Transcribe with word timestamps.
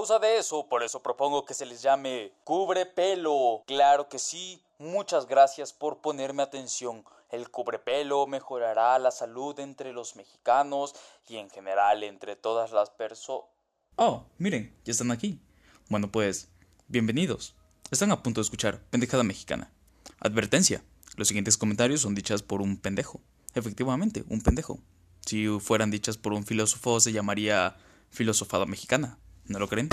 causa 0.00 0.18
de 0.18 0.38
eso, 0.38 0.66
por 0.66 0.82
eso 0.82 1.02
propongo 1.02 1.44
que 1.44 1.52
se 1.52 1.66
les 1.66 1.82
llame 1.82 2.32
cubrepelo. 2.44 3.62
Claro 3.66 4.08
que 4.08 4.18
sí. 4.18 4.62
Muchas 4.78 5.26
gracias 5.26 5.74
por 5.74 6.00
ponerme 6.00 6.42
atención. 6.42 7.04
El 7.28 7.50
cubrepelo 7.50 8.26
mejorará 8.26 8.98
la 8.98 9.10
salud 9.10 9.60
entre 9.60 9.92
los 9.92 10.16
mexicanos 10.16 10.94
y 11.28 11.36
en 11.36 11.50
general 11.50 12.02
entre 12.02 12.34
todas 12.34 12.72
las 12.72 12.88
personas. 12.88 13.44
Oh, 13.96 14.24
miren, 14.38 14.74
ya 14.86 14.92
están 14.92 15.10
aquí. 15.10 15.38
Bueno, 15.90 16.10
pues, 16.10 16.48
bienvenidos. 16.88 17.54
Están 17.90 18.10
a 18.10 18.22
punto 18.22 18.40
de 18.40 18.44
escuchar 18.44 18.80
Pendejada 18.88 19.22
Mexicana. 19.22 19.70
Advertencia. 20.18 20.82
Los 21.16 21.28
siguientes 21.28 21.58
comentarios 21.58 22.00
son 22.00 22.14
dichas 22.14 22.42
por 22.42 22.62
un 22.62 22.78
pendejo. 22.78 23.20
Efectivamente, 23.52 24.24
un 24.30 24.40
pendejo. 24.40 24.78
Si 25.26 25.46
fueran 25.60 25.90
dichas 25.90 26.16
por 26.16 26.32
un 26.32 26.46
filósofo 26.46 27.00
se 27.00 27.12
llamaría 27.12 27.76
filosofada 28.08 28.64
mexicana. 28.64 29.18
¿No 29.50 29.58
lo 29.58 29.66
creen? 29.66 29.88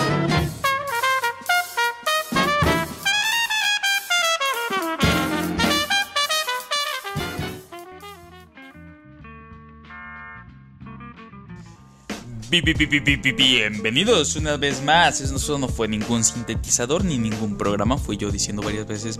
Bienvenidos 13.36 14.36
una 14.36 14.56
vez 14.56 14.80
más. 14.84 15.20
Eso 15.20 15.58
no 15.58 15.68
fue 15.68 15.88
ningún 15.88 16.22
sintetizador 16.22 17.04
ni 17.04 17.18
ningún 17.18 17.58
programa. 17.58 17.98
Fui 17.98 18.16
yo 18.16 18.30
diciendo 18.30 18.62
varias 18.62 18.86
veces 18.86 19.18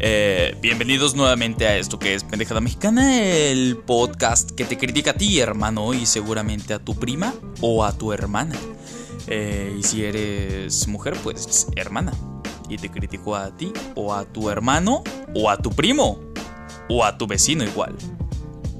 eh, 0.00 0.56
bienvenidos 0.60 1.14
nuevamente 1.14 1.68
a 1.68 1.78
esto 1.78 2.00
que 2.00 2.14
es 2.14 2.24
Pendejada 2.24 2.60
Mexicana, 2.60 3.22
el 3.22 3.76
podcast 3.76 4.50
que 4.50 4.64
te 4.64 4.76
critica 4.76 5.12
a 5.12 5.14
ti, 5.14 5.38
hermano, 5.38 5.94
y 5.94 6.06
seguramente 6.06 6.74
a 6.74 6.80
tu 6.80 6.96
prima 6.96 7.32
o 7.60 7.84
a 7.84 7.96
tu 7.96 8.12
hermana. 8.12 8.56
Eh, 9.26 9.76
y 9.78 9.82
si 9.82 10.04
eres 10.04 10.86
mujer, 10.88 11.16
pues 11.22 11.68
hermana. 11.76 12.12
Y 12.68 12.78
te 12.78 12.90
critico 12.90 13.36
a 13.36 13.56
ti 13.56 13.72
o 13.94 14.12
a 14.12 14.24
tu 14.24 14.50
hermano 14.50 15.04
o 15.34 15.50
a 15.50 15.56
tu 15.56 15.70
primo 15.70 16.20
o 16.88 17.04
a 17.04 17.16
tu 17.16 17.26
vecino 17.26 17.64
igual 17.64 17.94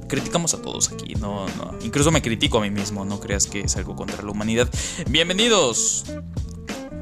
criticamos 0.06 0.54
a 0.54 0.62
todos 0.62 0.92
aquí, 0.92 1.14
no, 1.14 1.46
no. 1.56 1.74
Incluso 1.82 2.10
me 2.10 2.22
critico 2.22 2.58
a 2.58 2.60
mí 2.60 2.70
mismo, 2.70 3.04
no 3.04 3.20
creas 3.20 3.46
que 3.46 3.60
es 3.60 3.76
algo 3.76 3.96
contra 3.96 4.22
la 4.22 4.30
humanidad. 4.30 4.68
Bienvenidos 5.08 6.04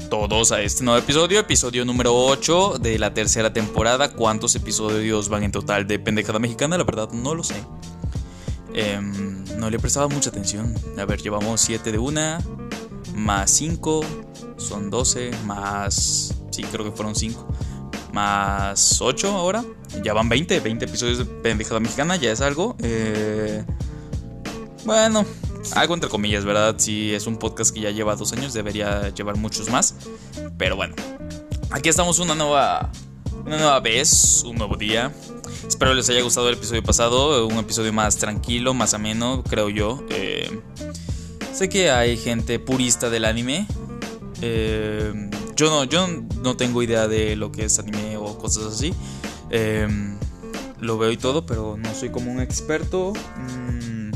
todos 0.09 0.53
a 0.53 0.63
este 0.63 0.85
nuevo 0.85 0.99
episodio, 0.99 1.41
episodio 1.41 1.85
número 1.85 2.15
8 2.15 2.79
de 2.81 2.99
la 2.99 3.15
tercera 3.15 3.53
temporada. 3.53 4.13
¿Cuántos 4.13 4.55
episodios 4.55 5.29
van 5.29 5.45
en 5.45 5.53
total 5.53 5.87
de 5.87 5.99
Pendejada 5.99 6.39
Mexicana? 6.39 6.79
La 6.79 6.85
verdad 6.85 7.11
no 7.11 7.35
lo 7.35 7.45
sé. 7.45 7.57
Em, 8.75 9.45
no 9.59 9.71
le 9.71 9.79
prestaba 9.79 10.09
mucha 10.09 10.31
atención. 10.31 10.75
A 10.99 11.05
ver, 11.05 11.21
llevamos 11.21 11.61
7 11.61 11.93
de 11.93 11.99
una, 11.99 12.41
más 13.15 13.51
5, 13.53 14.01
son 14.57 14.91
12, 14.91 15.31
más... 15.47 16.35
Sí, 16.51 16.63
creo 16.65 16.85
que 16.85 16.93
fueron 16.93 17.15
5 17.15 17.49
más 18.15 19.01
8 19.01 19.29
ahora. 19.37 19.65
Ya 20.03 20.15
van 20.15 20.29
20, 20.29 20.61
20 20.61 20.85
episodios 20.87 21.19
de 21.19 21.25
Pendejada 21.27 21.81
Mexicana, 21.81 22.17
ya 22.17 22.31
es 22.31 22.41
algo. 22.41 22.77
Eh, 22.81 23.65
bueno, 24.85 25.27
algo 25.75 25.95
entre 25.95 26.09
comillas, 26.09 26.45
¿verdad? 26.45 26.77
Si 26.79 27.13
es 27.13 27.27
un 27.27 27.37
podcast 27.37 27.75
que 27.75 27.81
ya 27.81 27.91
lleva 27.91 28.17
dos 28.17 28.33
años, 28.33 28.55
debería 28.55 29.11
llevar 29.11 29.37
muchos 29.37 29.69
más. 29.69 29.97
Pero 30.57 30.77
bueno, 30.77 30.95
aquí 31.71 31.89
estamos 31.89 32.19
una 32.21 32.35
nueva, 32.35 32.91
una 33.45 33.57
nueva 33.57 33.81
vez, 33.81 34.45
un 34.47 34.57
nuevo 34.57 34.77
día. 34.77 35.13
Espero 35.67 35.95
les 35.95 36.09
haya 36.09 36.23
gustado 36.23 36.49
el 36.49 36.55
episodio 36.55 36.83
pasado, 36.83 37.47
un 37.47 37.59
episodio 37.59 37.93
más 37.93 38.17
tranquilo, 38.17 38.75
más 38.75 38.95
ameno, 38.95 39.43
creo 39.43 39.69
yo. 39.71 40.05
Eh, 40.11 40.61
sé 41.55 41.69
que 41.69 41.91
hay 41.91 42.17
gente 42.17 42.59
purista 42.59 43.11
del 43.11 43.25
anime. 43.25 43.67
Eh, 44.43 45.13
yo 45.57 45.71
no, 45.71 45.85
yo 45.85 46.07
no 46.43 46.57
tengo 46.57 46.83
idea 46.83 47.07
de 47.07 47.37
lo 47.37 47.53
que 47.53 47.67
es 47.67 47.79
anime 47.79 48.17
o 48.17 48.37
cosas 48.37 48.65
así. 48.65 48.93
Em, 49.51 50.17
lo 50.81 50.99
veo 50.99 51.13
y 51.13 51.17
todo, 51.17 51.47
pero 51.47 51.77
no 51.77 51.95
soy 51.95 52.11
como 52.11 52.31
un 52.33 52.41
experto. 52.41 53.13
Mm, 53.37 54.11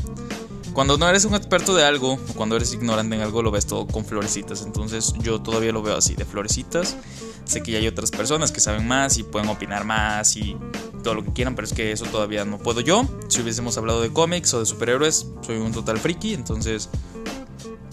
cuando 0.73 0.97
no 0.97 1.07
eres 1.07 1.25
un 1.25 1.33
experto 1.33 1.73
de 1.75 1.83
algo, 1.83 2.13
o 2.13 2.33
cuando 2.35 2.55
eres 2.57 2.73
ignorante 2.73 3.15
en 3.15 3.21
algo, 3.21 3.41
lo 3.41 3.51
ves 3.51 3.65
todo 3.65 3.87
con 3.87 4.05
florecitas. 4.05 4.63
Entonces 4.63 5.13
yo 5.21 5.41
todavía 5.41 5.71
lo 5.71 5.81
veo 5.81 5.95
así, 5.95 6.15
de 6.15 6.25
florecitas. 6.25 6.97
Sé 7.45 7.63
que 7.63 7.71
ya 7.71 7.79
hay 7.79 7.87
otras 7.87 8.11
personas 8.11 8.51
que 8.51 8.59
saben 8.59 8.87
más 8.87 9.17
y 9.17 9.23
pueden 9.23 9.49
opinar 9.49 9.83
más 9.83 10.35
y 10.35 10.55
todo 11.03 11.15
lo 11.15 11.23
que 11.23 11.33
quieran, 11.33 11.55
pero 11.55 11.65
es 11.65 11.73
que 11.73 11.91
eso 11.91 12.05
todavía 12.05 12.45
no 12.45 12.59
puedo 12.59 12.81
yo. 12.81 13.05
Si 13.29 13.41
hubiésemos 13.41 13.77
hablado 13.77 14.01
de 14.01 14.11
cómics 14.11 14.53
o 14.53 14.59
de 14.59 14.65
superhéroes, 14.65 15.25
soy 15.41 15.57
un 15.57 15.71
total 15.71 15.97
friki, 15.97 16.33
entonces 16.33 16.89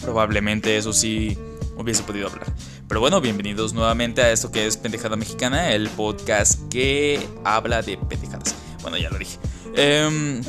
probablemente 0.06 0.76
eso 0.76 0.92
sí 0.92 1.36
hubiese 1.76 2.04
podido 2.04 2.28
hablar. 2.28 2.46
Pero 2.86 3.00
bueno, 3.00 3.20
bienvenidos 3.20 3.72
nuevamente 3.72 4.22
a 4.22 4.30
esto 4.30 4.52
que 4.52 4.64
es 4.64 4.76
Pendejada 4.76 5.16
Mexicana, 5.16 5.72
el 5.72 5.88
podcast 5.88 6.60
que 6.70 7.26
habla 7.42 7.82
de 7.82 7.98
pendejadas. 7.98 8.54
Bueno, 8.82 8.98
ya 8.98 9.10
lo 9.10 9.18
dije. 9.18 9.36
Eh, 9.74 10.40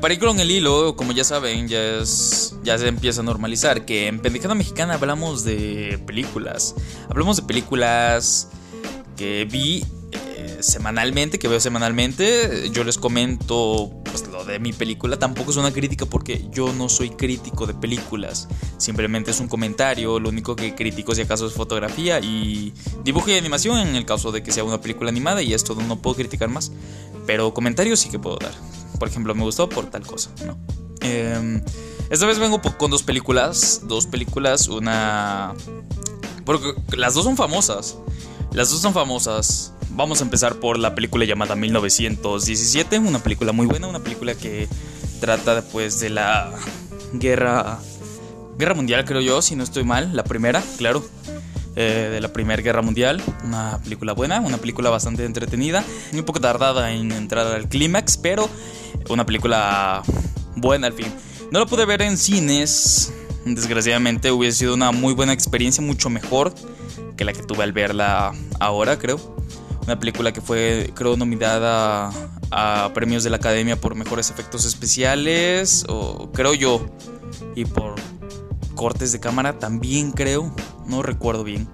para 0.00 0.14
ir 0.14 0.20
con 0.20 0.38
el 0.38 0.52
hilo, 0.52 0.94
como 0.94 1.10
ya 1.10 1.24
saben, 1.24 1.66
ya, 1.66 1.82
es, 1.96 2.54
ya 2.62 2.78
se 2.78 2.86
empieza 2.86 3.22
a 3.22 3.24
normalizar 3.24 3.84
que 3.84 4.06
en 4.06 4.20
Pendejada 4.20 4.54
Mexicana 4.54 4.94
hablamos 4.94 5.42
de 5.42 6.00
películas. 6.06 6.76
Hablamos 7.08 7.38
de 7.38 7.42
películas 7.42 8.50
que 9.16 9.48
vi 9.50 9.84
semanalmente, 10.62 11.38
que 11.38 11.48
veo 11.48 11.60
semanalmente. 11.60 12.70
Yo 12.70 12.84
les 12.84 12.98
comento 12.98 13.99
de 14.50 14.58
mi 14.58 14.72
película. 14.72 15.18
Tampoco 15.18 15.50
es 15.50 15.56
una 15.56 15.72
crítica 15.72 16.06
porque 16.06 16.46
yo 16.50 16.72
no 16.72 16.88
soy 16.88 17.10
crítico 17.10 17.66
de 17.66 17.74
películas. 17.74 18.48
Simplemente 18.76 19.30
es 19.30 19.40
un 19.40 19.48
comentario. 19.48 20.20
Lo 20.20 20.28
único 20.28 20.56
que 20.56 20.74
critico 20.74 21.14
si 21.14 21.22
acaso 21.22 21.46
es 21.46 21.54
fotografía 21.54 22.20
y 22.20 22.74
dibujo 23.04 23.30
y 23.30 23.34
animación 23.34 23.78
en 23.78 23.96
el 23.96 24.04
caso 24.04 24.32
de 24.32 24.42
que 24.42 24.52
sea 24.52 24.64
una 24.64 24.80
película 24.80 25.10
animada 25.10 25.42
y 25.42 25.54
esto 25.54 25.74
no 25.74 25.96
puedo 25.96 26.16
criticar 26.16 26.48
más. 26.48 26.72
Pero 27.26 27.54
comentarios 27.54 28.00
sí 28.00 28.10
que 28.10 28.18
puedo 28.18 28.36
dar. 28.36 28.52
Por 28.98 29.08
ejemplo, 29.08 29.34
me 29.34 29.42
gustó 29.42 29.68
por 29.68 29.86
tal 29.86 30.06
cosa, 30.06 30.30
¿no? 30.44 30.58
Em, 31.00 31.62
esta 32.10 32.26
vez 32.26 32.38
vengo 32.38 32.60
con 32.60 32.90
dos 32.90 33.02
películas. 33.02 33.82
Dos 33.84 34.06
películas, 34.06 34.68
una... 34.68 35.54
Porque 36.44 36.74
las 36.96 37.14
dos 37.14 37.24
son 37.24 37.36
famosas. 37.36 37.96
Las 38.52 38.70
dos 38.70 38.80
son 38.80 38.92
famosas. 38.92 39.72
Vamos 39.90 40.20
a 40.20 40.24
empezar 40.24 40.56
por 40.56 40.78
la 40.78 40.94
película 40.94 41.24
llamada 41.24 41.54
1917, 41.54 42.98
una 42.98 43.18
película 43.18 43.52
muy 43.52 43.66
buena, 43.66 43.86
una 43.88 44.00
película 44.00 44.34
que 44.34 44.68
trata 45.20 45.62
pues 45.62 46.00
de 46.00 46.10
la 46.10 46.52
guerra 47.12 47.78
guerra 48.56 48.74
mundial, 48.74 49.04
creo 49.04 49.20
yo, 49.20 49.42
si 49.42 49.56
no 49.56 49.64
estoy 49.64 49.84
mal, 49.84 50.14
la 50.14 50.24
primera, 50.24 50.62
claro. 50.78 51.04
Eh, 51.76 52.08
de 52.10 52.20
la 52.20 52.32
Primera 52.32 52.60
Guerra 52.60 52.82
Mundial, 52.82 53.22
una 53.44 53.78
película 53.78 54.12
buena, 54.12 54.40
una 54.40 54.58
película 54.58 54.90
bastante 54.90 55.24
entretenida, 55.24 55.84
un 56.12 56.24
poco 56.24 56.40
tardada 56.40 56.90
en 56.92 57.12
entrar 57.12 57.46
al 57.46 57.68
clímax, 57.68 58.16
pero 58.16 58.50
una 59.08 59.24
película 59.24 60.02
buena 60.56 60.88
al 60.88 60.92
fin. 60.94 61.06
No 61.52 61.60
la 61.60 61.66
pude 61.66 61.86
ver 61.86 62.02
en 62.02 62.18
cines, 62.18 63.12
desgraciadamente 63.44 64.32
hubiese 64.32 64.58
sido 64.58 64.74
una 64.74 64.90
muy 64.90 65.14
buena 65.14 65.32
experiencia, 65.32 65.82
mucho 65.82 66.10
mejor 66.10 66.52
que 67.16 67.24
la 67.24 67.32
que 67.32 67.42
tuve 67.44 67.62
al 67.62 67.72
verla 67.72 68.32
ahora, 68.58 68.98
creo. 68.98 69.36
Una 69.90 69.98
película 69.98 70.32
que 70.32 70.40
fue, 70.40 70.92
creo, 70.94 71.16
nominada 71.16 72.12
a 72.52 72.92
premios 72.94 73.24
de 73.24 73.30
la 73.30 73.38
Academia 73.38 73.74
por 73.74 73.96
mejores 73.96 74.30
efectos 74.30 74.64
especiales, 74.64 75.84
o 75.88 76.30
creo 76.30 76.54
yo, 76.54 76.86
y 77.56 77.64
por 77.64 77.96
cortes 78.76 79.10
de 79.10 79.18
cámara 79.18 79.58
también 79.58 80.12
creo, 80.12 80.54
no 80.86 81.02
recuerdo 81.02 81.42
bien. 81.42 81.68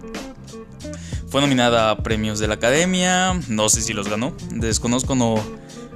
Fue 1.29 1.43
nominada 1.43 1.91
a 1.91 1.99
premios 1.99 2.39
de 2.39 2.49
la 2.49 2.55
Academia, 2.55 3.39
no 3.49 3.69
sé 3.69 3.83
si 3.83 3.93
los 3.93 4.09
ganó, 4.09 4.33
desconozco, 4.51 5.15
no... 5.15 5.35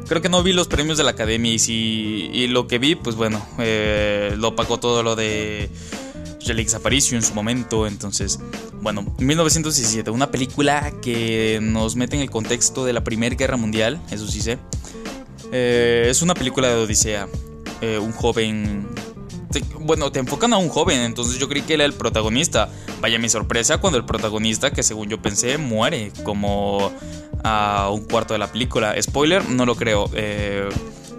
Creo 0.07 0.21
que 0.21 0.29
no 0.29 0.43
vi 0.43 0.53
los 0.53 0.69
premios 0.69 0.99
de 0.99 1.05
la 1.05 1.13
Academia 1.13 1.55
y 1.55 1.59
si 1.59 2.29
y 2.35 2.49
lo 2.49 2.67
que 2.67 2.79
vi, 2.79 2.97
pues 2.97 3.17
bueno, 3.17 3.43
eh, 3.57 4.35
lo 4.37 4.55
pagó 4.57 4.79
todo 4.79 5.03
lo 5.03 5.17
de 5.17 5.71
Jelix 6.41 6.75
Aparicio 6.75 7.17
en 7.17 7.23
su 7.23 7.35
momento. 7.35 7.87
Entonces, 7.87 8.41
bueno, 8.81 9.05
1917, 9.19 10.11
una 10.11 10.31
película 10.31 10.93
que 11.03 11.59
nos 11.63 11.97
mete 11.97 12.17
en 12.17 12.23
el 12.23 12.31
contexto 12.31 12.85
de 12.85 12.93
la 12.93 13.05
Primera 13.05 13.35
Guerra 13.35 13.57
Mundial, 13.57 14.01
eso 14.11 14.27
sí 14.27 14.41
sé. 14.41 14.59
Eh, 15.53 16.07
es 16.09 16.23
una 16.23 16.35
película 16.35 16.69
de 16.69 16.75
Odisea. 16.75 17.29
Eh, 17.81 17.99
un 17.99 18.13
joven. 18.13 18.87
bueno, 19.81 20.13
te 20.13 20.19
enfocan 20.21 20.53
a 20.53 20.59
un 20.59 20.69
joven, 20.69 21.01
entonces 21.01 21.39
yo 21.39 21.49
creí 21.49 21.63
que 21.63 21.75
era 21.75 21.85
el 21.85 21.93
protagonista. 21.93 22.69
Vaya 23.01 23.19
mi 23.19 23.29
sorpresa 23.29 23.79
cuando 23.79 23.99
el 23.99 24.05
protagonista, 24.05 24.71
que 24.71 24.83
según 24.83 25.09
yo 25.09 25.21
pensé, 25.21 25.59
muere 25.59 26.13
como 26.25 26.93
a 27.43 27.91
un 27.91 28.05
cuarto 28.05 28.35
de 28.35 28.39
la 28.39 28.53
película. 28.53 28.95
Spoiler, 29.01 29.49
no 29.49 29.67
lo 29.67 29.75
creo. 29.75 30.11
Eh, 30.15 30.69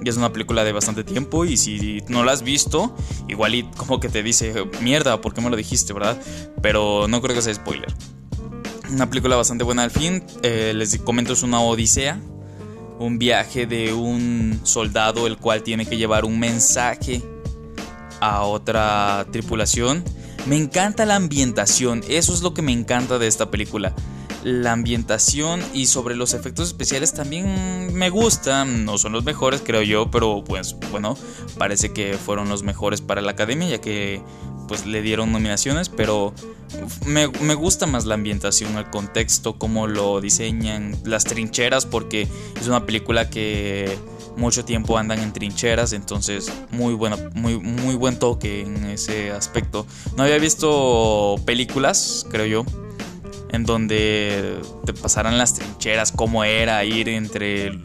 y 0.04 0.10
es 0.10 0.18
una 0.18 0.34
película 0.34 0.64
de 0.64 0.72
bastante 0.72 1.04
tiempo 1.04 1.46
y 1.46 1.58
si 1.58 2.02
no 2.08 2.24
la 2.24 2.32
has 2.32 2.42
visto, 2.42 2.96
igual 3.28 3.56
y 3.56 3.64
como 3.64 4.00
que 4.00 4.10
te 4.10 4.24
dice, 4.24 4.54
mierda, 4.82 5.22
¿por 5.22 5.34
qué 5.34 5.42
me 5.42 5.50
lo 5.50 5.56
dijiste, 5.56 5.94
verdad? 5.94 6.20
Pero 6.62 7.08
no 7.08 7.22
creo 7.22 7.36
que 7.36 7.42
sea 7.42 7.54
spoiler. 7.54 7.94
Una 8.92 9.10
película 9.10 9.36
bastante 9.36 9.64
buena 9.64 9.84
al 9.84 9.92
fin. 9.92 10.24
Eh, 10.44 10.74
les 10.76 10.98
comento, 11.00 11.34
es 11.34 11.44
una 11.44 11.62
odisea. 11.62 12.20
Un 13.00 13.18
viaje 13.20 13.66
de 13.66 13.94
un 13.94 14.60
soldado 14.64 15.28
el 15.28 15.38
cual 15.38 15.64
tiene 15.64 15.86
que 15.86 15.98
llevar 15.98 16.26
un 16.26 16.40
mensaje 16.40 17.24
a 18.20 18.44
otra 18.44 19.26
tripulación. 19.32 20.04
Me 20.46 20.58
encanta 20.58 21.06
la 21.06 21.16
ambientación, 21.16 22.04
eso 22.08 22.34
es 22.34 22.42
lo 22.42 22.54
que 22.54 22.62
me 22.62 22.72
encanta 22.72 23.18
de 23.18 23.28
esta 23.28 23.52
película. 23.52 23.94
La 24.44 24.72
ambientación 24.72 25.62
y 25.74 25.86
sobre 25.86 26.16
los 26.16 26.34
efectos 26.34 26.70
especiales 26.70 27.14
también 27.14 27.94
me 27.94 28.10
gustan, 28.10 28.86
no 28.86 28.98
son 28.98 29.12
los 29.12 29.24
mejores 29.24 29.62
creo 29.64 29.84
yo, 29.84 30.10
pero 30.10 30.44
pues 30.44 30.76
bueno, 30.92 31.18
parece 31.58 31.94
que 31.94 32.14
fueron 32.14 32.50
los 32.50 32.64
mejores 32.64 33.02
para 33.02 33.22
la 33.22 33.32
academia 33.32 33.70
ya 33.70 33.82
que 33.82 34.22
pues 34.68 34.86
le 34.86 35.02
dieron 35.02 35.32
nominaciones, 35.32 35.90
pero 35.90 36.34
me, 37.06 37.56
gusta 37.56 37.86
más 37.86 38.06
la 38.06 38.16
ambientación, 38.16 38.78
el 38.78 38.90
contexto, 38.90 39.58
cómo 39.58 39.88
lo 39.88 40.22
diseñan, 40.22 40.96
las 41.04 41.26
trincheras, 41.26 41.86
porque 41.86 42.28
es 42.60 42.68
una 42.68 42.86
película 42.86 43.30
que 43.30 43.98
mucho 44.38 44.64
tiempo 44.64 44.98
andan 44.98 45.20
en 45.20 45.34
trincheras, 45.34 45.94
entonces 45.94 46.52
muy 46.72 46.94
bueno, 46.94 47.18
muy, 47.34 47.60
muy 47.60 47.96
buen 47.96 48.18
toque 48.18 48.62
en 48.62 48.86
ese 48.86 49.32
aspecto. 49.32 49.86
No 50.16 50.24
había 50.24 50.38
visto 50.38 51.36
películas, 51.46 52.26
creo 52.32 52.46
yo, 52.46 52.66
en 53.52 53.66
donde 53.66 54.60
te 54.86 54.94
pasaran 54.94 55.38
las 55.38 55.54
trincheras, 55.54 56.12
cómo 56.12 56.44
era 56.44 56.84
ir 56.86 57.10
entre 57.10 57.80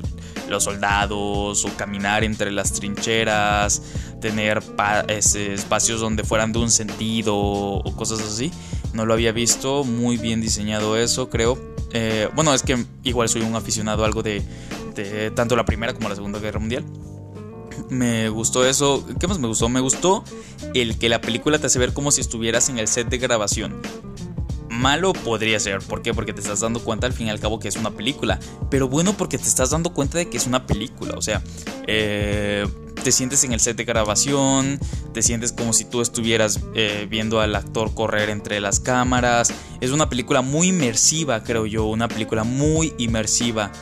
los 0.49 0.65
soldados 0.65 1.65
o 1.65 1.77
caminar 1.77 2.23
entre 2.25 2.53
las 2.53 2.73
trincheras, 2.73 3.83
tener 4.21 4.63
espacios 5.09 6.01
donde 6.01 6.25
fueran 6.25 6.53
de 6.53 6.61
un 6.61 6.71
sentido 6.71 7.37
o 7.37 7.97
cosas 7.97 8.21
así. 8.21 8.53
No 8.93 9.05
lo 9.05 9.13
había 9.13 9.33
visto, 9.33 9.85
muy 9.85 10.17
bien 10.17 10.41
diseñado 10.41 10.97
eso, 10.97 11.29
creo. 11.29 11.59
Eh, 11.93 12.29
bueno, 12.35 12.55
es 12.55 12.63
que 12.63 12.85
igual 13.03 13.29
soy 13.29 13.43
un 13.43 13.55
aficionado 13.57 14.05
a 14.05 14.07
algo 14.07 14.23
de, 14.23 14.43
de 14.95 15.31
tanto 15.33 15.57
la 15.57 15.65
Primera 15.65 15.95
como 15.95 16.09
la 16.09 16.15
Segunda 16.15 16.39
Guerra 16.39 16.61
Mundial. 16.61 16.85
Me 17.91 18.29
gustó 18.29 18.67
eso. 18.67 19.07
¿Qué 19.21 19.27
más 19.27 19.39
me 19.39 19.49
gustó? 19.49 19.69
Me 19.69 19.81
gustó 19.81 20.25
el 20.75 20.99
que 20.99 21.09
la 21.09 21.21
película 21.21 21.59
te 21.59 21.67
hace 21.67 21.79
ver 21.79 21.93
como 21.93 22.11
si 22.11 22.21
estuvieras 22.21 22.69
en 22.69 22.79
el 22.79 22.89
set 22.89 23.09
de 23.09 23.19
grabación 23.19 23.75
malo 24.77 25.13
podría 25.13 25.59
ser. 25.59 25.81
¿Por 25.81 26.03
qué? 26.03 26.15
Porque 26.15 26.33
te 26.33 26.41
estás 26.41 26.61
dando 26.61 26.81
cuenta 26.81 27.07
al 27.07 27.13
fin 27.13 27.27
y 27.27 27.31
al 27.31 27.41
cabo 27.41 27.59
que 27.59 27.69
es 27.69 27.77
una 27.77 27.91
película. 27.91 28.39
Pero 28.71 28.89
bueno 28.89 29.17
porque 29.17 29.39
te 29.39 29.49
estás 29.49 29.71
dando 29.71 29.93
cuenta 29.93 30.19
de 30.19 30.29
que 30.29 30.37
es 30.37 30.47
una 30.47 30.67
película. 30.67 31.15
O 31.17 31.23
sea, 31.23 31.43
eh, 31.87 32.67
te 33.03 33.13
sientes 33.13 33.45
en 33.45 33.53
el 33.53 33.61
set 33.61 33.77
de 33.77 33.85
grabación, 33.85 34.81
te 35.13 35.23
sientes 35.23 35.53
como 35.53 35.73
si 35.73 35.85
tú 35.85 36.01
estuvieras 36.01 36.61
eh, 36.75 37.07
viendo 37.09 37.41
al 37.41 37.55
actor 37.55 37.95
correr 37.95 38.31
entre 38.31 38.61
las 38.61 38.81
cámaras. 38.81 39.53
Es 39.81 39.91
una 39.91 40.09
película 40.09 40.43
muy 40.43 40.69
inmersiva, 40.69 41.43
creo 41.43 41.67
yo. 41.67 41.87
Una 41.87 42.09
película 42.09 42.45
muy 42.45 42.95
inmersiva. 42.99 43.73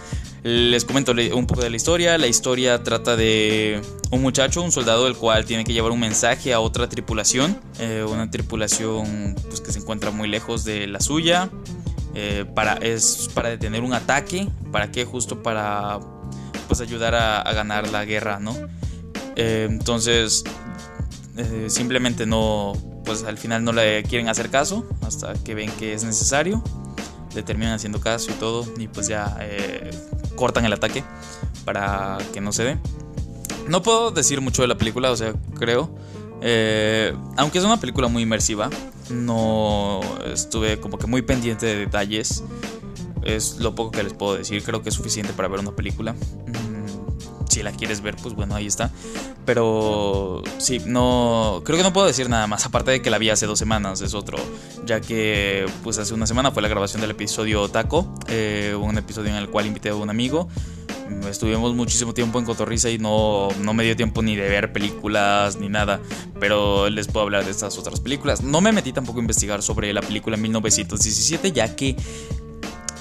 Les 0.45 0.85
comento 0.85 1.13
un 1.13 1.47
poco 1.47 1.63
de 1.63 1.71
la 1.71 1.77
historia. 1.77 2.19
La 2.19 2.27
historia 2.27 2.83
trata 2.83 3.17
de 3.17 3.81
un 4.11 4.21
muchacho, 4.21 4.61
un 4.61 4.73
soldado, 4.73 5.07
el 5.07 5.17
cual 5.17 5.47
tiene 5.47 5.65
que 5.65 5.73
llevar 5.73 5.91
un 5.91 6.01
mensaje 6.01 6.53
a 6.53 6.61
otra 6.61 6.87
tripulación. 6.87 7.59
Eh, 7.79 8.05
una 8.07 8.31
tripulación 8.31 9.37
pues, 9.49 9.63
que 9.63 9.73
se 9.73 9.79
encuentra 9.79 10.11
muy 10.11 10.29
lejos 10.29 10.63
de 10.65 10.87
la 10.87 11.01
suya. 11.01 11.49
Eh, 12.15 12.45
para, 12.55 12.75
es 12.75 13.31
para 13.33 13.49
detener 13.49 13.83
un 13.83 13.95
ataque. 13.95 14.47
¿Para 14.71 14.91
qué? 14.91 15.07
Justo 15.07 15.43
para 15.43 15.99
pues, 16.69 16.83
ayudar 16.83 17.15
a, 17.15 17.51
ganar 17.55 17.89
la 17.89 18.05
guerra, 18.05 18.39
¿no? 18.39 18.55
Eh, 19.37 19.67
entonces, 19.71 20.45
simplemente 21.69 22.27
no, 22.27 22.75
pues 23.07 23.25
al 23.25 23.39
final 23.39 23.65
no 23.65 23.73
le 23.73 24.03
quieren 24.03 24.29
hacer 24.29 24.51
caso 24.51 24.87
hasta 25.07 25.33
que 25.33 25.55
ven 25.55 25.71
que 25.79 25.95
es 25.95 26.05
necesario. 26.05 26.63
Le 27.35 27.43
terminan 27.43 27.73
haciendo 27.73 27.99
caso 27.99 28.31
y 28.31 28.35
todo. 28.35 28.67
Y 28.77 28.89
pues 28.89 29.09
ya 29.09 29.39
cortan 30.35 30.65
el 30.65 30.73
ataque 30.73 31.05
para 31.65 32.19
que 32.33 32.41
no 32.41 32.53
se 32.53 32.65
dé. 32.65 32.79
No 33.69 33.83
puedo 33.83 34.11
decir 34.11 34.41
mucho 34.41 34.63
de 34.63 34.69
la 34.69 34.77
película, 34.77 35.11
o 35.11 35.17
sea, 35.17 35.35
creo. 35.59 35.91
Eh, 36.43 37.15
aunque 37.37 37.59
es 37.59 37.65
una 37.65 37.81
película 37.81 38.09
muy 38.09 38.23
inmersiva, 38.23 38.69
no 39.11 40.01
estuve 40.27 40.79
como 40.81 40.99
que 40.99 41.07
muy 41.07 41.23
pendiente 41.23 41.67
de 41.67 41.77
detalles. 41.77 42.45
Es 43.23 43.57
lo 43.59 43.75
poco 43.75 43.91
que 43.91 44.03
les 44.03 44.13
puedo 44.13 44.37
decir, 44.37 44.63
creo 44.63 44.83
que 44.83 44.91
es 44.91 44.95
suficiente 44.95 45.33
para 45.33 45.49
ver 45.49 45.61
una 45.61 45.75
película. 45.75 46.13
Mm, 46.13 46.74
si 47.49 47.63
la 47.63 47.73
quieres 47.73 48.01
ver, 48.01 48.17
pues 48.17 48.35
bueno, 48.35 48.55
ahí 48.55 48.67
está. 48.67 48.91
Pero 49.45 50.43
sí, 50.59 50.81
no. 50.87 51.63
Creo 51.65 51.77
que 51.77 51.83
no 51.85 51.93
puedo 51.93 52.07
decir 52.07 52.29
nada 52.29 52.47
más. 52.47 52.67
Aparte 52.67 52.91
de 52.93 53.03
que 53.03 53.11
la 53.11 53.19
vi 53.19 53.31
hace 53.31 53.47
dos 53.47 53.59
semanas, 53.59 54.01
es 54.01 54.15
otro. 54.15 54.39
Ya 54.87 55.01
que, 55.01 55.67
pues 55.83 55.99
hace 55.99 56.15
una 56.15 56.27
semana 56.27 56.51
fue 56.51 56.63
la 56.63 56.69
grabación 56.69 57.01
del 57.01 57.11
episodio 57.11 57.69
Taco. 57.69 58.13
Eh, 58.29 58.77
un 58.81 58.97
episodio 58.99 59.31
en 59.31 59.37
el 59.37 59.49
cual 59.49 59.67
invité 59.67 59.91
a 59.91 59.95
un 59.95 60.11
amigo. 60.11 60.49
Estuvimos 61.29 61.75
muchísimo 61.75 62.15
tiempo 62.15 62.39
en 62.39 62.47
Cotorriza 62.47 62.89
y 62.89 62.99
no, 62.99 63.49
no 63.61 63.75
me 63.75 63.85
dio 63.85 63.95
tiempo 63.95 64.23
ni 64.23 64.37
de 64.37 64.49
ver 64.49 64.73
películas 64.73 65.57
ni 65.57 65.69
nada. 65.69 66.01
Pero 66.41 66.89
les 66.89 67.09
puedo 67.09 67.25
hablar 67.25 67.45
de 67.45 67.51
estas 67.51 67.77
otras 67.79 68.01
películas. 68.01 68.43
No 68.43 68.61
me 68.61 68.73
metí 68.73 68.93
tampoco 68.93 69.19
a 69.19 69.23
investigar 69.23 69.63
sobre 69.63 69.93
la 69.93 70.01
película 70.01 70.37
1917, 70.37 71.53
ya 71.53 71.77
que 71.77 71.97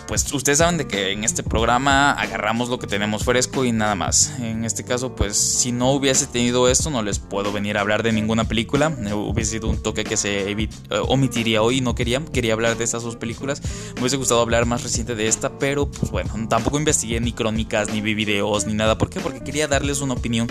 pues 0.07 0.31
ustedes 0.33 0.59
saben 0.59 0.77
de 0.77 0.87
que 0.87 1.11
en 1.11 1.23
este 1.23 1.43
programa 1.43 2.11
agarramos 2.11 2.69
lo 2.69 2.79
que 2.79 2.87
tenemos 2.87 3.23
fresco 3.23 3.65
y 3.65 3.71
nada 3.71 3.95
más. 3.95 4.33
En 4.39 4.65
este 4.65 4.83
caso, 4.83 5.15
pues 5.15 5.37
si 5.37 5.71
no 5.71 5.91
hubiese 5.91 6.27
tenido 6.27 6.69
esto, 6.69 6.89
no 6.89 7.01
les 7.01 7.19
puedo 7.19 7.51
venir 7.51 7.77
a 7.77 7.81
hablar 7.81 8.03
de 8.03 8.11
ninguna 8.11 8.45
película. 8.45 8.95
Eh, 9.05 9.13
hubiese 9.13 9.51
sido 9.51 9.69
un 9.69 9.81
toque 9.81 10.03
que 10.03 10.17
se 10.17 10.51
eh, 10.51 10.69
omitiría 11.07 11.61
hoy, 11.61 11.81
no 11.81 11.95
quería, 11.95 12.23
quería 12.25 12.53
hablar 12.53 12.77
de 12.77 12.83
estas 12.83 13.03
dos 13.03 13.15
películas. 13.15 13.61
Me 13.95 14.01
hubiese 14.01 14.17
gustado 14.17 14.41
hablar 14.41 14.65
más 14.65 14.83
reciente 14.83 15.15
de 15.15 15.27
esta, 15.27 15.57
pero 15.57 15.89
pues 15.89 16.11
bueno, 16.11 16.33
tampoco 16.49 16.77
investigué 16.77 17.19
ni 17.19 17.33
crónicas, 17.33 17.89
ni 17.89 18.01
vi 18.01 18.13
videos, 18.13 18.65
ni 18.65 18.73
nada. 18.73 18.97
¿Por 18.97 19.09
qué? 19.09 19.19
Porque 19.19 19.41
quería 19.41 19.67
darles 19.67 20.01
una 20.01 20.13
opinión, 20.13 20.47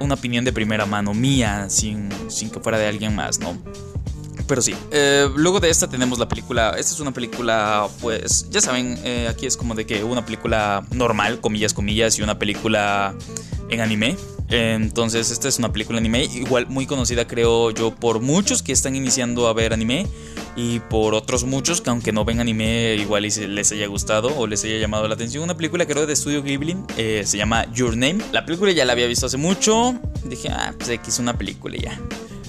una 0.00 0.14
opinión 0.14 0.44
de 0.44 0.52
primera 0.52 0.86
mano 0.86 1.14
mía, 1.14 1.66
sin, 1.68 2.08
sin 2.28 2.50
que 2.50 2.60
fuera 2.60 2.78
de 2.78 2.86
alguien 2.86 3.14
más, 3.14 3.38
¿no? 3.38 3.56
Pero 4.46 4.60
sí, 4.60 4.74
eh, 4.90 5.28
luego 5.34 5.60
de 5.60 5.70
esta 5.70 5.88
tenemos 5.88 6.18
la 6.18 6.28
película. 6.28 6.74
Esta 6.78 6.92
es 6.92 7.00
una 7.00 7.12
película, 7.12 7.88
pues, 8.00 8.48
ya 8.50 8.60
saben, 8.60 8.98
eh, 9.02 9.26
aquí 9.28 9.46
es 9.46 9.56
como 9.56 9.74
de 9.74 9.86
que 9.86 10.04
una 10.04 10.24
película 10.24 10.84
normal, 10.90 11.40
comillas, 11.40 11.72
comillas, 11.72 12.18
y 12.18 12.22
una 12.22 12.38
película 12.38 13.14
en 13.70 13.80
anime. 13.80 14.16
Entonces, 14.50 15.30
esta 15.30 15.48
es 15.48 15.58
una 15.58 15.72
película 15.72 15.98
anime, 15.98 16.24
igual 16.24 16.66
muy 16.66 16.86
conocida, 16.86 17.26
creo 17.26 17.70
yo, 17.70 17.94
por 17.94 18.20
muchos 18.20 18.62
que 18.62 18.72
están 18.72 18.94
iniciando 18.94 19.48
a 19.48 19.54
ver 19.54 19.72
anime 19.72 20.06
y 20.54 20.80
por 20.80 21.14
otros 21.14 21.44
muchos 21.44 21.80
que, 21.80 21.88
aunque 21.88 22.12
no 22.12 22.26
ven 22.26 22.40
anime, 22.40 22.94
igual 22.96 23.22
les 23.22 23.72
haya 23.72 23.86
gustado 23.86 24.36
o 24.36 24.46
les 24.46 24.62
haya 24.64 24.76
llamado 24.76 25.08
la 25.08 25.14
atención. 25.14 25.42
Una 25.42 25.56
película, 25.56 25.86
creo, 25.86 26.06
de 26.06 26.12
estudio 26.12 26.42
Ghibli, 26.42 26.76
eh, 26.98 27.22
se 27.24 27.38
llama 27.38 27.64
Your 27.72 27.96
Name. 27.96 28.18
La 28.32 28.44
película 28.44 28.70
ya 28.72 28.84
la 28.84 28.92
había 28.92 29.06
visto 29.06 29.24
hace 29.26 29.38
mucho. 29.38 29.98
Dije, 30.24 30.50
ah, 30.50 30.74
pues 30.76 30.90
aquí 30.90 31.08
es 31.08 31.18
una 31.18 31.36
película 31.38 31.76
ya. 31.78 31.98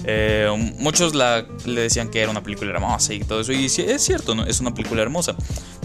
Eh, 0.06 0.48
muchos 0.78 1.14
le 1.14 1.80
decían 1.80 2.08
que 2.08 2.20
era 2.20 2.30
una 2.30 2.42
película 2.42 2.70
hermosa 2.70 3.12
y 3.12 3.20
todo 3.20 3.40
eso. 3.40 3.52
Y 3.52 3.66
es 3.66 4.02
cierto, 4.02 4.34
¿no? 4.34 4.44
es 4.44 4.60
una 4.60 4.72
película 4.72 5.02
hermosa. 5.02 5.34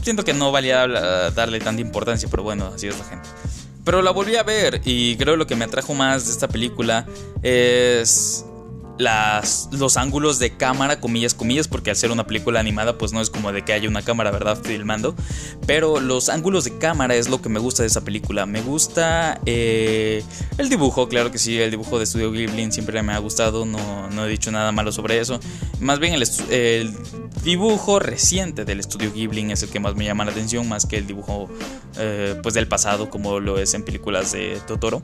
Siento 0.04 0.24
que 0.24 0.34
no 0.34 0.51
valía 0.51 0.88
darle 0.88 1.60
tanta 1.60 1.82
importancia, 1.82 2.30
pero 2.30 2.44
bueno, 2.44 2.72
así 2.74 2.88
es 2.88 2.98
la 2.98 3.06
gente. 3.06 3.30
Pero 3.84 4.01
la 4.01 4.12
volví 4.12 4.36
a 4.36 4.44
ver 4.44 4.82
y 4.86 5.16
creo 5.18 5.36
lo 5.36 5.48
que 5.48 5.56
me 5.56 5.66
atrajo 5.66 5.96
más 5.96 6.25
de 6.28 6.32
esta 6.32 6.48
película 6.48 7.08
es 7.42 8.46
los 9.01 9.98
ángulos 9.98 10.39
de 10.39 10.55
cámara, 10.55 11.00
comillas, 11.00 11.34
comillas, 11.34 11.67
porque 11.67 11.89
al 11.89 11.96
ser 11.96 12.12
una 12.12 12.25
película 12.25 12.60
animada, 12.60 12.98
pues 12.98 13.13
no 13.13 13.22
es 13.22 13.29
como 13.29 13.51
de 13.51 13.63
que 13.63 13.74
haya 13.74 13.89
una 13.89 14.01
cámara, 14.01 14.31
¿verdad? 14.31 14.58
Filmando. 14.62 15.15
Pero 15.65 16.00
los 16.00 16.29
ángulos 16.29 16.63
de 16.63 16.77
cámara 16.77 17.15
es 17.15 17.29
lo 17.29 17.41
que 17.41 17.50
me 17.50 17.60
gusta 17.60 17.84
de 17.84 17.88
esa 17.88 18.01
película. 18.01 18.46
Me 18.46 18.62
gusta 18.62 19.39
eh, 19.46 20.24
el 20.58 20.70
dibujo, 20.70 21.08
claro 21.08 21.31
que 21.31 21.38
sí, 21.38 21.60
el 21.60 21.72
dibujo 21.72 22.00
de 22.00 22.05
Studio 22.05 22.31
Ghibli 22.31 22.72
siempre 22.72 23.01
me 23.01 23.13
ha 23.13 23.17
gustado, 23.17 23.65
no, 23.65 24.10
no 24.10 24.25
he 24.25 24.29
dicho 24.29 24.51
nada 24.51 24.72
malo 24.72 24.91
sobre 24.91 25.20
eso. 25.20 25.39
Más 25.79 26.00
bien 26.00 26.13
el, 26.13 26.24
el 26.50 26.93
dibujo 27.43 28.00
reciente 28.00 28.65
del 28.65 28.79
estudio 28.79 29.12
Ghibli 29.12 29.51
es 29.51 29.63
el 29.63 29.70
que 29.70 29.79
más 29.79 29.96
me 29.96 30.05
llama 30.05 30.25
la 30.25 30.31
atención, 30.31 30.67
más 30.67 30.86
que 30.86 30.98
el 30.98 31.08
dibujo 31.08 31.50
eh, 31.98 32.39
pues 32.43 32.53
del 32.53 32.67
pasado, 32.67 33.10
como 33.10 33.39
lo 33.39 33.58
es 33.58 33.74
en 33.74 33.84
películas 33.84 34.31
de 34.31 34.60
Totoro. 34.67 35.01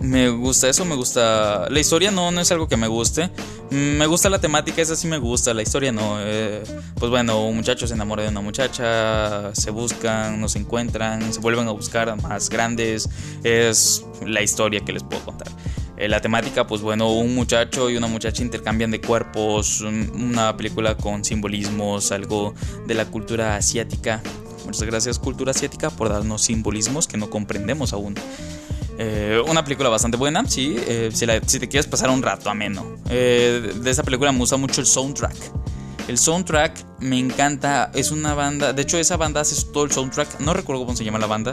Me 0.00 0.28
gusta 0.28 0.68
eso, 0.68 0.84
me 0.84 0.94
gusta. 0.94 1.68
La 1.70 1.80
historia 1.80 2.10
no, 2.10 2.30
no 2.30 2.40
es 2.40 2.50
algo 2.52 2.68
que 2.68 2.76
me 2.76 2.86
guste. 2.86 3.30
Me 3.70 4.06
gusta 4.06 4.28
la 4.28 4.40
temática, 4.40 4.82
esa 4.82 4.94
sí 4.94 5.08
me 5.08 5.18
gusta. 5.18 5.54
La 5.54 5.62
historia 5.62 5.92
no. 5.92 6.16
Eh, 6.20 6.62
pues 6.94 7.10
bueno, 7.10 7.44
un 7.44 7.56
muchacho 7.56 7.86
se 7.86 7.94
enamora 7.94 8.22
de 8.22 8.28
una 8.28 8.40
muchacha, 8.40 9.54
se 9.54 9.70
buscan, 9.70 10.40
no 10.40 10.48
se 10.48 10.58
encuentran, 10.58 11.32
se 11.32 11.40
vuelven 11.40 11.66
a 11.68 11.70
buscar 11.70 12.14
más 12.22 12.50
grandes. 12.50 13.08
Es 13.42 14.04
la 14.24 14.42
historia 14.42 14.80
que 14.80 14.92
les 14.92 15.02
puedo 15.02 15.24
contar. 15.24 15.48
Eh, 15.96 16.08
la 16.08 16.20
temática, 16.20 16.66
pues 16.66 16.82
bueno, 16.82 17.10
un 17.10 17.34
muchacho 17.34 17.88
y 17.88 17.96
una 17.96 18.06
muchacha 18.06 18.42
intercambian 18.42 18.90
de 18.90 19.00
cuerpos. 19.00 19.80
Una 19.80 20.56
película 20.56 20.96
con 20.96 21.24
simbolismos, 21.24 22.12
algo 22.12 22.54
de 22.86 22.94
la 22.94 23.06
cultura 23.06 23.56
asiática. 23.56 24.22
Muchas 24.66 24.82
gracias, 24.82 25.18
cultura 25.18 25.52
asiática, 25.52 25.90
por 25.90 26.08
darnos 26.08 26.42
simbolismos 26.42 27.06
que 27.06 27.16
no 27.16 27.30
comprendemos 27.30 27.92
aún. 27.92 28.14
Eh, 28.98 29.42
una 29.46 29.62
película 29.62 29.88
bastante 29.88 30.16
buena, 30.16 30.46
sí, 30.48 30.76
eh, 30.78 31.10
si, 31.12 31.58
te 31.58 31.68
quieres 31.68 31.86
pasar 31.86 32.10
un 32.10 32.22
rato 32.22 32.48
ameno. 32.48 32.96
Eh, 33.10 33.74
de 33.74 33.90
esa 33.90 34.02
película 34.02 34.32
me 34.32 34.38
gusta 34.38 34.56
mucho 34.56 34.80
el 34.80 34.86
soundtrack. 34.86 35.36
El 36.08 36.18
soundtrack 36.18 37.00
me 37.00 37.18
encanta, 37.18 37.90
es 37.94 38.10
una 38.10 38.34
banda, 38.34 38.72
de 38.72 38.82
hecho 38.82 38.96
esa 38.96 39.16
banda 39.16 39.40
hace 39.40 39.60
todo 39.72 39.84
el 39.84 39.90
soundtrack, 39.90 40.40
no 40.40 40.54
recuerdo 40.54 40.86
cómo 40.86 40.96
se 40.96 41.04
llama 41.04 41.18
la 41.18 41.26
banda, 41.26 41.52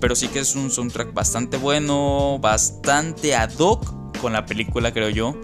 pero 0.00 0.14
sí 0.14 0.28
que 0.28 0.40
es 0.40 0.56
un 0.56 0.70
soundtrack 0.70 1.14
bastante 1.14 1.56
bueno, 1.56 2.38
bastante 2.40 3.34
ad 3.34 3.56
hoc 3.58 3.98
con 4.18 4.32
la 4.32 4.46
película, 4.46 4.92
creo 4.92 5.08
yo. 5.08 5.40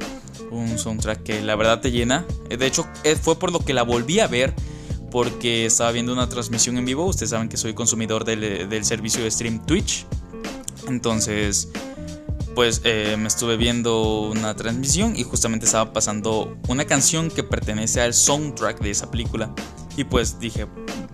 Un 0.50 0.78
soundtrack 0.78 1.22
que 1.22 1.42
la 1.42 1.56
verdad 1.56 1.80
te 1.80 1.90
llena. 1.90 2.24
De 2.48 2.66
hecho, 2.66 2.86
eh, 3.02 3.16
fue 3.16 3.38
por 3.38 3.50
lo 3.50 3.60
que 3.60 3.72
la 3.72 3.82
volví 3.82 4.20
a 4.20 4.26
ver. 4.26 4.54
Porque 5.10 5.66
estaba 5.66 5.92
viendo 5.92 6.12
una 6.12 6.28
transmisión 6.28 6.76
en 6.76 6.84
vivo. 6.84 7.06
Ustedes 7.06 7.30
saben 7.30 7.48
que 7.48 7.56
soy 7.56 7.72
consumidor 7.72 8.24
del, 8.24 8.68
del 8.68 8.84
servicio 8.84 9.22
de 9.22 9.30
stream 9.30 9.64
Twitch. 9.64 10.06
Entonces, 10.88 11.68
pues 12.54 12.82
eh, 12.84 13.16
me 13.18 13.28
estuve 13.28 13.56
viendo 13.56 14.20
una 14.20 14.54
transmisión 14.54 15.16
y 15.16 15.24
justamente 15.24 15.66
estaba 15.66 15.92
pasando 15.92 16.56
una 16.68 16.84
canción 16.84 17.30
que 17.30 17.42
pertenece 17.42 18.00
al 18.00 18.14
soundtrack 18.14 18.80
de 18.80 18.90
esa 18.90 19.10
película. 19.10 19.52
Y 19.96 20.04
pues 20.04 20.38
dije, 20.38 20.66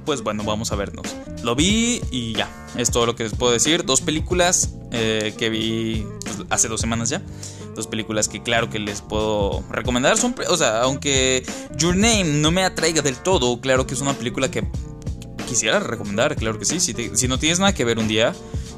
pues 0.05 0.23
bueno, 0.23 0.45
vamos 0.45 0.73
a 0.73 0.77
vernos. 0.77 1.07
Lo 1.43 1.55
vi 1.55 2.01
y 2.11 2.35
ya, 2.35 2.49
es 2.77 2.91
todo 2.91 3.07
lo 3.07 3.17
que 3.17 3.25
les 3.25 3.35
puedo 3.35 3.53
decir. 3.53 3.85
Dos 3.85 4.01
películas 4.01 4.75
eh, 4.93 5.35
que 5.39 5.51
vi 5.51 6.07
pues, 6.25 6.39
hace 6.51 6.69
dos 6.69 6.81
semanas 6.81 7.09
ya. 7.09 7.23
Dos 7.75 7.87
películas 7.87 8.29
que 8.29 8.43
claro 8.43 8.69
que 8.69 8.79
les 8.79 9.01
puedo 9.01 9.63
recomendar. 9.71 10.19
Son, 10.19 10.35
o 10.49 10.57
sea, 10.57 10.83
aunque 10.83 11.45
Your 11.77 11.95
Name 11.95 12.25
no 12.25 12.51
me 12.51 12.65
atraiga 12.65 13.03
del 13.03 13.17
todo, 13.17 13.61
claro 13.61 13.87
que 13.87 13.95
es 13.95 14.01
una 14.01 14.15
película 14.15 14.51
que 14.51 14.67
quisiera 15.51 15.81
recomendar, 15.81 16.37
claro 16.37 16.61
que 16.61 16.65
sí. 16.65 16.79
Si, 16.79 17.29
no 17.29 17.39
tienes 17.39 17.59
nada 17.59 17.75
que 17.75 17.85
ver 17.85 17.99
un 17.99 18.07
día, 18.07 18.33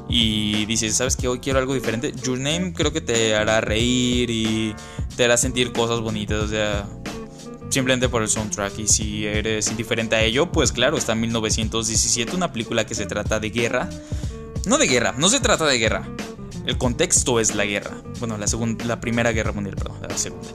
y 0.09 0.65
dices, 0.65 0.95
¿sabes 0.97 1.15
que 1.15 1.27
Hoy 1.27 1.39
quiero 1.39 1.59
algo 1.59 1.75
diferente. 1.75 2.11
Your 2.23 2.39
Name 2.39 2.73
creo 2.73 2.91
que 2.91 2.99
te 2.99 3.35
hará 3.35 3.61
reír 3.61 4.29
y 4.31 4.75
te 5.15 5.23
hará 5.23 5.37
sentir 5.37 5.71
cosas 5.71 6.01
bonitas, 6.01 6.41
o 6.41 6.47
sea, 6.47 6.87
simplemente 7.69 8.09
por 8.09 8.23
el 8.23 8.27
soundtrack. 8.27 8.79
Y 8.79 8.87
si 8.87 9.25
eres 9.25 9.69
indiferente 9.69 10.15
a 10.15 10.23
ello, 10.23 10.51
pues 10.51 10.71
claro, 10.71 10.97
está 10.97 11.13
en 11.13 11.21
1917, 11.21 12.35
una 12.35 12.51
película 12.51 12.87
que 12.87 12.95
se 12.95 13.05
trata 13.05 13.39
de 13.39 13.51
guerra. 13.51 13.87
No 14.65 14.79
de 14.79 14.87
guerra, 14.87 15.13
no 15.15 15.29
se 15.29 15.39
trata 15.39 15.65
de 15.65 15.77
guerra. 15.77 16.07
El 16.65 16.79
contexto 16.79 17.39
es 17.39 17.53
la 17.53 17.65
guerra. 17.65 18.01
Bueno, 18.19 18.37
la, 18.37 18.47
segunda, 18.47 18.83
la 18.85 18.99
primera 18.99 19.31
guerra 19.31 19.51
mundial, 19.51 19.75
perdón, 19.75 19.97
la 20.01 20.17
segunda 20.17 20.49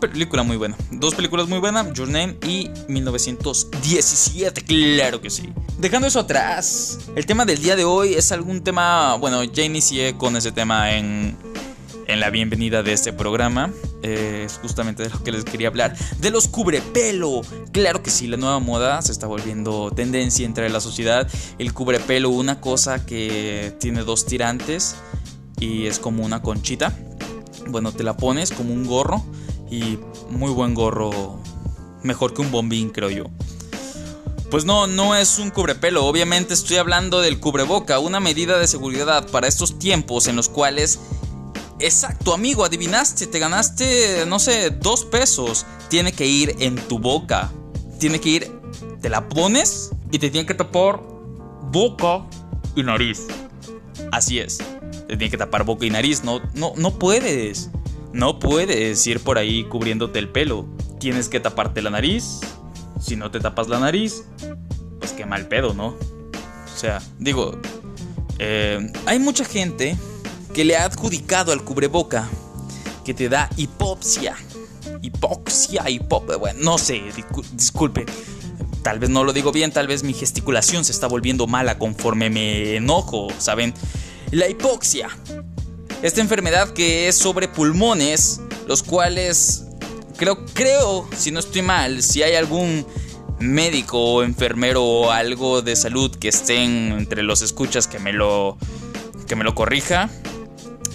película 0.00 0.42
muy 0.42 0.56
buena. 0.56 0.76
Dos 0.90 1.14
películas 1.14 1.48
muy 1.48 1.58
buenas, 1.58 1.92
Your 1.92 2.08
Name 2.08 2.36
y 2.46 2.70
1917, 2.88 4.62
claro 4.62 5.20
que 5.20 5.30
sí. 5.30 5.52
Dejando 5.78 6.08
eso 6.08 6.20
atrás, 6.20 6.98
el 7.16 7.26
tema 7.26 7.44
del 7.44 7.60
día 7.60 7.76
de 7.76 7.84
hoy 7.84 8.14
es 8.14 8.32
algún 8.32 8.62
tema, 8.62 9.16
bueno, 9.16 9.42
ya 9.44 9.64
inicié 9.64 10.16
con 10.16 10.36
ese 10.36 10.52
tema 10.52 10.94
en, 10.94 11.36
en 12.06 12.20
la 12.20 12.30
bienvenida 12.30 12.82
de 12.82 12.92
este 12.92 13.12
programa. 13.12 13.70
es 14.02 14.58
justamente 14.58 15.02
de 15.02 15.08
lo 15.08 15.22
que 15.22 15.32
les 15.32 15.44
quería 15.44 15.68
hablar. 15.68 15.96
De 16.18 16.30
los 16.30 16.48
cubrepelo. 16.48 17.40
Claro 17.72 18.02
que 18.02 18.10
sí, 18.10 18.26
la 18.26 18.36
nueva 18.36 18.58
moda 18.58 19.00
se 19.02 19.12
está 19.12 19.26
volviendo 19.26 19.90
tendencia 19.90 20.44
entre 20.44 20.68
la 20.68 20.80
sociedad. 20.80 21.28
El 21.58 21.72
cubrepelo, 21.72 22.30
una 22.30 22.60
cosa 22.60 23.06
que 23.06 23.74
tiene 23.80 24.02
dos 24.02 24.26
tirantes 24.26 24.96
y 25.58 25.86
es 25.86 25.98
como 25.98 26.24
una 26.24 26.42
conchita. 26.42 26.96
Bueno, 27.68 27.92
te 27.92 28.04
la 28.04 28.16
pones 28.16 28.50
como 28.50 28.74
un 28.74 28.86
gorro 28.86 29.24
y 29.70 29.98
muy 30.30 30.50
buen 30.52 30.74
gorro, 30.74 31.38
mejor 32.02 32.34
que 32.34 32.42
un 32.42 32.50
bombín, 32.50 32.90
creo 32.90 33.10
yo. 33.10 33.24
Pues 34.50 34.64
no, 34.64 34.86
no 34.86 35.16
es 35.16 35.38
un 35.38 35.50
cubrepelo, 35.50 36.06
obviamente 36.06 36.54
estoy 36.54 36.76
hablando 36.76 37.20
del 37.20 37.40
cubreboca, 37.40 37.98
una 37.98 38.20
medida 38.20 38.58
de 38.58 38.68
seguridad 38.68 39.28
para 39.28 39.48
estos 39.48 39.78
tiempos 39.78 40.28
en 40.28 40.36
los 40.36 40.48
cuales... 40.48 41.00
Exacto, 41.80 42.32
amigo, 42.32 42.64
adivinaste, 42.64 43.26
te 43.26 43.38
ganaste, 43.40 44.24
no 44.28 44.38
sé, 44.38 44.70
dos 44.70 45.04
pesos. 45.04 45.66
Tiene 45.88 46.12
que 46.12 46.24
ir 46.24 46.54
en 46.60 46.76
tu 46.76 47.00
boca. 47.00 47.52
Tiene 47.98 48.20
que 48.20 48.28
ir, 48.28 48.52
te 49.00 49.08
la 49.08 49.28
pones 49.28 49.90
y 50.12 50.20
te 50.20 50.30
tiene 50.30 50.46
que 50.46 50.54
tapar 50.54 51.02
boca 51.72 52.24
y 52.76 52.84
nariz. 52.84 53.26
Así 54.12 54.38
es, 54.38 54.58
te 55.08 55.16
tiene 55.16 55.30
que 55.30 55.36
tapar 55.36 55.64
boca 55.64 55.84
y 55.84 55.90
nariz, 55.90 56.22
no, 56.22 56.40
no, 56.54 56.72
no 56.76 56.96
puedes. 56.98 57.70
No 58.14 58.38
puedes 58.38 59.04
ir 59.08 59.18
por 59.18 59.38
ahí 59.38 59.64
cubriéndote 59.64 60.20
el 60.20 60.28
pelo. 60.28 60.66
Tienes 61.00 61.28
que 61.28 61.40
taparte 61.40 61.82
la 61.82 61.90
nariz. 61.90 62.40
Si 63.00 63.16
no 63.16 63.32
te 63.32 63.40
tapas 63.40 63.68
la 63.68 63.80
nariz, 63.80 64.24
pues 65.00 65.10
qué 65.10 65.26
mal 65.26 65.48
pedo, 65.48 65.74
¿no? 65.74 65.88
O 65.88 66.76
sea, 66.76 67.02
digo, 67.18 67.58
eh, 68.38 68.92
hay 69.06 69.18
mucha 69.18 69.44
gente 69.44 69.96
que 70.54 70.64
le 70.64 70.76
ha 70.76 70.84
adjudicado 70.84 71.50
al 71.50 71.64
cubreboca 71.64 72.28
que 73.04 73.14
te 73.14 73.28
da 73.28 73.50
hipopsia. 73.56 74.36
Hipoxia, 75.02 75.90
hipop... 75.90 76.38
Bueno, 76.38 76.60
no 76.62 76.78
sé, 76.78 77.02
disculpe. 77.52 78.06
Tal 78.84 79.00
vez 79.00 79.10
no 79.10 79.24
lo 79.24 79.32
digo 79.32 79.50
bien, 79.50 79.72
tal 79.72 79.88
vez 79.88 80.04
mi 80.04 80.12
gesticulación 80.12 80.84
se 80.84 80.92
está 80.92 81.08
volviendo 81.08 81.48
mala 81.48 81.78
conforme 81.78 82.30
me 82.30 82.76
enojo, 82.76 83.26
¿saben? 83.38 83.74
La 84.30 84.48
hipoxia 84.48 85.08
esta 86.04 86.20
enfermedad 86.20 86.68
que 86.74 87.08
es 87.08 87.16
sobre 87.16 87.48
pulmones, 87.48 88.42
los 88.68 88.82
cuales 88.82 89.64
creo, 90.18 90.44
creo, 90.52 91.08
si 91.16 91.30
no 91.30 91.40
estoy 91.40 91.62
mal, 91.62 92.02
si 92.02 92.22
hay 92.22 92.34
algún 92.34 92.86
médico 93.40 93.98
o 93.98 94.22
enfermero 94.22 94.84
o 94.84 95.10
algo 95.10 95.62
de 95.62 95.74
salud 95.76 96.14
que 96.14 96.28
estén 96.28 96.92
entre 96.92 97.22
los 97.22 97.40
escuchas 97.40 97.88
que 97.88 97.98
me 97.98 98.12
lo, 98.12 98.58
que 99.26 99.34
me 99.34 99.44
lo 99.44 99.54
corrija. 99.54 100.10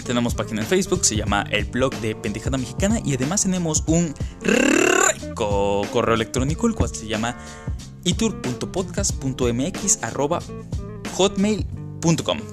Tenemos 0.04 0.36
página 0.36 0.60
en 0.60 0.68
Facebook, 0.68 1.04
se 1.04 1.16
llama 1.16 1.44
El 1.50 1.64
Blog 1.64 1.92
de 1.96 2.14
Pendejada 2.14 2.56
Mexicana 2.56 3.00
y 3.04 3.12
además 3.14 3.42
tenemos 3.42 3.82
un 3.88 4.14
rico 4.42 5.82
correo 5.92 6.14
electrónico, 6.14 6.68
el 6.68 6.76
cual 6.76 6.94
se 6.94 7.08
llama 7.08 7.36
itur.podcast.mx 8.04 9.98
hotmail 11.16 11.66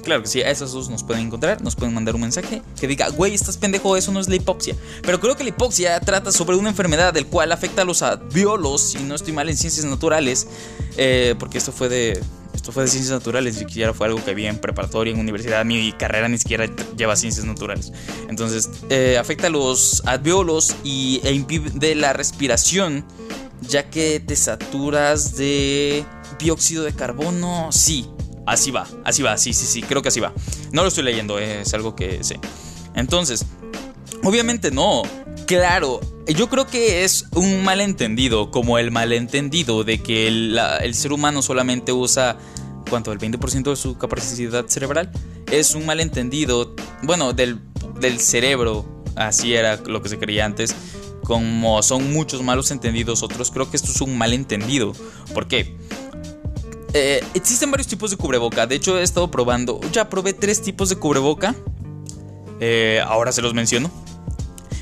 Claro 0.04 0.22
que 0.22 0.28
sí, 0.28 0.42
a 0.42 0.50
esos 0.50 0.72
dos 0.74 0.90
nos 0.90 1.04
pueden 1.04 1.28
encontrar, 1.28 1.62
nos 1.62 1.76
pueden 1.76 1.94
mandar 1.94 2.16
un 2.16 2.22
mensaje 2.22 2.62
que 2.80 2.88
diga, 2.88 3.10
güey, 3.10 3.34
estás 3.34 3.58
pendejo, 3.58 3.96
eso 3.98 4.12
no 4.12 4.20
es 4.20 4.28
la 4.28 4.36
hipoxia. 4.36 4.76
Pero 5.02 5.20
creo 5.20 5.36
que 5.36 5.44
la 5.44 5.50
hipoxia 5.50 6.00
trata 6.00 6.32
sobre 6.32 6.58
una 6.58 6.70
enfermedad 6.70 7.14
del 7.14 7.28
cual 7.28 7.52
afecta 7.52 7.82
a 7.82 7.86
los 7.86 8.04
biolos, 8.34 8.82
si 8.82 9.00
no 9.00 9.16
estoy 9.16 9.34
mal 9.34 9.50
en 9.50 9.58
ciencias 9.58 9.86
naturales, 9.86 10.48
eh, 10.98 11.36
porque 11.40 11.58
esto 11.58 11.72
fue 11.72 11.90
de 11.90 12.22
esto 12.54 12.72
fue 12.72 12.84
de 12.84 12.90
ciencias 12.90 13.14
naturales, 13.14 13.54
ni 13.54 13.60
siquiera 13.62 13.94
fue 13.94 14.08
algo 14.08 14.24
que 14.26 14.32
había 14.32 14.50
en 14.50 14.58
preparatoria, 14.58 15.14
en 15.14 15.20
universidad, 15.20 15.64
mi 15.64 15.94
carrera 15.94 16.28
ni 16.28 16.40
siquiera 16.40 16.66
lleva 16.98 17.16
ciencias 17.16 17.46
naturales. 17.46 17.94
Entonces, 18.30 18.70
eh, 18.90 19.18
afecta 19.18 19.48
a 19.48 19.50
los 19.52 20.02
alveolos 20.06 20.76
y, 20.84 21.22
e 21.24 21.34
impide 21.34 21.94
la 21.94 22.14
respiración, 22.14 23.06
ya 23.62 23.90
que 23.90 24.20
te 24.20 24.36
saturas 24.36 25.38
de 25.38 26.04
dióxido 26.40 26.84
de 26.84 26.94
carbono, 26.94 27.72
sí, 27.72 28.10
Así 28.48 28.72
va, 28.72 28.88
así 29.04 29.22
va, 29.22 29.38
sí, 29.38 29.54
sí, 29.54 29.66
sí, 29.66 29.82
creo 29.84 30.02
que 30.02 30.08
así 30.08 30.22
va. 30.22 30.32
No 30.72 30.82
lo 30.82 30.88
estoy 30.88 31.04
leyendo, 31.04 31.38
es 31.38 31.74
algo 31.74 31.98
que 31.98 32.24
sé. 32.24 32.40
Entonces, 32.96 33.46
obviamente 34.24 34.72
no. 34.72 35.02
Claro, 35.48 36.00
yo 36.26 36.48
creo 36.48 36.66
que 36.66 37.04
es 37.04 37.26
un 37.36 37.66
malentendido, 37.66 38.50
como 38.50 38.80
el 38.80 38.90
malentendido 38.90 39.84
de 39.84 40.02
que 40.02 40.28
el, 40.28 40.94
ser 40.94 41.12
humano 41.12 41.42
solamente 41.42 41.92
usa, 41.92 42.38
¿cuánto? 42.90 43.12
El 43.12 43.20
20% 43.20 43.70
de 43.70 43.76
su 43.76 43.98
capacidad 43.98 44.66
cerebral. 44.68 45.12
Es 45.52 45.76
un 45.76 45.86
malentendido, 45.86 46.74
bueno, 47.04 47.34
del, 47.34 47.60
del 48.00 48.18
cerebro, 48.22 49.04
así 49.18 49.56
era 49.56 49.76
lo 49.76 50.02
que 50.02 50.08
se 50.08 50.20
creía 50.20 50.46
antes. 50.46 50.74
Como 51.24 51.84
son 51.84 52.14
muchos 52.14 52.42
malos 52.44 52.72
entendidos 52.72 53.24
otros, 53.24 53.52
creo 53.52 53.70
que 53.70 53.76
esto 53.76 53.92
es 53.92 54.00
un 54.00 54.18
malentendido. 54.18 54.94
¿Por 55.34 55.50
qué? 55.50 55.76
Eh, 57.00 57.24
existen 57.36 57.70
varios 57.70 57.88
tipos 57.88 58.10
de 58.10 58.18
cubreboca. 58.18 58.66
De 58.66 58.74
hecho, 58.74 58.98
he 58.98 59.04
estado 59.04 59.30
probando. 59.30 59.80
Ya 59.92 60.10
probé 60.10 60.34
tres 60.34 60.64
tipos 60.64 60.90
de 60.90 60.96
cubreboca. 60.96 61.54
Eh, 62.60 63.00
ahora 63.06 63.32
se 63.32 63.44
los 63.44 63.54
menciono. 63.54 63.92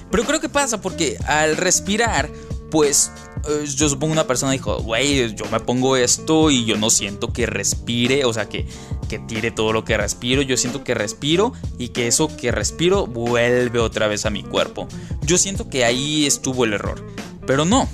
Pero 0.10 0.24
creo 0.24 0.39
que 0.39 0.48
pasa 0.48 0.79
porque 0.79 1.17
al 1.27 1.57
respirar, 1.57 2.31
pues 2.72 3.12
eh, 3.50 3.65
yo 3.65 3.89
supongo 3.89 4.13
una 4.13 4.27
persona 4.27 4.53
dijo, 4.53 4.77
güey, 4.81 5.36
yo 5.36 5.43
me 5.51 5.60
pongo 5.60 5.98
esto 5.98 6.51
y 6.51 6.63
yo 6.63 6.77
no 6.77 6.89
siento 6.89 7.34
que 7.34 7.48
respire, 7.48 8.24
o 8.24 8.31
sea, 8.31 8.48
que, 8.48 8.65
que 9.10 9.19
tire 9.19 9.51
todo 9.51 9.74
lo 9.74 9.84
que 9.84 9.98
respiro. 9.98 10.41
Yo 10.41 10.55
siento 10.55 10.86
que 10.86 10.93
respiro 10.93 11.51
y 11.77 11.89
que 11.89 12.07
eso 12.07 12.34
que 12.38 12.53
respiro 12.53 13.07
vuelve 13.07 13.79
otra 13.79 14.07
vez 14.07 14.25
a 14.25 14.29
mi 14.29 14.41
cuerpo. 14.41 14.88
Yo 15.24 15.38
siento 15.38 15.69
que 15.69 15.84
ahí 15.84 16.25
estuvo 16.25 16.63
el 16.63 16.72
error. 16.72 17.05
Pero 17.45 17.65
no. 17.65 17.89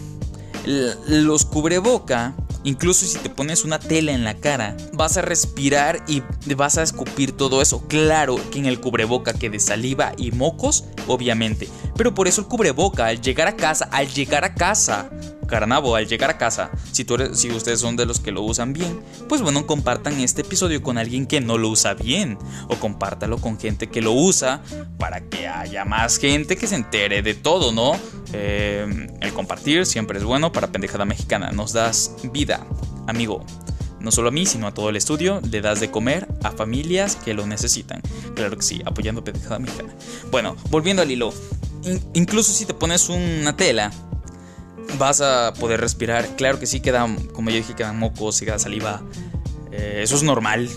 Los 1.07 1.45
cubreboca 1.45 2.35
Incluso 2.63 3.05
si 3.05 3.17
te 3.17 3.29
pones 3.29 3.65
una 3.65 3.79
tela 3.79 4.11
en 4.11 4.23
la 4.23 4.35
cara, 4.35 4.77
vas 4.93 5.17
a 5.17 5.21
respirar 5.21 6.03
y 6.07 6.21
vas 6.55 6.77
a 6.77 6.83
escupir 6.83 7.31
todo 7.31 7.61
eso. 7.61 7.87
Claro 7.87 8.37
que 8.51 8.59
en 8.59 8.67
el 8.67 8.79
cubreboca 8.79 9.33
quede 9.33 9.59
saliva 9.59 10.13
y 10.17 10.31
mocos, 10.31 10.85
obviamente. 11.07 11.67
Pero 11.95 12.13
por 12.13 12.27
eso 12.27 12.41
el 12.41 12.47
cubreboca, 12.47 13.07
al 13.07 13.21
llegar 13.21 13.47
a 13.47 13.55
casa, 13.55 13.89
al 13.91 14.07
llegar 14.07 14.43
a 14.43 14.53
casa, 14.53 15.09
carnavo, 15.51 15.95
al 15.95 16.07
llegar 16.07 16.29
a 16.29 16.37
casa, 16.37 16.71
si, 16.91 17.03
tú 17.03 17.17
si 17.33 17.51
ustedes 17.51 17.79
son 17.79 17.95
de 17.97 18.05
los 18.05 18.19
que 18.19 18.31
lo 18.31 18.41
usan 18.41 18.73
bien, 18.73 19.01
pues 19.29 19.41
bueno, 19.41 19.67
compartan 19.67 20.19
este 20.21 20.41
episodio 20.41 20.81
con 20.81 20.97
alguien 20.97 21.27
que 21.27 21.41
no 21.41 21.57
lo 21.57 21.69
usa 21.69 21.93
bien. 21.93 22.37
O 22.69 22.77
compártalo 22.77 23.37
con 23.37 23.59
gente 23.59 23.89
que 23.89 24.01
lo 24.01 24.13
usa 24.13 24.61
para 24.97 25.21
que 25.21 25.47
haya 25.47 25.85
más 25.85 26.17
gente 26.17 26.55
que 26.55 26.67
se 26.67 26.75
entere 26.75 27.21
de 27.21 27.33
todo, 27.33 27.71
¿no? 27.71 27.99
Eh, 28.33 29.09
el 29.19 29.33
compartir 29.33 29.85
siempre 29.85 30.17
es 30.17 30.23
bueno 30.23 30.51
para 30.51 30.71
Pendejada 30.71 31.05
Mexicana. 31.05 31.51
Nos 31.51 31.73
das 31.73 32.15
vida, 32.31 32.65
amigo. 33.07 33.45
No 33.99 34.09
solo 34.09 34.29
a 34.29 34.31
mí, 34.31 34.45
sino 34.45 34.65
a 34.65 34.73
todo 34.73 34.89
el 34.89 34.95
estudio, 34.95 35.41
le 35.51 35.61
das 35.61 35.79
de 35.79 35.91
comer 35.91 36.27
a 36.43 36.51
familias 36.51 37.15
que 37.17 37.35
lo 37.35 37.45
necesitan. 37.45 38.01
Claro 38.35 38.57
que 38.57 38.63
sí, 38.63 38.81
apoyando 38.85 39.23
Pendejada 39.23 39.59
Mexicana. 39.59 39.93
Bueno, 40.31 40.55
volviendo 40.69 41.01
al 41.01 41.11
hilo. 41.11 41.33
incluso 42.13 42.51
si 42.51 42.65
te 42.65 42.73
pones 42.73 43.09
una 43.09 43.55
tela, 43.55 43.91
vas 44.97 45.21
a 45.21 45.53
poder 45.59 45.79
respirar. 45.81 46.35
Claro 46.35 46.59
que 46.59 46.65
sí 46.65 46.79
queda, 46.79 47.07
como 47.33 47.49
yo 47.49 47.57
dije, 47.57 47.75
quedan 47.75 47.97
mocos, 47.97 48.39
queda 48.39 48.59
saliva. 48.59 49.01
Eh, 49.71 50.01
eso 50.03 50.15
es 50.15 50.23
normal. 50.23 50.69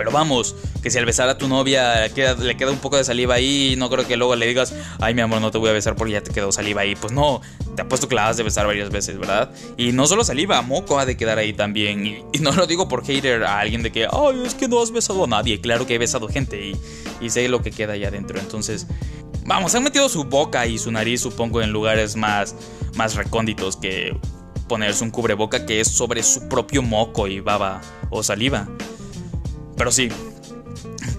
Pero 0.00 0.12
vamos, 0.12 0.56
que 0.82 0.88
si 0.88 0.96
al 0.96 1.04
besar 1.04 1.28
a 1.28 1.36
tu 1.36 1.46
novia 1.46 2.06
le 2.06 2.14
queda, 2.56 2.70
un 2.70 2.78
poco 2.78 2.96
de 2.96 3.04
saliva 3.04 3.34
ahí, 3.34 3.74
no 3.76 3.90
creo 3.90 4.08
que 4.08 4.16
luego 4.16 4.34
le 4.34 4.46
digas, 4.46 4.74
ay 4.98 5.12
mi 5.12 5.20
amor, 5.20 5.42
no 5.42 5.50
te 5.50 5.58
voy 5.58 5.68
a 5.68 5.74
besar 5.74 5.94
porque 5.94 6.14
ya 6.14 6.22
te 6.22 6.32
quedó 6.32 6.50
saliva 6.52 6.80
ahí. 6.80 6.96
Pues 6.96 7.12
no, 7.12 7.42
te 7.76 7.82
apuesto 7.82 8.08
que 8.08 8.14
la 8.14 8.26
has 8.26 8.38
de 8.38 8.42
besar 8.42 8.66
varias 8.66 8.88
veces, 8.88 9.18
¿verdad? 9.18 9.52
Y 9.76 9.92
no 9.92 10.06
solo 10.06 10.24
saliva, 10.24 10.62
moco 10.62 10.98
ha 10.98 11.04
de 11.04 11.18
quedar 11.18 11.36
ahí 11.36 11.52
también. 11.52 12.06
Y, 12.32 12.38
no 12.38 12.52
lo 12.52 12.66
digo 12.66 12.88
por 12.88 13.04
hater 13.04 13.44
a 13.44 13.60
alguien 13.60 13.82
de 13.82 13.92
que, 13.92 14.06
ay, 14.10 14.42
es 14.46 14.54
que 14.54 14.68
no 14.68 14.80
has 14.80 14.90
besado 14.90 15.24
a 15.24 15.26
nadie. 15.26 15.60
Claro 15.60 15.86
que 15.86 15.96
he 15.96 15.98
besado 15.98 16.28
gente 16.28 16.68
y, 16.68 16.76
y 17.20 17.28
sé 17.28 17.46
lo 17.50 17.60
que 17.60 17.70
queda 17.70 17.92
ahí 17.92 18.06
adentro. 18.06 18.40
Entonces, 18.40 18.86
vamos, 19.44 19.74
han 19.74 19.82
metido 19.82 20.08
su 20.08 20.24
boca 20.24 20.66
y 20.66 20.78
su 20.78 20.90
nariz, 20.90 21.20
supongo, 21.20 21.60
en 21.60 21.72
lugares 21.72 22.16
más, 22.16 22.54
más 22.96 23.16
recónditos 23.16 23.76
que 23.76 24.18
ponerse 24.66 25.04
un 25.04 25.10
cubreboca 25.10 25.66
que 25.66 25.80
es 25.80 25.88
sobre 25.88 26.22
su 26.22 26.48
propio 26.48 26.80
moco 26.80 27.26
y 27.26 27.40
baba 27.40 27.82
o 28.08 28.22
saliva. 28.22 28.66
Pero 29.80 29.92
sí, 29.92 30.10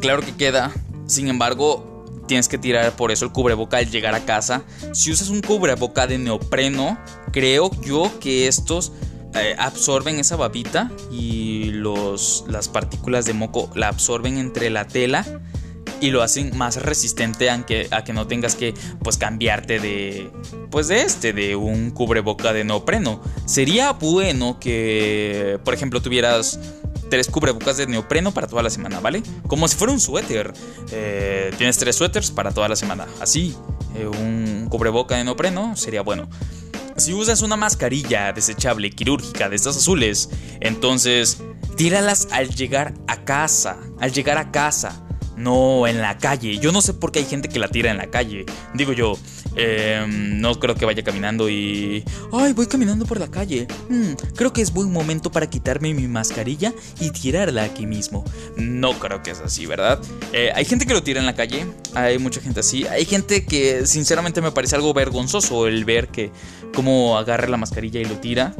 claro 0.02 0.22
que 0.22 0.36
queda. 0.36 0.72
Sin 1.08 1.30
embargo, 1.30 2.06
tienes 2.28 2.48
que 2.48 2.60
tirar 2.60 2.96
por 2.96 3.10
eso 3.10 3.26
el 3.26 3.32
cubreboca 3.32 3.78
al 3.78 3.90
llegar 3.90 4.14
a 4.14 4.24
casa. 4.24 4.62
Si 4.94 5.12
usas 5.12 5.30
un 5.30 5.42
cubreboca 5.42 6.06
de 6.06 6.20
neopreno, 6.20 6.96
creo 7.32 7.72
yo 7.82 8.12
que 8.20 8.46
estos 8.46 8.92
eh, 9.34 9.56
absorben 9.58 10.20
esa 10.20 10.36
babita 10.36 10.92
y 11.12 11.72
los, 11.72 12.46
las 12.50 12.70
partículas 12.70 13.26
de 13.26 13.34
moco 13.34 13.68
la 13.74 13.88
absorben 13.88 14.38
entre 14.38 14.70
la 14.70 14.86
tela 14.86 15.26
y 16.02 16.10
lo 16.10 16.24
hacen 16.24 16.58
más 16.58 16.78
resistente 16.78 17.50
a 17.50 17.66
que, 17.66 17.88
a 17.92 18.04
que 18.04 18.12
no 18.12 18.28
tengas 18.28 18.56
que 18.56 18.74
pues 19.04 19.18
cambiarte 19.18 19.80
de 19.80 20.30
pues 20.70 20.88
de 20.88 21.04
este 21.04 21.32
de 21.32 21.56
un 21.56 21.92
cubreboca 21.92 22.52
de 22.52 22.64
neopreno. 22.64 23.22
Sería 23.46 23.92
bueno 23.94 24.60
que 24.60 25.60
por 25.64 25.74
ejemplo 25.74 26.02
tuvieras 26.02 26.60
tres 27.10 27.28
cubrebocas 27.28 27.78
de 27.78 27.88
neopreno 27.88 28.34
para 28.34 28.48
toda 28.48 28.64
la 28.64 28.70
semana 28.70 29.00
vale 29.00 29.22
como 29.48 29.68
si 29.68 29.78
fuera 29.78 29.94
un 29.94 30.00
suéter. 30.00 30.54
Eh, 30.92 31.54
tienes 31.58 31.78
tres 31.78 31.96
suéteres 31.96 32.32
para 32.32 32.52
toda 32.52 32.68
la 32.68 32.76
semana. 32.76 33.06
Así 33.22 33.56
eh, 33.96 34.08
un 34.08 34.68
cubreboca 34.70 35.16
de 35.16 35.24
neopreno 35.24 35.76
sería 35.78 36.02
bueno. 36.02 36.28
Si 36.98 37.14
usas 37.14 37.42
una 37.42 37.56
mascarilla 37.56 38.34
desechable 38.34 38.90
quirúrgica 38.90 39.50
de 39.50 39.56
estas 39.56 39.78
azules 39.78 40.30
entonces 40.60 41.38
tíralas 41.78 42.28
al 42.32 42.50
llegar 42.50 42.96
a 43.08 43.24
casa 43.24 43.78
al 44.00 44.12
llegar 44.12 44.38
a 44.38 44.52
casa 44.52 45.04
no 45.42 45.88
en 45.88 46.02
la 46.02 46.18
calle. 46.18 46.58
Yo 46.58 46.72
no 46.72 46.82
sé 46.82 46.94
por 46.94 47.12
qué 47.12 47.20
hay 47.20 47.26
gente 47.26 47.50
que 47.50 47.60
la 47.60 47.68
tira 47.68 47.92
en 47.92 47.98
la 47.98 48.08
calle. 48.08 48.46
Digo 48.74 48.94
yo, 48.94 49.18
em, 49.56 50.40
no 50.40 50.60
creo 50.60 50.76
que 50.76 50.86
vaya 50.86 51.04
caminando 51.04 51.50
y... 51.50 52.04
Ay, 52.32 52.54
voy 52.54 52.68
caminando 52.68 53.06
por 53.06 53.20
la 53.20 53.30
calle. 53.30 53.68
Hmm, 53.90 54.14
creo 54.36 54.54
que 54.54 54.62
es 54.62 54.72
buen 54.72 54.92
momento 54.92 55.32
para 55.32 55.50
quitarme 55.50 55.94
mi 55.94 56.08
mascarilla 56.08 56.74
y 57.00 57.12
tirarla 57.12 57.64
aquí 57.64 57.86
mismo. 57.86 58.24
No 58.56 58.94
creo 59.00 59.24
que 59.24 59.32
es 59.32 59.40
así, 59.40 59.66
¿verdad? 59.66 60.00
Eh, 60.34 60.52
hay 60.54 60.66
gente 60.66 60.86
que 60.86 60.94
lo 60.94 61.04
tira 61.04 61.20
en 61.20 61.26
la 61.26 61.36
calle, 61.36 61.66
hay 61.94 62.18
mucha 62.18 62.42
gente 62.42 62.60
así. 62.60 62.86
Hay 62.88 63.06
gente 63.06 63.46
que 63.46 63.86
sinceramente 63.86 64.42
me 64.42 64.52
parece 64.52 64.76
algo 64.76 64.94
vergonzoso 64.94 65.68
el 65.68 65.86
ver 65.86 66.08
que 66.10 66.32
cómo 66.74 67.18
agarra 67.18 67.48
la 67.48 67.58
mascarilla 67.58 68.00
y 68.00 68.06
lo 68.06 68.16
tira. 68.16 68.56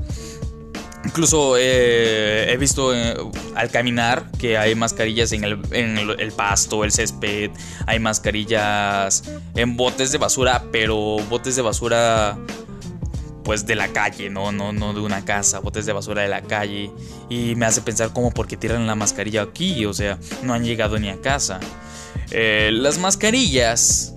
Incluso 1.04 1.56
eh, 1.58 2.52
he 2.52 2.58
visto 2.58 2.94
eh, 2.94 3.16
al 3.56 3.72
caminar 3.72 4.30
que 4.38 4.58
hay 4.58 4.76
mascarillas 4.76 5.32
en, 5.32 5.44
el, 5.44 6.32
pasto, 6.32 6.84
el 6.84 6.92
césped, 6.92 7.50
hay 7.88 8.00
mascarillas 8.00 9.24
en 9.56 9.78
botes 9.78 10.12
de 10.12 10.20
basura, 10.20 10.64
pero 10.72 11.18
botes 11.30 11.56
de 11.56 11.64
basura 11.64 12.38
pues 13.44 13.66
de 13.66 13.76
la 13.76 13.88
calle, 13.88 14.30
no, 14.30 14.52
no, 14.52 14.72
no 14.72 14.94
de 14.94 15.00
una 15.02 15.26
casa, 15.26 15.60
botes 15.60 15.88
de 15.88 15.94
basura 15.94 16.22
de 16.22 16.28
la 16.28 16.42
calle. 16.42 16.92
Y 17.30 17.56
me 17.56 17.66
hace 17.66 17.82
pensar 17.82 18.14
como 18.14 18.32
porque 18.32 18.56
tiran 18.56 18.86
la 18.86 18.96
mascarilla 18.96 19.42
aquí, 19.42 19.86
o 19.86 19.94
sea, 19.94 20.20
no 20.44 20.54
han 20.54 20.64
llegado 20.64 21.00
ni 21.00 21.10
a 21.10 21.20
casa. 21.20 21.60
Eh, 22.30 22.70
las 22.72 23.00
mascarillas, 23.00 24.16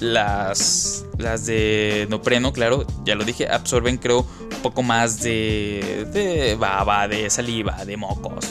las, 0.00 1.04
las 1.18 1.46
de 1.46 2.06
nopreno, 2.10 2.52
claro, 2.52 2.86
ya 3.04 3.14
lo 3.14 3.24
dije, 3.24 3.48
absorben 3.48 3.98
creo 3.98 4.26
poco 4.62 4.82
más 4.82 5.22
de, 5.22 6.06
de 6.12 6.56
baba, 6.56 7.08
de 7.08 7.28
saliva, 7.30 7.84
de 7.84 7.96
mocos. 7.96 8.44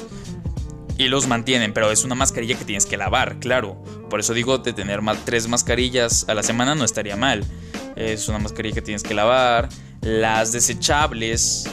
Y 0.98 1.10
los 1.10 1.28
mantienen, 1.28 1.74
pero 1.74 1.92
es 1.92 2.04
una 2.04 2.16
mascarilla 2.16 2.58
que 2.58 2.66
tienes 2.66 2.86
que 2.88 2.98
lavar, 2.98 3.40
claro. 3.40 3.82
Por 4.10 4.20
eso 4.20 4.34
digo, 4.34 4.58
de 4.58 4.74
tener 4.74 5.02
más, 5.02 5.24
tres 5.26 5.48
mascarillas 5.48 6.26
a 6.28 6.34
la 6.34 6.42
semana 6.42 6.74
no 6.74 6.84
estaría 6.84 7.16
mal. 7.16 7.46
Es 7.96 8.28
una 8.30 8.40
mascarilla 8.40 8.76
que 8.76 8.82
tienes 8.82 9.04
que 9.04 9.14
lavar. 9.14 9.70
Las 10.02 10.54
desechables, 10.54 11.70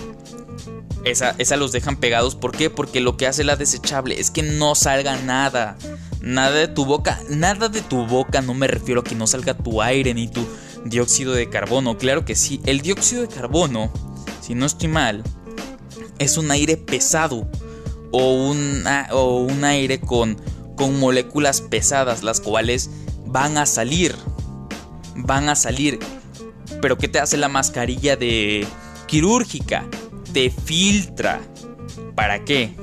esa, 1.04 1.34
esa, 1.38 1.56
los 1.56 1.72
dejan 1.72 1.96
pegados. 1.96 2.34
¿Por 2.34 2.52
qué? 2.52 2.68
Porque 2.68 3.00
lo 3.00 3.16
que 3.16 3.26
hace 3.26 3.44
la 3.44 3.56
desechable 3.56 4.20
es 4.20 4.30
que 4.30 4.42
no 4.42 4.74
salga 4.74 5.16
nada. 5.16 5.78
Nada 6.24 6.56
de 6.56 6.68
tu 6.68 6.84
boca. 6.84 7.20
Nada 7.28 7.68
de 7.68 7.82
tu 7.82 8.06
boca. 8.06 8.40
No 8.40 8.54
me 8.54 8.66
refiero 8.66 9.02
a 9.02 9.04
que 9.04 9.14
no 9.14 9.26
salga 9.26 9.54
tu 9.54 9.82
aire 9.82 10.14
ni 10.14 10.28
tu 10.28 10.44
dióxido 10.84 11.32
de 11.34 11.48
carbono. 11.48 11.98
Claro 11.98 12.24
que 12.24 12.34
sí. 12.34 12.60
El 12.64 12.80
dióxido 12.80 13.22
de 13.22 13.28
carbono 13.28 13.92
si 14.44 14.54
no 14.54 14.66
estoy 14.66 14.88
mal, 14.88 15.22
es 16.18 16.36
un 16.36 16.50
aire 16.50 16.76
pesado 16.76 17.48
o 18.12 18.46
un, 18.46 18.84
o 19.10 19.38
un 19.38 19.64
aire 19.64 20.00
con, 20.00 20.36
con 20.76 21.00
moléculas 21.00 21.62
pesadas, 21.62 22.22
las 22.22 22.42
cuales 22.42 22.90
van 23.24 23.56
a 23.56 23.64
salir. 23.64 24.14
Van 25.16 25.48
a 25.48 25.54
salir. 25.54 25.98
Pero 26.82 26.98
¿qué 26.98 27.08
te 27.08 27.20
hace 27.20 27.38
la 27.38 27.48
mascarilla 27.48 28.16
de 28.16 28.66
quirúrgica? 29.06 29.86
Te 30.34 30.50
filtra. 30.50 31.40
¿Para 32.14 32.44
qué? 32.44 32.76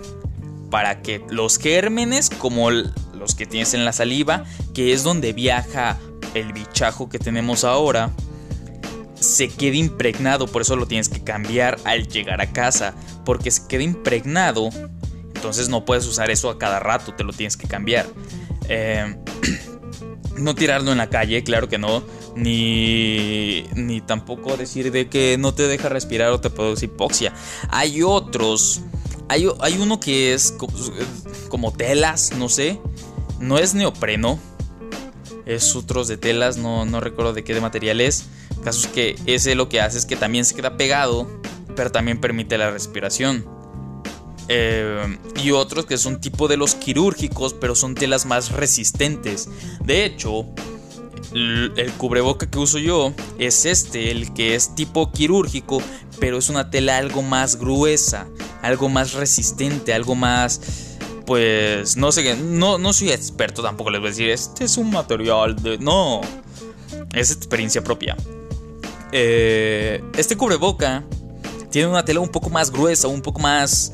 Para 0.71 1.04
que 1.04 1.23
los 1.30 1.60
gérmenes, 1.60 2.32
como 2.32 2.71
los 3.21 3.36
que 3.36 3.45
tienes 3.45 3.73
en 3.73 3.86
la 3.86 3.93
saliva, 3.93 4.43
que 4.73 4.91
es 4.91 5.03
donde 5.03 5.31
viaja 5.31 5.97
el 6.34 6.51
bichajo 6.51 7.07
que 7.07 7.19
tenemos 7.19 7.63
ahora, 7.63 8.12
se 9.15 9.47
quede 9.47 9.77
impregnado, 9.77 10.47
por 10.47 10.63
eso 10.63 10.75
lo 10.75 10.88
tienes 10.88 11.07
que 11.07 11.23
cambiar 11.23 11.79
al 11.86 12.07
llegar 12.07 12.41
a 12.41 12.51
casa, 12.51 12.95
porque 13.23 13.51
se 13.51 13.67
queda 13.67 13.84
impregnado, 13.84 14.69
entonces 15.36 15.69
no 15.69 15.86
puedes 15.86 16.07
usar 16.07 16.31
eso 16.31 16.49
a 16.49 16.57
cada 16.57 16.79
rato, 16.79 17.13
te 17.13 17.23
lo 17.23 17.31
tienes 17.31 17.55
que 17.55 17.67
cambiar. 17.67 18.07
Eh, 18.67 19.15
no 20.38 20.55
tirarlo 20.55 20.91
en 20.91 20.97
la 20.97 21.10
calle, 21.10 21.43
claro 21.43 21.69
que 21.69 21.77
no, 21.77 22.03
ni, 22.36 23.63
ni 23.75 24.01
tampoco 24.01 24.57
decir 24.57 24.91
de 24.91 25.10
que 25.10 25.38
no 25.38 25.53
te 25.53 25.67
deja 25.67 25.89
respirar 25.89 26.31
o 26.31 26.41
te 26.41 26.49
produce 26.49 26.86
hipoxia. 26.86 27.34
Hay 27.69 28.01
otros, 28.01 28.81
hay, 29.29 29.47
hay 29.60 29.77
uno 29.77 29.99
que 29.99 30.34
es 30.34 30.51
como, 30.51 30.73
como 31.49 31.71
telas, 31.71 32.31
no 32.38 32.49
sé, 32.49 32.79
no 33.41 33.58
es 33.58 33.73
neopreno, 33.73 34.39
es 35.45 35.75
otros 35.75 36.08
de 36.08 36.17
telas, 36.17 36.58
no, 36.58 36.86
no 36.86 37.01
recuerdo 37.01 37.34
de 37.34 37.43
qué 37.43 37.54
de 37.54 37.62
material 37.62 37.99
es 37.99 38.27
Caso 38.63 38.88
es 38.88 38.93
que 38.93 39.15
ese 39.25 39.56
lo 39.56 39.69
que 39.69 39.82
hace 39.82 39.97
es 39.97 40.06
que 40.06 40.15
también 40.15 40.45
se 40.45 40.54
queda 40.56 40.77
pegado, 40.77 41.27
pero 41.75 41.91
también 41.91 42.19
permite 42.19 42.58
la 42.58 42.69
respiración. 42.69 43.45
Eh, 44.49 45.17
y 45.43 45.51
otros 45.51 45.86
que 45.86 45.97
son 45.97 46.21
tipo 46.21 46.47
de 46.47 46.58
los 46.58 46.75
quirúrgicos, 46.75 47.54
pero 47.54 47.73
son 47.73 47.95
telas 47.95 48.25
más 48.25 48.51
resistentes. 48.51 49.49
De 49.84 50.06
hecho, 50.06 50.45
el 51.34 51.91
cubreboca 51.97 52.49
que 52.49 52.60
uso 52.60 52.77
yo 52.77 53.13
es 53.39 53.65
este, 53.65 54.12
el 54.12 54.32
que 54.34 54.54
es 54.54 54.75
tipo 54.75 55.12
quirúrgico, 55.12 55.82
pero 56.19 56.38
es 56.38 56.49
una 56.49 56.69
tela 56.69 56.97
algo 56.97 57.23
más 57.23 57.56
gruesa, 57.56 58.27
algo 58.62 58.89
más 58.89 59.13
resistente, 59.13 59.93
algo 59.93 60.13
más... 60.13 60.90
Pues 61.25 61.97
no 61.97 62.12
sé, 62.12 62.36
no, 62.36 62.77
no 62.77 62.93
soy 62.93 63.12
experto 63.12 63.62
tampoco, 63.62 63.89
les 63.89 64.01
voy 64.01 64.07
a 64.07 64.12
decir, 64.12 64.29
este 64.29 64.65
es 64.65 64.77
un 64.77 64.91
material 64.91 65.55
de... 65.62 65.77
No, 65.77 66.21
es 67.13 67.31
experiencia 67.31 67.84
propia. 67.84 68.17
Eh, 69.12 70.03
este 70.17 70.36
cubreboca 70.36 71.03
tiene 71.69 71.88
una 71.88 72.03
tela 72.03 72.19
un 72.19 72.29
poco 72.29 72.49
más 72.49 72.71
gruesa, 72.71 73.07
un 73.07 73.21
poco 73.21 73.39
más, 73.39 73.93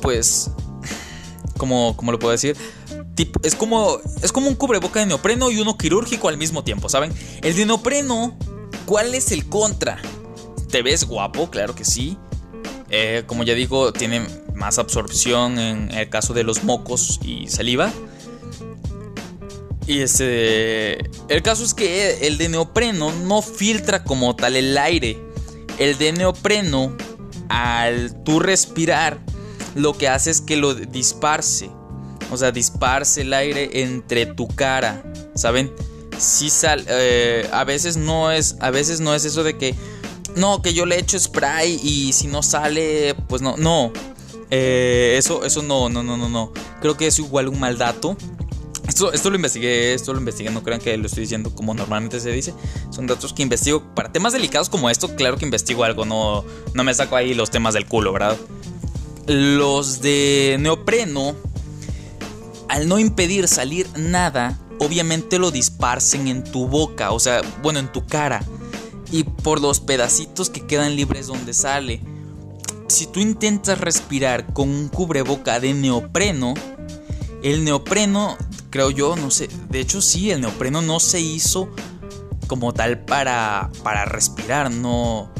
pues, 0.00 0.50
como, 1.56 1.96
como 1.96 2.12
lo 2.12 2.18
puedo 2.18 2.32
decir, 2.32 2.56
es 3.42 3.54
como, 3.54 3.98
es 4.22 4.32
como 4.32 4.48
un 4.48 4.54
cubreboca 4.54 5.00
de 5.00 5.06
neopreno 5.06 5.50
y 5.50 5.58
uno 5.60 5.78
quirúrgico 5.78 6.28
al 6.28 6.36
mismo 6.36 6.64
tiempo, 6.64 6.88
¿saben? 6.88 7.12
El 7.42 7.56
de 7.56 7.66
neopreno, 7.66 8.36
¿cuál 8.84 9.14
es 9.14 9.32
el 9.32 9.48
contra? 9.48 9.98
¿Te 10.70 10.82
ves 10.82 11.04
guapo? 11.04 11.50
Claro 11.50 11.74
que 11.74 11.84
sí. 11.84 12.18
Eh, 12.90 13.24
como 13.26 13.42
ya 13.42 13.54
digo, 13.54 13.92
tiene 13.92 14.26
más 14.56 14.78
absorción 14.78 15.58
en 15.58 15.92
el 15.92 16.08
caso 16.08 16.34
de 16.34 16.42
los 16.42 16.64
mocos 16.64 17.20
y 17.22 17.48
saliva. 17.48 17.92
Y 19.86 20.00
este. 20.00 21.08
El 21.28 21.42
caso 21.42 21.64
es 21.64 21.74
que 21.74 22.26
el 22.26 22.38
de 22.38 22.48
neopreno 22.48 23.12
no 23.12 23.42
filtra 23.42 24.02
como 24.02 24.34
tal 24.34 24.56
el 24.56 24.76
aire. 24.76 25.22
El 25.78 25.96
de 25.98 26.12
neopreno, 26.12 26.96
al 27.48 28.24
tú 28.24 28.40
respirar, 28.40 29.20
lo 29.76 29.92
que 29.92 30.08
hace 30.08 30.30
es 30.30 30.40
que 30.40 30.56
lo 30.56 30.74
disparce. 30.74 31.70
O 32.32 32.36
sea, 32.36 32.50
disparce 32.50 33.20
el 33.20 33.32
aire 33.32 33.82
entre 33.82 34.26
tu 34.26 34.48
cara. 34.48 35.04
¿Saben? 35.36 35.70
sí 36.18 36.50
sale, 36.50 36.84
eh, 36.88 37.48
a 37.52 37.64
veces 37.64 37.96
no 37.96 38.30
es, 38.30 38.56
a 38.60 38.70
veces 38.70 39.00
no 39.00 39.14
es 39.14 39.24
eso 39.24 39.44
de 39.44 39.56
que, 39.56 39.74
no, 40.34 40.62
que 40.62 40.74
yo 40.74 40.86
le 40.86 40.98
echo 40.98 41.18
spray 41.18 41.80
y 41.82 42.12
si 42.12 42.26
no 42.26 42.42
sale, 42.42 43.14
pues 43.28 43.42
no, 43.42 43.56
no. 43.56 43.92
Eh, 44.50 45.14
eso, 45.18 45.44
eso 45.44 45.62
no, 45.62 45.88
no, 45.88 46.02
no, 46.02 46.16
no, 46.16 46.28
no. 46.28 46.52
Creo 46.80 46.96
que 46.96 47.06
es 47.06 47.18
igual 47.18 47.48
un 47.48 47.60
mal 47.60 47.78
dato. 47.78 48.16
Esto, 48.88 49.12
esto 49.12 49.30
lo 49.30 49.36
investigué, 49.36 49.94
esto 49.94 50.12
lo 50.12 50.20
investigué, 50.20 50.50
no 50.50 50.62
crean 50.62 50.80
que 50.80 50.96
lo 50.96 51.06
estoy 51.06 51.22
diciendo 51.22 51.52
como 51.54 51.74
normalmente 51.74 52.20
se 52.20 52.30
dice. 52.30 52.54
Son 52.90 53.06
datos 53.06 53.32
que 53.32 53.42
investigo 53.42 53.82
para 53.94 54.12
temas 54.12 54.32
delicados 54.32 54.68
como 54.68 54.88
esto, 54.88 55.16
claro 55.16 55.36
que 55.36 55.44
investigo 55.44 55.82
algo, 55.82 56.04
no, 56.04 56.44
no 56.72 56.84
me 56.84 56.94
saco 56.94 57.16
ahí 57.16 57.34
los 57.34 57.50
temas 57.50 57.74
del 57.74 57.86
culo, 57.86 58.12
¿verdad? 58.12 58.36
Los 59.26 60.02
de 60.02 60.56
neopreno, 60.60 61.34
al 62.68 62.86
no 62.86 63.00
impedir 63.00 63.48
salir 63.48 63.88
nada, 63.96 64.56
obviamente 64.78 65.40
lo 65.40 65.50
disparcen 65.50 66.28
en 66.28 66.44
tu 66.44 66.68
boca, 66.68 67.10
o 67.10 67.18
sea, 67.18 67.42
bueno, 67.62 67.80
en 67.80 67.90
tu 67.90 68.06
cara. 68.06 68.44
Y 69.10 69.24
por 69.24 69.60
los 69.60 69.80
pedacitos 69.80 70.48
que 70.48 70.66
quedan 70.66 70.96
libres 70.96 71.26
donde 71.26 71.54
sale. 71.54 72.00
Si 72.88 73.06
tú 73.06 73.20
intentas 73.20 73.80
respirar 73.80 74.52
con 74.52 74.68
un 74.68 74.88
cubreboca 74.88 75.60
de 75.60 75.74
neopreno, 75.74 76.54
el 77.42 77.64
neopreno, 77.64 78.36
creo 78.70 78.90
yo, 78.90 79.16
no 79.16 79.30
sé, 79.30 79.48
de 79.70 79.80
hecho 79.80 80.00
sí, 80.00 80.30
el 80.30 80.40
neopreno 80.40 80.82
no 80.82 81.00
se 81.00 81.20
hizo 81.20 81.68
como 82.46 82.72
tal 82.72 83.00
para, 83.00 83.70
para 83.82 84.04
respirar, 84.04 84.70
no, 84.70 85.30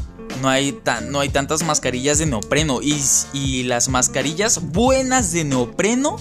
no, 0.41 0.49
hay 0.49 0.77
no 1.09 1.19
hay 1.19 1.29
tantas 1.29 1.63
mascarillas 1.63 2.19
de 2.19 2.25
neopreno. 2.25 2.81
Y, 2.81 3.01
y 3.33 3.63
las 3.63 3.89
mascarillas 3.89 4.71
buenas 4.71 5.31
de 5.31 5.45
neopreno 5.45 6.17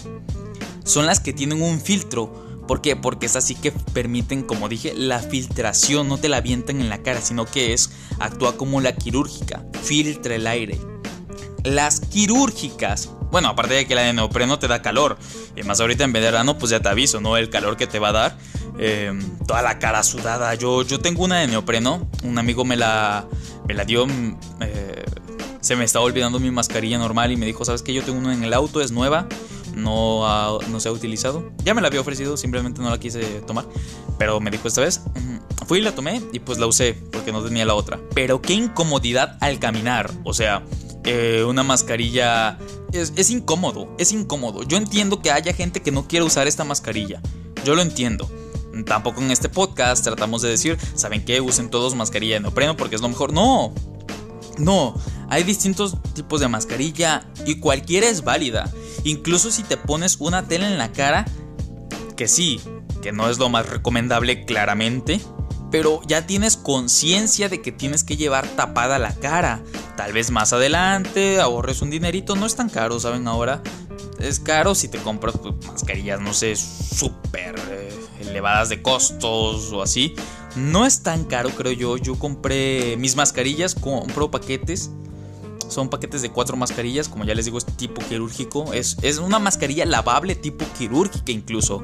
son 0.85 1.07
las 1.07 1.21
que 1.21 1.33
tienen 1.33 1.62
un 1.62 1.81
filtro. 1.81 2.45
¿Por 2.67 2.81
qué? 2.81 2.97
Porque 2.97 3.27
es 3.27 3.37
así 3.37 3.55
que 3.55 3.71
permiten, 3.71 4.43
como 4.43 4.69
dije, 4.69 4.93
la 4.95 5.21
filtración, 5.21 6.09
no 6.09 6.19
te 6.19 6.29
la 6.29 6.39
avientan 6.39 6.81
en 6.81 6.89
la 6.89 7.03
cara, 7.03 7.21
sino 7.21 7.47
que 7.47 7.73
es, 7.73 7.91
actúa 8.19 8.57
como 8.57 8.81
la 8.81 8.97
quirúrgica, 8.97 9.65
filtra 9.83 10.35
el 10.35 10.47
aire. 10.47 10.81
Las 11.66 12.00
quirúrgicas, 12.00 13.11
bueno, 13.31 13.48
aparte 13.48 13.74
de 13.74 13.87
que 13.87 13.94
la 13.94 14.02
de 14.02 14.12
neopreno 14.12 14.59
te 14.59 14.68
da 14.68 14.83
calor, 14.83 15.18
y 15.57 15.62
más 15.62 15.81
ahorita 15.81 16.05
en 16.05 16.12
verano, 16.12 16.59
pues 16.59 16.70
ya 16.70 16.81
te 16.81 16.88
aviso, 16.88 17.20
¿no? 17.20 17.37
El 17.37 17.50
calor 17.50 17.76
que 17.76 17.87
te 17.87 17.98
va 17.98 18.09
a 18.09 18.12
dar, 18.12 18.38
em, 18.79 19.20
toda 19.46 19.62
la 19.62 19.79
cara 19.79 20.02
sudada. 20.02 20.55
Yo, 20.55 20.83
yo 20.83 21.00
tengo 21.00 21.24
una 21.24 21.40
de 21.40 21.48
neopreno, 21.48 22.09
un 22.22 22.38
amigo 22.38 22.64
me 22.64 22.76
la, 22.76 23.26
me 23.66 23.74
la 23.74 23.85
dio, 23.85 24.07
mm, 24.07 24.38
eh, 24.61 25.05
se 25.61 25.76
me 25.76 25.85
estaba 25.85 26.05
olvidando 26.05 26.38
mi 26.38 26.50
mascarilla 26.50 26.98
normal 26.98 27.33
y 27.33 27.37
me 27.37 27.46
dijo, 27.46 27.64
¿sabes 27.64 27.83
qué? 27.83 27.92
Yo 27.92 28.02
tengo 28.02 28.18
una 28.18 28.33
en 28.33 28.44
el 28.44 28.55
auto, 28.55 28.81
es 28.81 28.92
nueva 28.92 29.26
no, 29.76 30.59
no 30.68 30.81
se 30.81 30.88
ha 30.88 30.92
utilizado. 30.92 31.52
Ya 31.62 31.74
me 31.74 31.83
la 31.83 31.88
había 31.88 32.00
ofrecido, 32.00 32.37
simplemente 32.37 32.81
no 32.81 32.90
la 32.90 32.98
quise 32.98 33.20
tomar. 33.46 33.66
Pero 34.18 34.40
me 34.40 34.50
dijo 34.50 34.66
esta 34.66 34.81
vez. 34.81 35.02
Fui 35.66 35.81
y 35.81 35.83
la 35.83 35.94
tomé 35.94 36.22
y 36.33 36.38
pues 36.38 36.59
la 36.59 36.66
usé 36.66 36.94
porque 37.12 37.33
no 37.33 37.42
tenía 37.42 37.64
la 37.64 37.74
otra. 37.74 38.00
Pero 38.14 38.40
qué 38.40 38.55
incomodidad 38.55 39.37
al 39.40 39.59
caminar. 39.59 40.11
O 40.24 40.33
sea, 40.33 40.62
eh, 41.07 41.45
una 41.45 41.62
mascarilla 41.62 42.59
es, 42.92 43.12
es 43.16 43.31
incómodo, 43.31 43.88
es 43.99 44.12
incómodo. 44.12 44.64
Yo 44.64 44.77
entiendo 44.77 45.23
que 45.23 45.31
haya 45.31 45.53
gente 45.53 45.81
que 45.81 45.92
no 45.92 46.07
quiere 46.09 46.25
usar 46.25 46.47
esta 46.47 46.64
mascarilla. 46.64 47.21
Yo 47.64 47.75
lo 47.75 47.83
entiendo. 47.83 48.31
Tampoco 48.85 49.23
en 49.23 49.31
este 49.31 49.49
podcast 49.49 50.05
tratamos 50.05 50.42
de 50.42 50.51
decir, 50.51 50.77
¿saben 50.95 51.25
qué? 51.25 51.40
Usen 51.40 51.71
todos 51.71 51.95
mascarilla 51.95 52.35
de 52.35 52.40
neopreno 52.40 52.77
porque 52.77 52.97
es 52.97 53.03
lo 53.03 53.09
mejor. 53.09 53.33
No, 53.33 53.73
no, 54.59 54.95
hay 55.29 55.45
distintos 55.45 55.97
tipos 56.14 56.40
de 56.40 56.49
mascarilla 56.49 57.27
y 57.47 57.61
cualquiera 57.61 58.09
es 58.09 58.25
válida. 58.25 58.71
Incluso 59.05 59.51
si 59.51 59.62
te 59.62 59.77
pones 59.77 60.16
una 60.19 60.47
tela 60.49 60.69
en 60.69 60.79
la 60.79 60.92
cara, 60.92 61.25
que 62.16 62.29
sí, 62.29 62.61
que 63.03 63.12
no 63.12 63.31
es 63.31 63.38
lo 63.38 63.49
más 63.49 63.69
recomendable 63.69 64.45
claramente, 64.45 65.21
pero 65.70 66.00
ya 66.07 66.26
tienes 66.26 66.57
conciencia 66.57 67.48
de 67.48 67.61
que 67.62 67.72
tienes 67.72 68.05
que 68.05 68.16
llevar 68.16 68.46
tapada 68.48 68.98
la 68.98 69.14
cara. 69.14 69.62
Tal 69.96 70.12
vez 70.12 70.31
más 70.31 70.52
adelante 70.52 71.40
ahorres 71.40 71.83
un 71.83 71.90
dinerito, 71.90 72.37
no 72.37 72.46
es 72.46 72.57
tan 72.57 72.68
caro, 72.68 73.00
¿saben? 73.00 73.26
Ahora 73.29 73.62
es 74.18 74.40
caro 74.40 74.74
si 74.74 74.88
te 74.88 74.98
compras 74.98 75.37
pues, 75.42 75.55
mascarillas, 75.66 76.20
no 76.20 76.33
sé, 76.33 76.57
súper 76.57 77.55
eh, 77.70 77.92
elevadas 78.20 78.68
de 78.68 78.83
costos 78.83 79.72
o 79.72 79.83
así. 79.83 80.14
No 80.55 80.87
es 80.87 81.02
tan 81.02 81.24
caro, 81.24 81.50
creo 81.50 81.72
yo. 81.72 81.96
Yo 81.96 82.18
compré 82.18 82.96
mis 82.96 83.16
mascarillas, 83.16 83.74
compro 83.74 84.31
paquetes 84.31 84.90
son 85.68 85.88
paquetes 85.88 86.22
de 86.22 86.31
cuatro 86.31 86.57
mascarillas, 86.57 87.09
como 87.09 87.24
ya 87.24 87.35
les 87.35 87.44
digo, 87.44 87.59
es 87.59 87.64
tipo 87.64 88.00
quirúrgico. 88.02 88.72
Es, 88.72 88.96
es 89.02 89.18
una 89.18 89.38
mascarilla 89.38 89.85
lavable 89.85 90.35
tipo 90.35 90.64
quirúrgica 90.79 91.33
incluso. 91.33 91.83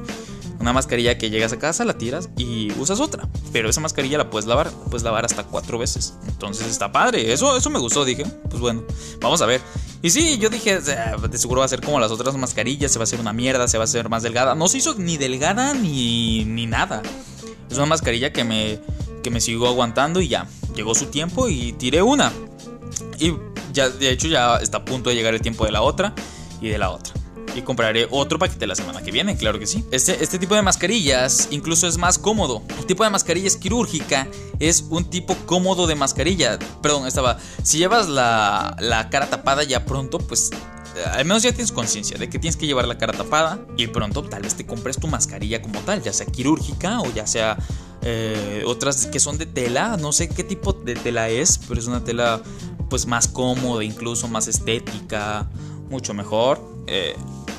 Una 0.63 0.71
mascarilla 0.71 1.17
que 1.17 1.29
llegas 1.29 1.51
a 1.51 1.59
casa, 1.59 1.83
la 1.83 1.97
tiras 1.97 2.29
y 2.37 2.71
usas 2.79 3.01
otra. 3.01 3.27
Pero 3.51 3.69
esa 3.69 3.81
mascarilla 3.81 4.17
la 4.17 4.29
puedes 4.29 4.47
lavar, 4.47 4.71
puedes 4.89 5.03
lavar 5.03 5.25
hasta 5.25 5.43
cuatro 5.43 5.77
veces. 5.77 6.13
Entonces 6.25 6.67
está 6.67 6.89
padre. 6.89 7.33
Eso, 7.33 7.57
eso 7.57 7.69
me 7.69 7.79
gustó, 7.79 8.05
dije. 8.05 8.23
Pues 8.49 8.61
bueno, 8.61 8.85
vamos 9.19 9.41
a 9.41 9.45
ver. 9.45 9.59
Y 10.01 10.11
sí, 10.11 10.37
yo 10.37 10.47
dije, 10.47 10.79
de 10.79 11.37
seguro 11.37 11.59
va 11.59 11.65
a 11.65 11.67
ser 11.67 11.81
como 11.81 11.99
las 11.99 12.11
otras 12.11 12.37
mascarillas, 12.37 12.93
se 12.93 12.97
va 12.97 13.03
a 13.03 13.03
hacer 13.03 13.19
una 13.19 13.33
mierda, 13.33 13.67
se 13.67 13.77
va 13.77 13.83
a 13.83 13.83
hacer 13.83 14.07
más 14.07 14.23
delgada. 14.23 14.55
No 14.55 14.69
se 14.69 14.77
hizo 14.77 14.95
ni 14.95 15.17
delgada 15.17 15.73
ni, 15.73 16.45
ni 16.45 16.65
nada. 16.65 17.01
Es 17.69 17.75
una 17.75 17.87
mascarilla 17.87 18.31
que 18.31 18.45
me, 18.45 18.79
que 19.21 19.31
me 19.31 19.41
sigo 19.41 19.67
aguantando 19.67 20.21
y 20.21 20.29
ya. 20.29 20.47
Llegó 20.77 20.95
su 20.95 21.07
tiempo 21.07 21.49
y 21.49 21.73
tiré 21.73 22.01
una. 22.01 22.31
Y 23.19 23.33
ya, 23.73 23.89
de 23.89 24.11
hecho, 24.11 24.29
ya 24.29 24.59
está 24.59 24.77
a 24.77 24.85
punto 24.85 25.09
de 25.09 25.17
llegar 25.17 25.33
el 25.33 25.41
tiempo 25.41 25.65
de 25.65 25.73
la 25.73 25.81
otra 25.81 26.15
y 26.61 26.69
de 26.69 26.77
la 26.77 26.89
otra. 26.89 27.13
Y 27.55 27.61
compraré 27.61 28.07
otro 28.09 28.39
paquete 28.39 28.65
la 28.65 28.75
semana 28.75 29.01
que 29.01 29.11
viene, 29.11 29.37
claro 29.37 29.59
que 29.59 29.67
sí. 29.67 29.83
Este, 29.91 30.23
este 30.23 30.39
tipo 30.39 30.55
de 30.55 30.61
mascarillas 30.61 31.49
incluso 31.51 31.87
es 31.87 31.97
más 31.97 32.17
cómodo. 32.17 32.63
El 32.79 32.85
tipo 32.85 33.03
de 33.03 33.09
mascarilla 33.09 33.47
es 33.47 33.57
quirúrgica, 33.57 34.27
es 34.59 34.85
un 34.89 35.05
tipo 35.05 35.35
cómodo 35.45 35.87
de 35.87 35.95
mascarilla. 35.95 36.57
Perdón, 36.81 37.07
estaba. 37.07 37.37
Si 37.61 37.77
llevas 37.77 38.09
la, 38.09 38.75
la 38.79 39.09
cara 39.09 39.29
tapada 39.29 39.63
ya 39.63 39.85
pronto, 39.85 40.17
pues 40.17 40.51
eh, 40.95 41.03
al 41.11 41.25
menos 41.25 41.43
ya 41.43 41.51
tienes 41.51 41.71
conciencia 41.71 42.17
de 42.17 42.29
que 42.29 42.39
tienes 42.39 42.57
que 42.57 42.67
llevar 42.67 42.87
la 42.87 42.97
cara 42.97 43.13
tapada 43.13 43.59
y 43.77 43.87
pronto 43.87 44.23
tal 44.23 44.43
vez 44.43 44.55
te 44.55 44.65
compres 44.65 44.97
tu 44.97 45.07
mascarilla 45.07 45.61
como 45.61 45.79
tal, 45.81 46.01
ya 46.03 46.13
sea 46.13 46.25
quirúrgica 46.27 47.01
o 47.01 47.11
ya 47.13 47.25
sea 47.25 47.57
eh, 48.03 48.63
otras 48.65 49.07
que 49.07 49.19
son 49.19 49.37
de 49.37 49.45
tela, 49.45 49.97
no 49.97 50.11
sé 50.11 50.29
qué 50.29 50.43
tipo 50.43 50.73
de 50.73 50.95
tela 50.95 51.29
es, 51.29 51.57
pero 51.67 51.79
es 51.79 51.87
una 51.87 52.03
tela 52.03 52.41
pues 52.89 53.07
más 53.07 53.27
cómoda, 53.27 53.83
incluso 53.83 54.27
más 54.27 54.47
estética, 54.47 55.49
mucho 55.89 56.13
mejor. 56.13 56.61
Eh, 56.85 57.15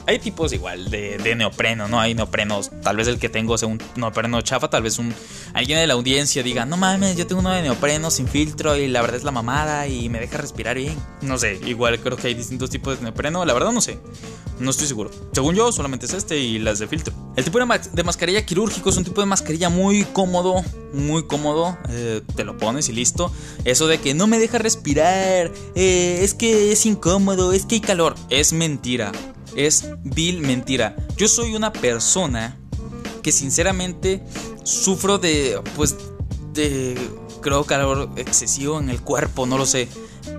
hay 0.07 0.19
tipos 0.19 0.53
igual 0.53 0.91
de, 0.91 1.35
neopreno, 1.37 1.89
¿no? 1.89 2.01
Hay 2.01 2.15
neoprenos. 2.15 2.71
Tal 2.83 2.97
vez 2.97 3.09
el 3.09 3.19
que 3.19 3.29
tengo 3.29 3.57
sea 3.57 3.69
un 3.69 3.81
neopreno 3.97 4.41
chafa. 4.43 4.69
Tal 4.69 4.83
vez 4.83 4.99
un 4.99 5.15
alguien 5.55 5.79
de 5.79 5.87
la 5.87 5.95
audiencia 5.95 6.43
diga, 6.43 6.67
no 6.67 6.77
mames, 6.77 7.17
yo 7.17 7.27
tengo 7.27 7.41
uno 7.41 7.51
de 7.51 7.63
neopreno 7.63 8.11
sin 8.11 8.29
filtro 8.29 8.77
y 8.77 8.89
la 8.89 9.01
verdad 9.01 9.17
es 9.17 9.25
la 9.25 9.31
mamada 9.31 9.87
y 9.87 10.09
me 10.09 10.21
deja 10.21 10.39
respirar 10.39 10.77
bien. 10.77 10.97
No 11.23 11.39
sé, 11.39 11.61
igual 11.67 11.99
creo 12.01 12.17
que 12.17 12.29
hay 12.29 12.35
distintos 12.35 12.71
tipos 12.71 12.99
de 12.99 13.05
neopreno. 13.05 13.45
La 13.45 13.55
verdad 13.55 13.73
no 13.73 13.81
sé. 13.81 13.99
No 14.61 14.71
estoy 14.71 14.87
seguro. 14.87 15.11
Según 15.33 15.57
yo, 15.57 15.73
solamente 15.73 16.07
es 16.07 16.13
este 16.13 16.39
y 16.39 16.59
las 16.59 16.79
de 16.79 16.87
filtro. 16.87 17.13
El 17.37 17.45
tipo 17.45 17.59
de, 17.59 18.05
mascarilla 18.05 18.47
quirúrgico 18.47 18.91
es 18.91 18.97
un 18.97 19.05
tipo 19.05 19.21
de 19.21 19.27
mascarilla 19.27 19.69
muy 19.69 20.05
cómodo. 20.05 20.63
Muy 20.93 21.27
cómodo. 21.27 21.77
Eh, 21.89 22.23
te 22.37 22.45
lo 22.45 22.57
pones 22.57 22.89
y 22.89 22.93
listo. 22.93 23.33
Eso 23.65 23.89
de 23.89 23.99
que 23.99 24.15
no 24.15 24.29
me 24.29 24.39
deja 24.39 24.59
respirar. 24.59 25.51
Eh, 25.75 26.21
es 26.23 26.35
que 26.35 26.71
es 26.71 26.87
incómodo. 26.87 27.53
Es 27.53 27.67
que 27.67 27.77
hay 27.77 27.81
calor. 27.81 28.15
Es 28.31 28.53
mentira 28.53 29.11
es 29.57 29.89
vil 30.03 30.41
mentira. 30.41 30.97
Yo 31.17 31.29
soy 31.29 31.55
una 31.55 31.73
persona 31.73 32.57
que 33.23 33.33
sinceramente 33.33 34.23
sufro 34.65 35.19
de, 35.19 35.61
pues, 35.77 35.97
de, 36.53 36.97
creo, 37.41 37.65
calor 37.65 38.11
excesivo 38.17 38.79
en 38.79 38.91
el 38.91 39.01
cuerpo, 39.01 39.47
no 39.47 39.59
lo 39.59 39.67
sé. 39.67 39.89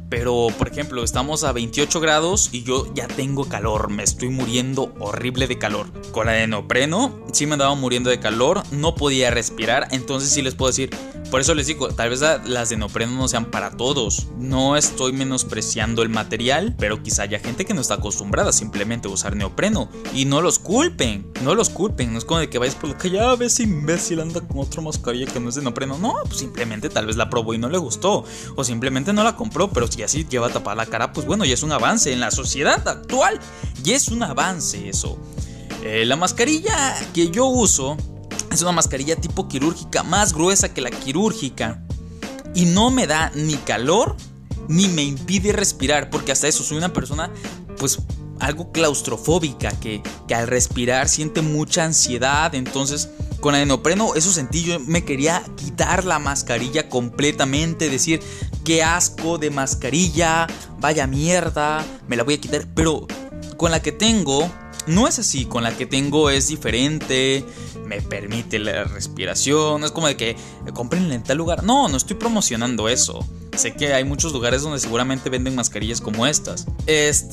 Pero, 0.09 0.47
por 0.57 0.67
ejemplo, 0.67 1.03
estamos 1.03 1.43
a 1.43 1.51
28 1.51 1.99
grados 1.99 2.49
y 2.51 2.63
yo 2.63 2.91
ya 2.93 3.07
tengo 3.07 3.45
calor. 3.45 3.89
Me 3.89 4.03
estoy 4.03 4.29
muriendo 4.29 4.93
horrible 4.99 5.47
de 5.47 5.57
calor. 5.57 5.87
Con 6.11 6.27
la 6.27 6.33
de 6.33 6.47
neopreno, 6.47 7.19
sí 7.31 7.45
me 7.45 7.53
andaba 7.53 7.73
muriendo 7.75 8.09
de 8.09 8.19
calor. 8.19 8.63
No 8.71 8.95
podía 8.95 9.31
respirar. 9.31 9.87
Entonces 9.91 10.29
sí 10.29 10.41
les 10.41 10.53
puedo 10.53 10.69
decir, 10.69 10.91
por 11.35 11.41
eso 11.41 11.53
les 11.53 11.67
digo, 11.67 11.89
tal 11.89 12.09
vez 12.09 12.21
las 12.45 12.69
de 12.69 12.77
neopreno 12.77 13.11
no 13.11 13.27
sean 13.27 13.51
para 13.51 13.71
todos. 13.71 14.27
No 14.37 14.77
estoy 14.77 15.11
menospreciando 15.11 16.01
el 16.01 16.07
material, 16.07 16.73
pero 16.79 17.03
quizá 17.03 17.23
haya 17.23 17.39
gente 17.39 17.65
que 17.65 17.73
no 17.73 17.81
está 17.81 17.95
acostumbrada 17.95 18.53
simplemente 18.53 19.09
a 19.09 19.11
usar 19.11 19.35
neopreno. 19.35 19.89
Y 20.13 20.23
no 20.23 20.41
los 20.41 20.59
culpen, 20.59 21.29
no 21.43 21.53
los 21.53 21.69
culpen. 21.69 22.13
No 22.13 22.19
es 22.19 22.23
como 22.23 22.39
de 22.39 22.49
que 22.49 22.57
vayas 22.57 22.75
por 22.75 22.89
la 22.89 22.97
calle, 22.97 23.19
ah, 23.19 23.35
ves 23.35 23.59
imbécil 23.59 24.21
anda 24.21 24.39
con 24.39 24.59
otra 24.59 24.81
mascarilla 24.81 25.25
que 25.25 25.41
no 25.41 25.49
es 25.49 25.55
de 25.55 25.63
neopreno. 25.63 25.97
No, 25.97 26.13
pues 26.23 26.37
simplemente 26.37 26.87
tal 26.87 27.05
vez 27.05 27.17
la 27.17 27.29
probó 27.29 27.53
y 27.53 27.57
no 27.57 27.67
le 27.67 27.79
gustó. 27.79 28.23
O 28.55 28.63
simplemente 28.63 29.11
no 29.11 29.21
la 29.21 29.35
compró, 29.35 29.69
pero 29.69 29.91
si 29.91 30.03
así 30.03 30.25
lleva 30.29 30.47
tapada 30.47 30.77
la 30.77 30.85
cara, 30.85 31.11
pues 31.11 31.27
bueno, 31.27 31.43
ya 31.43 31.55
es 31.55 31.63
un 31.63 31.73
avance 31.73 32.13
en 32.13 32.21
la 32.21 32.31
sociedad 32.31 32.87
actual. 32.87 33.41
Ya 33.83 33.97
es 33.97 34.07
un 34.07 34.23
avance 34.23 34.87
eso. 34.87 35.17
Eh, 35.83 36.05
la 36.05 36.15
mascarilla 36.15 36.95
que 37.13 37.29
yo 37.29 37.47
uso 37.47 37.97
es 38.55 38.61
una 38.61 38.71
mascarilla 38.71 39.15
tipo 39.15 39.47
quirúrgica, 39.47 40.03
más 40.03 40.33
gruesa 40.33 40.73
que 40.73 40.81
la 40.81 40.89
quirúrgica. 40.89 41.81
Y 42.53 42.65
no 42.65 42.89
me 42.89 43.07
da 43.07 43.31
ni 43.35 43.55
calor 43.55 44.15
ni 44.67 44.87
me 44.87 45.03
impide 45.03 45.51
respirar, 45.53 46.09
porque 46.09 46.31
hasta 46.31 46.47
eso 46.47 46.63
soy 46.63 46.77
una 46.77 46.93
persona 46.93 47.31
pues 47.77 47.99
algo 48.39 48.71
claustrofóbica, 48.71 49.71
que, 49.79 50.01
que 50.27 50.35
al 50.35 50.47
respirar 50.47 51.07
siente 51.07 51.41
mucha 51.41 51.85
ansiedad, 51.85 52.53
entonces 52.55 53.09
con 53.39 53.53
la 53.53 53.59
de 53.59 53.65
neopreno, 53.65 54.15
eso 54.15 54.31
sentí, 54.31 54.63
yo 54.63 54.79
me 54.79 55.05
quería 55.05 55.43
quitar 55.55 56.03
la 56.03 56.19
mascarilla 56.19 56.89
completamente, 56.89 57.89
decir, 57.89 58.21
qué 58.63 58.83
asco 58.83 59.37
de 59.37 59.51
mascarilla, 59.51 60.47
vaya 60.79 61.05
mierda, 61.05 61.85
me 62.07 62.15
la 62.15 62.23
voy 62.23 62.35
a 62.35 62.41
quitar, 62.41 62.65
pero 62.73 63.05
con 63.57 63.71
la 63.71 63.81
que 63.81 63.91
tengo, 63.91 64.49
no 64.87 65.07
es 65.07 65.19
así, 65.19 65.45
con 65.45 65.63
la 65.63 65.75
que 65.75 65.85
tengo 65.85 66.29
es 66.29 66.47
diferente, 66.47 67.45
me 67.85 68.01
permite 68.01 68.59
la 68.59 68.83
respiración, 68.83 69.83
es 69.83 69.91
como 69.91 70.07
de 70.07 70.17
que 70.17 70.35
compren 70.73 71.11
en 71.11 71.23
tal 71.23 71.37
lugar, 71.37 71.63
no, 71.63 71.87
no 71.87 71.97
estoy 71.97 72.15
promocionando 72.15 72.89
eso. 72.89 73.25
Sé 73.55 73.73
que 73.73 73.93
hay 73.93 74.03
muchos 74.03 74.33
lugares 74.33 74.63
donde 74.63 74.79
seguramente 74.79 75.29
venden 75.29 75.55
mascarillas 75.55 76.01
como 76.01 76.27
estas. 76.27 76.65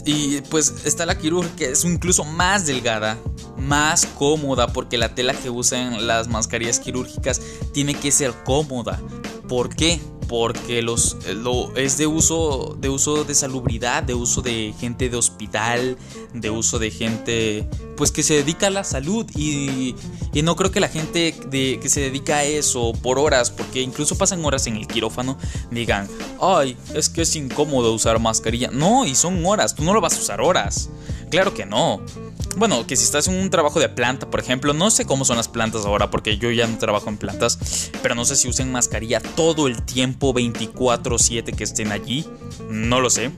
y 0.04 0.40
pues 0.42 0.72
está 0.84 1.04
la 1.04 1.18
quirúrgica, 1.18 1.56
que 1.56 1.70
es 1.72 1.84
incluso 1.84 2.24
más 2.24 2.66
delgada, 2.66 3.18
más 3.58 4.06
cómoda, 4.06 4.68
porque 4.68 4.98
la 4.98 5.14
tela 5.14 5.34
que 5.34 5.50
usan 5.50 6.06
las 6.06 6.28
mascarillas 6.28 6.78
quirúrgicas 6.78 7.40
tiene 7.72 7.94
que 7.94 8.12
ser 8.12 8.32
cómoda. 8.44 9.00
¿Por 9.48 9.74
qué? 9.74 10.00
Porque 10.28 10.82
los, 10.82 11.16
lo, 11.34 11.74
es 11.76 11.98
de 11.98 12.06
uso, 12.06 12.76
de 12.78 12.88
uso 12.88 13.24
de 13.24 13.34
salubridad, 13.34 14.02
de 14.02 14.14
uso 14.14 14.42
de 14.42 14.74
gente 14.78 15.08
de 15.08 15.16
hospital, 15.16 15.96
de 16.32 16.50
uso 16.50 16.78
de 16.78 16.90
gente 16.90 17.68
pues 17.96 18.10
que 18.10 18.22
se 18.22 18.34
dedica 18.34 18.66
a 18.66 18.70
la 18.70 18.84
salud 18.84 19.26
y, 19.36 19.94
y 20.32 20.42
no 20.42 20.56
creo 20.56 20.70
que 20.70 20.80
la 20.80 20.88
gente 20.88 21.34
de, 21.48 21.78
que 21.80 21.88
se 21.88 22.00
dedica 22.00 22.38
a 22.38 22.44
eso 22.44 22.92
por 23.02 23.18
horas, 23.18 23.50
porque 23.50 23.80
incluso 23.80 24.16
pasan 24.16 24.44
horas 24.44 24.66
en 24.66 24.76
el 24.76 24.86
quirófano, 24.86 25.38
digan, 25.70 26.08
ay, 26.40 26.76
es 26.94 27.08
que 27.08 27.22
es 27.22 27.36
incómodo 27.36 27.92
usar 27.92 28.18
mascarilla. 28.18 28.70
No, 28.72 29.04
y 29.04 29.14
son 29.14 29.44
horas, 29.44 29.74
tú 29.74 29.84
no 29.84 29.92
lo 29.92 30.00
vas 30.00 30.16
a 30.16 30.20
usar 30.20 30.40
horas. 30.40 30.88
Claro 31.30 31.54
que 31.54 31.64
no. 31.64 32.00
Bueno, 32.56 32.86
que 32.86 32.96
si 32.96 33.04
estás 33.04 33.28
en 33.28 33.34
un 33.34 33.48
trabajo 33.48 33.80
de 33.80 33.88
planta, 33.88 34.28
por 34.28 34.38
ejemplo, 34.38 34.74
no 34.74 34.90
sé 34.90 35.06
cómo 35.06 35.24
son 35.24 35.38
las 35.38 35.48
plantas 35.48 35.86
ahora, 35.86 36.10
porque 36.10 36.36
yo 36.36 36.50
ya 36.50 36.66
no 36.66 36.76
trabajo 36.76 37.08
en 37.08 37.16
plantas, 37.16 37.90
pero 38.02 38.14
no 38.14 38.26
sé 38.26 38.36
si 38.36 38.48
usen 38.48 38.70
mascarilla 38.70 39.20
todo 39.20 39.68
el 39.68 39.82
tiempo 39.82 40.21
24/7 40.30 41.52
que 41.52 41.64
estén 41.64 41.90
allí, 41.92 42.24
no 42.68 43.00
lo 43.00 43.10
sé. 43.10 43.32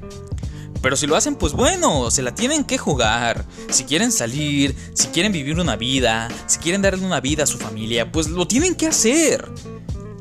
Pero 0.82 0.96
si 0.96 1.06
lo 1.06 1.16
hacen, 1.16 1.36
pues 1.36 1.54
bueno, 1.54 2.10
se 2.10 2.20
la 2.20 2.34
tienen 2.34 2.62
que 2.62 2.76
jugar. 2.76 3.46
Si 3.70 3.84
quieren 3.84 4.12
salir, 4.12 4.76
si 4.92 5.08
quieren 5.08 5.32
vivir 5.32 5.58
una 5.58 5.76
vida, 5.76 6.28
si 6.46 6.58
quieren 6.58 6.82
darle 6.82 7.06
una 7.06 7.20
vida 7.20 7.44
a 7.44 7.46
su 7.46 7.56
familia, 7.56 8.12
pues 8.12 8.28
lo 8.28 8.46
tienen 8.46 8.74
que 8.74 8.88
hacer. 8.88 9.50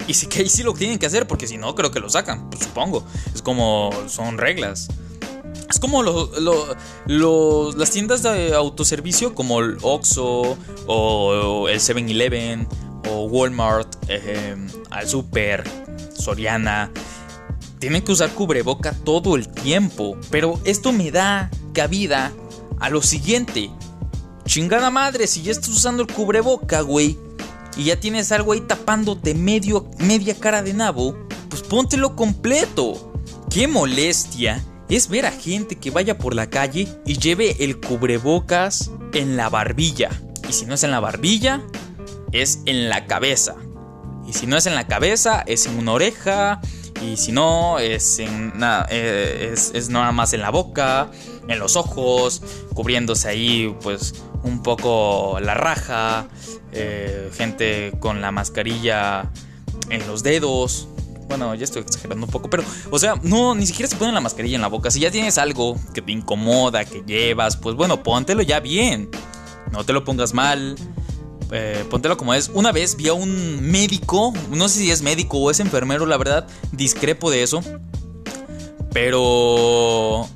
Y 0.08 0.14
sí 0.14 0.28
que 0.28 0.40
ahí 0.40 0.50
sí 0.50 0.64
lo 0.64 0.74
tienen 0.74 1.00
que 1.00 1.06
hacer, 1.06 1.28
porque 1.28 1.48
si 1.48 1.58
no, 1.58 1.76
creo 1.76 1.92
que 1.92 2.00
lo 2.00 2.10
sacan, 2.10 2.50
pues 2.50 2.64
supongo. 2.64 3.04
Es 3.36 3.42
como 3.42 3.92
son 4.08 4.38
reglas. 4.38 4.88
Es 5.70 5.80
como 5.80 6.02
las 7.06 7.92
tiendas 7.92 8.24
de 8.24 8.54
autoservicio 8.54 9.36
como 9.36 9.60
el 9.60 9.78
Oxxo 9.82 10.58
o 10.88 11.68
el 11.68 11.80
7-Eleven 11.80 12.68
o 13.10 13.26
Walmart, 13.26 13.96
eh, 14.08 14.56
al 14.92 15.10
Super, 15.10 15.64
Soriana. 16.16 16.92
Tienen 17.80 18.02
que 18.02 18.12
usar 18.12 18.32
cubreboca 18.32 18.94
todo 18.94 19.36
el 19.36 19.48
tiempo. 19.48 20.18
Pero 20.32 20.60
esto 20.64 20.92
me 20.92 21.12
da 21.12 21.52
cabida 21.74 22.32
a 22.80 22.90
lo 22.90 23.02
siguiente. 23.02 23.70
Chingada 24.46 24.90
madre, 24.90 25.28
si 25.28 25.42
ya 25.42 25.52
estás 25.52 25.70
usando 25.70 26.04
el 26.04 26.12
cubreboca, 26.12 26.82
güey. 26.82 27.18
Y 27.76 27.86
ya 27.86 28.00
tienes 28.00 28.32
algo 28.32 28.54
ahí 28.54 28.62
tapándote 28.62 29.34
medio, 29.34 29.90
media 29.98 30.36
cara 30.36 30.62
de 30.62 30.74
nabo. 30.74 31.18
Pues 31.50 31.62
póntelo 31.62 32.16
completo. 32.16 33.14
Qué 33.50 33.68
molestia 33.68 34.64
es 34.90 35.10
ver 35.10 35.26
a 35.26 35.32
gente 35.32 35.76
que 35.78 35.92
vaya 35.92 36.18
por 36.18 36.36
la 36.36 36.50
calle 36.50 36.88
y 37.06 37.18
lleve 37.18 37.64
el 37.64 37.80
cubrebocas 37.80 38.92
en 39.14 39.38
la 39.38 39.50
barbilla. 39.50 40.10
Y 40.48 40.54
si 40.54 40.66
no 40.66 40.76
es 40.76 40.84
en 40.84 40.92
la 40.92 41.00
barbilla, 41.00 41.64
es 42.32 42.60
en 42.66 42.90
la 42.90 43.06
cabeza. 43.06 43.56
Si 44.34 44.48
no 44.48 44.58
es 44.58 44.66
en 44.66 44.76
la 44.76 44.88
cabeza, 44.88 45.44
es 45.46 45.68
en 45.68 45.78
una 45.78 45.94
oreja. 45.94 46.60
Y 47.02 47.18
si 47.18 47.32
no, 47.32 47.80
es, 47.80 48.20
en, 48.20 48.54
eh, 48.90 49.54
es, 49.54 49.90
nada 49.90 50.12
más 50.12 50.34
en 50.34 50.42
la 50.42 50.50
boca, 50.50 51.12
en 51.48 51.60
los 51.60 51.76
ojos, 51.76 52.42
cubriéndose 52.74 53.28
ahí 53.28 53.76
pues 53.82 54.16
un 54.44 54.64
poco 54.64 55.38
la 55.40 55.54
raja. 55.54 56.28
Eh, 56.72 57.30
gente 57.36 57.94
con 58.00 58.22
la 58.22 58.32
mascarilla 58.32 59.30
en 59.90 60.08
los 60.08 60.24
dedos. 60.24 60.88
Bueno, 61.28 61.54
ya 61.56 61.64
estoy 61.64 61.84
exagerando 61.84 62.26
un 62.26 62.32
poco, 62.32 62.50
pero, 62.50 62.64
o 62.90 63.00
sea, 63.00 63.16
no, 63.22 63.54
ni 63.54 63.66
siquiera 63.66 63.90
se 63.90 63.96
pone 63.96 64.12
la 64.12 64.22
mascarilla 64.22 64.56
en 64.56 64.62
la 64.62 64.68
boca. 64.68 64.90
Si 64.90 65.00
ya 65.00 65.12
tienes 65.12 65.38
algo 65.38 65.78
que 65.94 66.02
te 66.02 66.12
incomoda, 66.12 66.86
que 66.86 67.04
llevas, 67.06 67.56
pues 67.58 67.76
bueno, 67.76 68.02
póntelo 68.02 68.42
ya 68.42 68.60
bien. 68.60 69.10
No 69.72 69.84
te 69.86 69.94
lo 69.94 70.04
pongas 70.04 70.34
mal. 70.34 70.76
Eh, 71.56 71.86
póntelo 71.90 72.18
como 72.18 72.34
es. 72.34 72.50
Una 72.54 72.72
vez 72.72 72.96
vi 72.98 73.08
a 73.10 73.14
un 73.14 73.62
médico, 73.62 74.34
no 74.50 74.68
sé 74.68 74.80
si 74.80 74.92
es 74.92 75.04
médico 75.04 75.38
o 75.38 75.52
es 75.52 75.60
enfermero, 75.60 76.08
la 76.08 76.18
verdad, 76.18 76.48
discrepo 76.72 77.30
de 77.30 77.44
eso. 77.44 77.64
Pero 78.92 80.28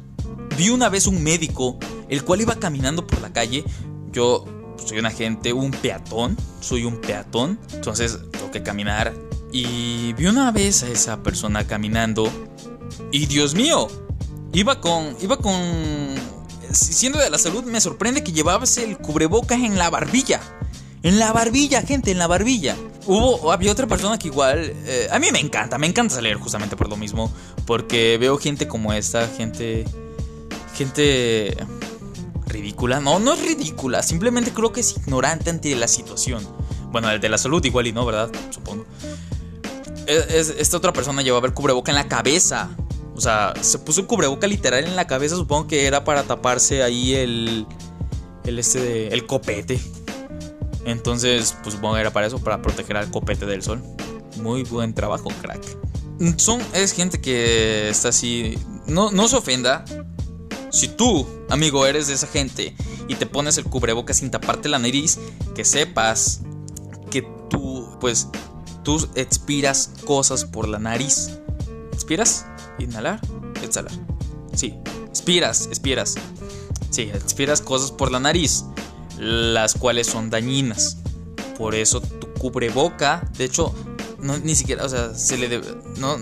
vi 0.56 0.69
una 0.69 0.89
vez 0.89 1.08
un 1.08 1.23
médico, 1.23 1.80
el 2.08 2.23
cual 2.23 2.41
iba 2.41 2.56
caminando 2.56 3.06
por 3.06 3.19
la 3.21 3.34
calle. 3.34 3.63
Yo 4.12 4.45
soy 4.84 4.99
un 4.99 5.08
agente, 5.08 5.53
un 5.53 5.71
peatón, 5.71 6.38
soy 6.60 6.86
un 6.86 7.01
peatón, 7.01 7.60
entonces 7.73 8.19
tengo 8.32 8.51
que 8.51 8.63
caminar 8.63 9.13
y 9.51 10.13
vi 10.13 10.27
una 10.27 10.51
vez 10.51 10.84
a 10.84 10.88
esa 10.88 11.23
persona 11.23 11.65
caminando 11.65 12.30
y 13.12 13.25
Dios 13.25 13.56
mío, 13.56 13.88
iba 14.53 14.80
con 14.82 15.15
iba 15.21 15.38
con 15.38 16.15
siendo 16.71 17.19
de 17.19 17.30
la 17.30 17.38
salud 17.38 17.63
me 17.63 17.82
sorprende 17.82 18.23
que 18.23 18.32
llevabas 18.32 18.77
el 18.77 18.97
cubrebocas 18.97 19.60
en 19.60 19.77
la 19.77 19.89
barbilla. 19.89 20.41
En 21.07 21.19
la 21.19 21.31
barbilla, 21.31 21.83
gente, 21.83 22.11
en 22.11 22.17
la 22.17 22.27
barbilla. 22.27 22.75
Hubo, 23.05 23.53
había 23.53 23.71
otra 23.71 23.87
persona 23.87 24.19
que 24.19 24.27
igual, 24.27 24.73
eh, 24.85 25.07
a 25.09 25.19
mí 25.19 25.27
me 25.31 25.39
encanta, 25.39 25.77
me 25.77 25.87
encanta 25.87 26.15
salir 26.15 26.35
justamente 26.35 26.75
por 26.75 26.89
lo 26.89 26.97
mismo, 26.97 27.31
porque 27.65 28.17
veo 28.17 28.37
gente 28.37 28.67
como 28.67 28.91
esta, 28.91 29.25
gente, 29.29 29.85
gente 30.75 31.55
ridícula. 32.45 32.99
No, 32.99 33.19
no 33.19 33.35
es 33.35 33.41
ridícula, 33.41 34.03
simplemente 34.03 34.51
creo 34.51 34.73
que 34.73 34.81
es 34.81 34.97
ignorante 34.97 35.49
ante 35.49 35.73
la 35.77 35.87
situación. 35.87 36.45
Bueno, 36.91 37.09
el 37.09 37.21
de 37.21 37.29
la 37.29 37.37
salud 37.37 37.63
igual 37.63 37.87
y 37.87 37.93
no, 37.93 38.05
¿verdad? 38.05 38.29
Supongo 38.49 38.85
esta 40.07 40.75
otra 40.75 40.91
persona 40.91 41.21
llevaba 41.21 41.47
el 41.47 41.53
cubreboca 41.53 41.89
en 41.89 41.95
la 41.95 42.09
cabeza. 42.09 42.69
O 43.15 43.21
sea, 43.21 43.53
se 43.61 43.79
puso 43.79 44.01
el 44.01 44.07
cubreboca 44.07 44.45
literal 44.45 44.83
en 44.83 44.97
la 44.97 45.07
cabeza. 45.07 45.37
Supongo 45.37 45.67
que 45.67 45.85
era 45.85 46.03
para 46.03 46.23
taparse 46.23 46.83
ahí 46.83 47.13
el. 47.13 47.65
El 48.43 48.59
este 48.59 49.13
El 49.13 49.25
copete. 49.25 49.79
Entonces, 50.88 51.54
pues 51.63 51.76
supongo 51.76 51.95
que 51.95 52.02
era 52.02 52.12
para 52.12 52.28
eso, 52.28 52.39
para 52.39 52.62
proteger 52.62 52.95
al 52.95 53.12
copete 53.12 53.45
del 53.45 53.62
sol. 53.62 53.84
Muy 54.41 54.63
buen 54.63 54.93
trabajo, 54.93 55.30
crack. 55.41 55.62
Son. 56.38 56.62
Es 56.73 56.93
gente 56.93 57.19
que 57.19 57.89
está 57.89 58.10
así. 58.10 58.58
No, 58.88 59.12
no 59.12 59.28
se 59.28 59.36
ofenda. 59.36 59.84
Si 60.71 60.88
tú, 60.88 61.28
amigo, 61.50 61.86
eres 61.86 62.08
de 62.08 62.13
esa 62.13 62.28
gente 62.28 62.73
y 63.10 63.15
te 63.15 63.26
pones 63.26 63.58
el 63.58 63.65
cubreboca 63.65 64.13
sin 64.13 64.32
taparte 64.32 64.69
la 64.69 64.80
nariz, 64.80 65.19
que 65.54 65.65
sepas 65.65 66.41
que 67.12 67.28
tú, 67.50 67.97
pues, 68.00 68.30
tú 68.84 69.10
expiras 69.15 69.91
cosas 70.06 70.45
por 70.45 70.69
la 70.69 70.80
nariz. 70.80 71.32
¿Expiras? 71.91 72.45
Inhalar, 72.80 73.19
exhalar. 73.62 73.91
Sí, 74.54 74.73
expiras, 75.08 75.67
expiras. 75.67 76.15
Sí, 76.91 77.04
expiras 77.13 77.62
cosas 77.62 77.91
por 77.91 78.10
la 78.10 78.21
nariz, 78.21 78.63
las 79.17 79.73
cuales 79.73 80.08
son 80.08 80.30
dañinas. 80.30 80.97
Por 81.58 81.75
eso 81.75 82.01
tu 82.01 82.32
cubreboca, 82.34 83.30
de 83.38 83.45
hecho, 83.45 83.73
no, 84.19 84.38
ni 84.38 84.56
siquiera, 84.56 84.86
o 84.86 84.89
sea, 84.89 85.13
se 85.13 85.38
le 85.38 85.47
debe, 85.47 85.67
no, 85.97 86.17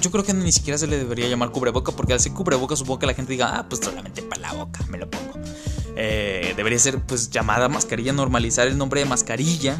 yo 0.00 0.10
creo 0.10 0.24
que 0.24 0.32
ni 0.32 0.52
siquiera 0.52 0.78
se 0.78 0.86
le 0.86 0.96
debería 0.96 1.28
llamar 1.28 1.50
cubreboca, 1.50 1.92
porque 1.92 2.12
al 2.12 2.20
ser 2.20 2.32
cubreboca 2.32 2.76
supongo 2.76 3.00
que 3.00 3.06
la 3.06 3.14
gente 3.14 3.32
diga, 3.32 3.58
ah, 3.58 3.68
pues 3.68 3.82
solamente 3.84 4.22
para 4.22 4.42
la 4.42 4.52
boca, 4.54 4.84
me 4.88 4.98
lo 4.98 5.10
pongo. 5.10 5.34
Eh, 5.96 6.54
debería 6.56 6.78
ser 6.78 7.00
pues 7.00 7.30
llamada 7.30 7.68
mascarilla, 7.68 8.12
normalizar 8.12 8.68
el 8.68 8.78
nombre 8.78 9.00
de 9.00 9.06
mascarilla 9.06 9.78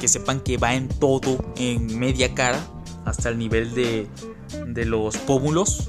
que 0.00 0.08
sepan 0.08 0.40
que 0.40 0.58
va 0.58 0.74
en 0.74 0.88
todo, 0.88 1.38
en 1.56 1.98
media 1.98 2.34
cara, 2.34 2.60
hasta 3.04 3.30
el 3.30 3.38
nivel 3.38 3.74
de, 3.74 4.06
de 4.66 4.84
los 4.84 5.16
pómulos, 5.16 5.88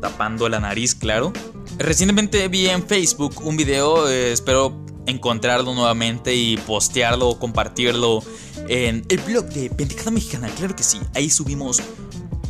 tapando 0.00 0.48
la 0.48 0.60
nariz, 0.60 0.94
claro. 0.94 1.32
Recientemente 1.78 2.46
vi 2.48 2.68
en 2.68 2.86
Facebook 2.86 3.40
un 3.42 3.56
video, 3.56 4.08
eh, 4.08 4.32
espero 4.32 4.76
encontrarlo 5.06 5.74
nuevamente 5.74 6.34
y 6.34 6.56
postearlo 6.56 7.38
compartirlo 7.38 8.22
en 8.68 9.04
el 9.08 9.20
blog 9.20 9.46
de 9.46 9.70
Pendejada 9.70 10.10
Mexicana, 10.10 10.48
claro 10.56 10.74
que 10.74 10.82
sí, 10.82 11.00
ahí 11.14 11.30
subimos 11.30 11.80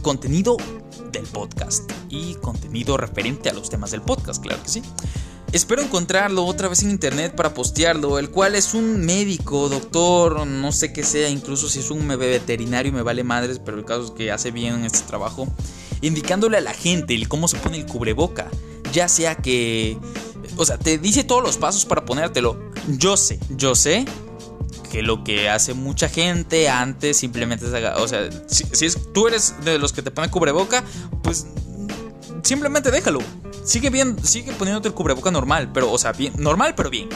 contenido 0.03 0.57
del 1.13 1.25
podcast 1.25 1.91
y 2.09 2.35
contenido 2.37 2.97
referente 2.97 3.51
a 3.51 3.53
los 3.53 3.71
temas 3.71 3.91
del 3.91 4.03
podcast, 4.03 4.43
claro 4.43 4.63
que 4.63 4.69
sí. 4.69 4.83
Espero 5.53 5.81
encontrarlo 5.81 6.45
otra 6.45 6.69
vez 6.69 6.83
en 6.83 6.91
internet 6.91 7.35
para 7.35 7.55
postearlo, 7.55 8.19
el 8.19 8.31
cual 8.31 8.57
es 8.57 8.75
un 8.75 9.05
médico, 9.07 9.69
doctor, 9.69 10.47
no 10.47 10.73
sé 10.73 10.93
qué 10.93 11.05
sea, 11.05 11.29
incluso 11.29 11.69
si 11.69 11.79
es 11.79 11.91
un 11.91 12.07
veterinario 12.09 12.93
me 12.93 13.03
vale 13.03 13.23
madres, 13.25 13.61
pero 13.65 13.79
el 13.79 13.85
caso 13.85 14.07
es 14.07 14.11
que 14.11 14.33
hace 14.33 14.51
bien 14.51 14.85
este 14.85 15.01
trabajo, 15.07 15.47
indicándole 16.03 16.59
a 16.59 16.61
la 16.61 16.75
gente 16.75 17.15
el 17.15 17.29
cómo 17.29 17.49
se 17.49 17.57
pone 17.59 17.79
el 17.79 17.87
cubreboca, 17.87 18.51
ya 18.93 19.09
sea 19.09 19.37
que, 19.37 19.99
o 20.57 20.65
sea, 20.65 20.79
te 20.79 20.99
dice 20.99 21.25
todos 21.25 21.43
los 21.43 21.57
pasos 21.57 21.85
para 21.85 22.05
ponértelo. 22.05 22.59
Yo 22.89 23.17
sé, 23.17 23.39
yo 23.51 23.75
sé 23.75 24.05
que 24.91 25.03
lo 25.03 25.25
que 25.25 25.49
hace 25.49 25.75
mucha 25.75 26.09
gente 26.09 26.69
antes 26.69 27.17
simplemente 27.17 27.67
es, 27.67 27.73
o 27.97 28.09
sea, 28.09 28.29
si, 28.47 28.87
es, 28.87 29.13
tú 29.13 29.29
eres 29.29 29.55
de 29.65 29.79
los 29.79 29.93
que 29.93 30.03
te 30.03 30.11
ponen 30.11 30.31
cubreboca, 30.31 30.85
pues 31.23 31.47
simplemente 32.43 32.91
déjalo. 32.91 33.21
Sigue 33.65 33.91
bien, 33.91 34.17
sigue 34.25 34.53
poniéndote 34.53 34.89
el 34.89 34.95
cubreboca 34.95 35.31
normal, 35.31 35.71
pero, 35.73 35.91
o 35.91 35.99
sea, 35.99 36.13
bien, 36.13 36.33
normal, 36.39 36.75
pero 36.77 36.89
bien. 36.89 37.09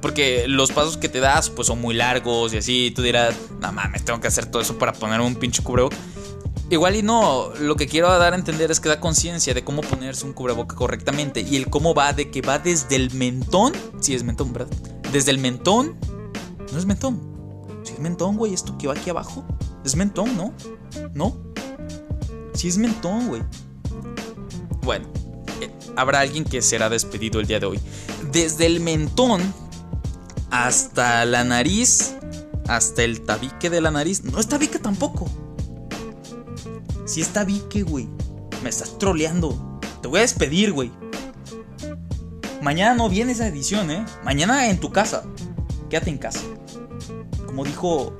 Porque 0.00 0.44
los 0.48 0.70
pasos 0.72 0.98
que 0.98 1.08
te 1.08 1.20
das, 1.20 1.48
pues 1.48 1.68
son 1.68 1.80
muy 1.80 1.94
largos 1.94 2.52
y 2.52 2.58
así. 2.58 2.92
Tú 2.94 3.00
dirás, 3.00 3.34
no 3.60 3.72
mames, 3.72 4.04
tengo 4.04 4.20
que 4.20 4.28
hacer 4.28 4.46
todo 4.46 4.60
eso 4.60 4.76
para 4.76 4.92
poner 4.92 5.20
un 5.20 5.36
pinche 5.36 5.62
cubreboca. 5.62 5.96
Igual 6.70 6.96
y 6.96 7.02
no, 7.02 7.50
lo 7.60 7.76
que 7.76 7.86
quiero 7.86 8.08
dar 8.18 8.32
a 8.32 8.36
entender 8.36 8.70
es 8.70 8.80
que 8.80 8.88
da 8.88 8.98
conciencia 8.98 9.52
de 9.52 9.64
cómo 9.64 9.82
ponerse 9.82 10.24
un 10.24 10.32
cubreboca 10.32 10.74
correctamente 10.74 11.42
y 11.42 11.56
el 11.56 11.68
cómo 11.68 11.94
va 11.94 12.12
de 12.14 12.30
que 12.30 12.40
va 12.40 12.58
desde 12.58 12.96
el 12.96 13.12
mentón, 13.12 13.74
si 14.00 14.14
es 14.14 14.24
mentón, 14.24 14.52
¿verdad? 14.52 14.74
Desde 15.12 15.30
el 15.30 15.38
mentón, 15.38 15.96
no 16.72 16.78
es 16.78 16.86
mentón, 16.86 17.20
si 17.84 17.92
es 17.92 17.98
mentón, 17.98 18.36
güey, 18.36 18.54
esto 18.54 18.76
que 18.78 18.86
va 18.86 18.94
aquí 18.94 19.10
abajo, 19.10 19.44
es 19.84 19.94
mentón, 19.94 20.36
¿no? 20.36 20.54
¿No? 21.12 21.36
Si 22.54 22.68
es 22.68 22.78
mentón, 22.78 23.28
güey. 23.28 23.42
Bueno, 24.82 25.06
eh, 25.60 25.70
habrá 25.96 26.20
alguien 26.20 26.44
que 26.44 26.62
será 26.62 26.88
despedido 26.88 27.40
el 27.40 27.46
día 27.46 27.60
de 27.60 27.66
hoy. 27.66 27.80
Desde 28.32 28.64
el 28.64 28.80
mentón 28.80 29.42
hasta 30.50 31.26
la 31.26 31.44
nariz, 31.44 32.14
hasta 32.68 33.02
el 33.02 33.20
tabique 33.20 33.68
de 33.68 33.82
la 33.82 33.90
nariz, 33.90 34.24
no 34.24 34.40
es 34.40 34.48
tabique 34.48 34.78
tampoco. 34.78 35.28
Si 37.04 37.20
es 37.20 37.28
tabique, 37.28 37.82
güey, 37.82 38.08
me 38.62 38.70
estás 38.70 38.98
troleando. 38.98 39.80
Te 40.00 40.08
voy 40.08 40.18
a 40.18 40.22
despedir, 40.22 40.72
güey. 40.72 40.90
Mañana 42.62 42.94
no 42.94 43.08
viene 43.10 43.32
esa 43.32 43.46
edición, 43.46 43.90
¿eh? 43.90 44.04
Mañana 44.24 44.70
en 44.70 44.80
tu 44.80 44.90
casa. 44.90 45.24
Quédate 45.90 46.10
en 46.10 46.18
casa. 46.18 46.40
Como 47.44 47.64
dijo 47.64 48.16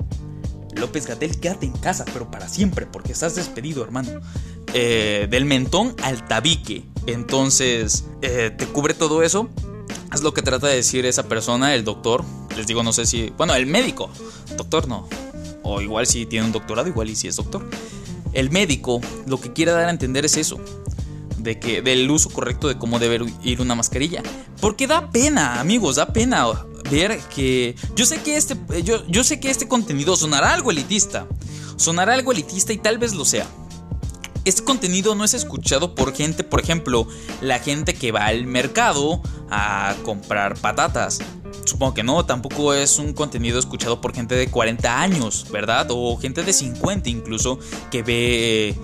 López 0.75 1.07
Gatel, 1.07 1.39
quédate 1.39 1.65
en 1.65 1.73
casa, 1.73 2.05
pero 2.13 2.29
para 2.29 2.47
siempre, 2.47 2.85
porque 2.85 3.13
estás 3.13 3.35
despedido, 3.35 3.83
hermano. 3.83 4.21
Eh, 4.73 5.27
del 5.29 5.45
mentón 5.45 5.95
al 6.03 6.27
tabique. 6.27 6.85
Entonces, 7.07 8.05
eh, 8.21 8.51
te 8.55 8.67
cubre 8.67 8.93
todo 8.93 9.23
eso. 9.23 9.49
Es 10.13 10.21
lo 10.21 10.33
que 10.33 10.41
trata 10.41 10.67
de 10.67 10.75
decir 10.75 11.05
esa 11.05 11.23
persona, 11.23 11.73
el 11.73 11.83
doctor. 11.83 12.23
Les 12.55 12.67
digo, 12.67 12.83
no 12.83 12.93
sé 12.93 13.05
si. 13.05 13.31
Bueno, 13.37 13.55
el 13.55 13.65
médico. 13.65 14.11
Doctor 14.57 14.87
no. 14.87 15.07
O 15.63 15.81
igual 15.81 16.05
si 16.05 16.25
tiene 16.27 16.45
un 16.45 16.51
doctorado, 16.51 16.87
igual 16.87 17.09
y 17.09 17.15
si 17.15 17.27
es 17.27 17.35
doctor. 17.35 17.67
El 18.35 18.51
médico 18.51 19.01
lo 19.25 19.41
que 19.41 19.51
quiere 19.51 19.71
dar 19.71 19.85
a 19.85 19.89
entender 19.89 20.25
es 20.25 20.37
eso. 20.37 20.59
De 21.37 21.59
que, 21.59 21.81
del 21.81 22.09
uso 22.09 22.29
correcto 22.29 22.67
de 22.67 22.77
cómo 22.77 22.99
debe 22.99 23.25
ir 23.43 23.61
una 23.61 23.73
mascarilla. 23.73 24.21
Porque 24.61 24.85
da 24.85 25.09
pena, 25.09 25.59
amigos, 25.59 25.95
da 25.95 26.13
pena 26.13 26.47
ver 26.91 27.19
que. 27.35 27.75
Yo 27.95 28.05
sé 28.05 28.21
que 28.21 28.37
este. 28.37 28.55
Yo, 28.83 29.05
yo 29.07 29.23
sé 29.23 29.39
que 29.39 29.49
este 29.49 29.67
contenido 29.67 30.15
sonará 30.15 30.53
algo 30.53 30.69
elitista. 30.69 31.27
Sonará 31.77 32.13
algo 32.13 32.31
elitista 32.31 32.71
y 32.73 32.77
tal 32.77 32.99
vez 32.99 33.13
lo 33.15 33.25
sea 33.25 33.47
este 34.45 34.63
contenido 34.63 35.15
no 35.15 35.23
es 35.23 35.33
escuchado 35.33 35.95
por 35.95 36.13
gente, 36.13 36.43
por 36.43 36.61
ejemplo, 36.61 37.07
la 37.41 37.59
gente 37.59 37.93
que 37.95 38.11
va 38.11 38.27
al 38.27 38.45
mercado 38.45 39.21
a 39.49 39.95
comprar 40.03 40.57
patatas. 40.57 41.19
Supongo 41.65 41.95
que 41.95 42.03
no, 42.03 42.25
tampoco 42.25 42.73
es 42.73 42.99
un 42.99 43.13
contenido 43.13 43.57
escuchado 43.57 43.99
por 43.99 44.13
gente 44.13 44.35
de 44.35 44.47
40 44.47 45.01
años, 45.01 45.47
¿verdad? 45.51 45.87
O 45.89 46.15
gente 46.17 46.43
de 46.43 46.53
50 46.53 47.09
incluso 47.09 47.59
que 47.89 48.03
ve 48.03 48.75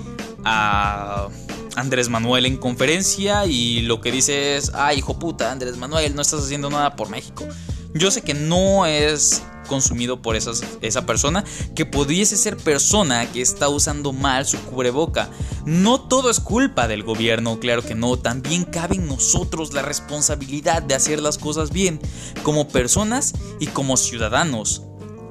a 0.43 1.27
Andrés 1.75 2.09
Manuel 2.09 2.47
en 2.47 2.57
conferencia 2.57 3.45
y 3.45 3.81
lo 3.81 4.01
que 4.01 4.11
dice 4.11 4.57
es, 4.57 4.71
ay 4.73 4.97
hijo 4.99 5.19
puta, 5.19 5.51
Andrés 5.51 5.77
Manuel, 5.77 6.15
no 6.15 6.21
estás 6.21 6.43
haciendo 6.43 6.69
nada 6.69 6.95
por 6.95 7.09
México. 7.09 7.45
Yo 7.93 8.11
sé 8.11 8.21
que 8.21 8.33
no 8.33 8.85
es 8.85 9.43
consumido 9.67 10.21
por 10.21 10.35
esa 10.35 11.05
persona 11.05 11.45
que 11.75 11.85
pudiese 11.85 12.35
ser 12.35 12.57
persona 12.57 13.31
que 13.31 13.41
está 13.41 13.69
usando 13.69 14.11
mal 14.11 14.45
su 14.45 14.57
cubreboca. 14.59 15.29
No 15.65 16.01
todo 16.01 16.29
es 16.29 16.41
culpa 16.41 16.89
del 16.89 17.03
gobierno, 17.03 17.59
claro 17.59 17.81
que 17.81 17.95
no, 17.95 18.17
también 18.17 18.65
cabe 18.65 18.95
en 18.95 19.07
nosotros 19.07 19.73
la 19.73 19.81
responsabilidad 19.81 20.81
de 20.81 20.95
hacer 20.95 21.21
las 21.21 21.37
cosas 21.37 21.71
bien, 21.71 22.01
como 22.43 22.67
personas 22.67 23.33
y 23.59 23.67
como 23.67 23.95
ciudadanos. 23.95 24.81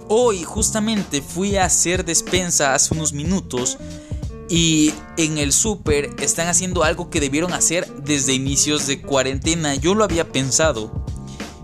Hoy 0.08 0.42
justamente 0.42 1.22
fui 1.22 1.56
a 1.56 1.66
hacer 1.66 2.04
despensa 2.04 2.74
hace 2.74 2.94
unos 2.94 3.12
minutos 3.12 3.78
y 4.48 4.92
en 5.16 5.38
el 5.38 5.52
súper 5.52 6.10
están 6.18 6.48
haciendo 6.48 6.82
algo 6.82 7.10
que 7.10 7.20
debieron 7.20 7.52
hacer 7.52 7.86
desde 8.02 8.32
inicios 8.32 8.86
de 8.86 9.02
cuarentena. 9.02 9.74
Yo 9.74 9.94
lo 9.94 10.02
había 10.02 10.32
pensado. 10.32 11.04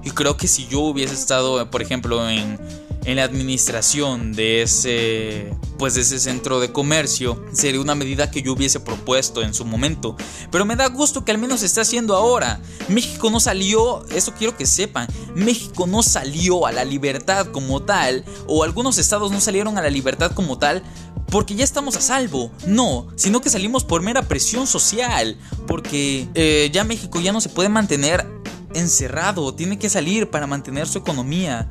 Y 0.07 0.13
creo 0.13 0.37
que 0.37 0.47
si 0.47 0.69
yo 0.69 0.83
hubiese 0.83 1.15
estado, 1.15 1.69
por 1.69 1.83
ejemplo, 1.83 2.31
en, 2.31 2.59
la 3.05 3.23
administración 3.23 4.33
de 4.33 4.63
ese 4.63 5.55
pues 5.79 5.95
de 5.95 6.01
ese 6.01 6.19
centro 6.19 6.59
de 6.59 6.73
comercio 6.73 7.41
sería 7.53 7.81
una 7.81 7.95
medida 7.95 8.33
que 8.33 8.43
yo 8.43 8.53
hubiese 8.53 8.81
propuesto 8.81 9.43
en 9.43 9.55
su 9.55 9.65
momento 9.65 10.17
pero 10.51 10.65
me 10.65 10.75
da 10.75 10.89
gusto 10.89 11.25
que 11.25 11.31
al 11.31 11.39
menos 11.39 11.61
se 11.61 11.67
esté 11.67 11.83
haciendo 11.83 12.17
ahora 12.17 12.61
México 12.89 13.31
no 13.31 13.39
salió 13.39 14.05
eso 14.09 14.35
quiero 14.37 14.57
que 14.57 14.67
sepan 14.67 15.07
México 15.37 15.87
no 15.87 16.03
salió 16.03 16.67
a 16.67 16.73
la 16.73 16.85
libertad 16.85 17.47
como 17.53 17.81
tal 17.81 18.25
o 18.49 18.65
algunos 18.65 18.99
estados 18.99 19.31
no 19.31 19.41
salieron 19.41 19.79
a 19.79 19.83
la 19.83 19.91
libertad 19.91 20.33
como 20.33 20.59
tal 20.59 20.83
porque 21.31 21.55
ya 21.55 21.65
estamos 21.65 21.97
a 21.97 22.01
salvo. 22.01 22.53
No, 22.67 23.09
sino 23.17 23.41
que 23.41 23.51
salimos 23.51 23.85
por 23.85 24.01
mera 24.01 24.23
presión 24.23 24.67
social. 24.67 25.37
Porque 25.67 26.29
eh, 26.35 26.71
ya 26.73 26.85
México 26.85 27.21
ya 27.21 27.33
no 27.33 27.41
se 27.41 27.49
puede 27.49 27.69
mantener 27.69 28.25
encerrado, 28.75 29.55
tiene 29.55 29.79
que 29.79 29.89
salir 29.89 30.31
para 30.31 30.47
mantener 30.47 30.87
su 30.87 30.99
economía. 30.99 31.69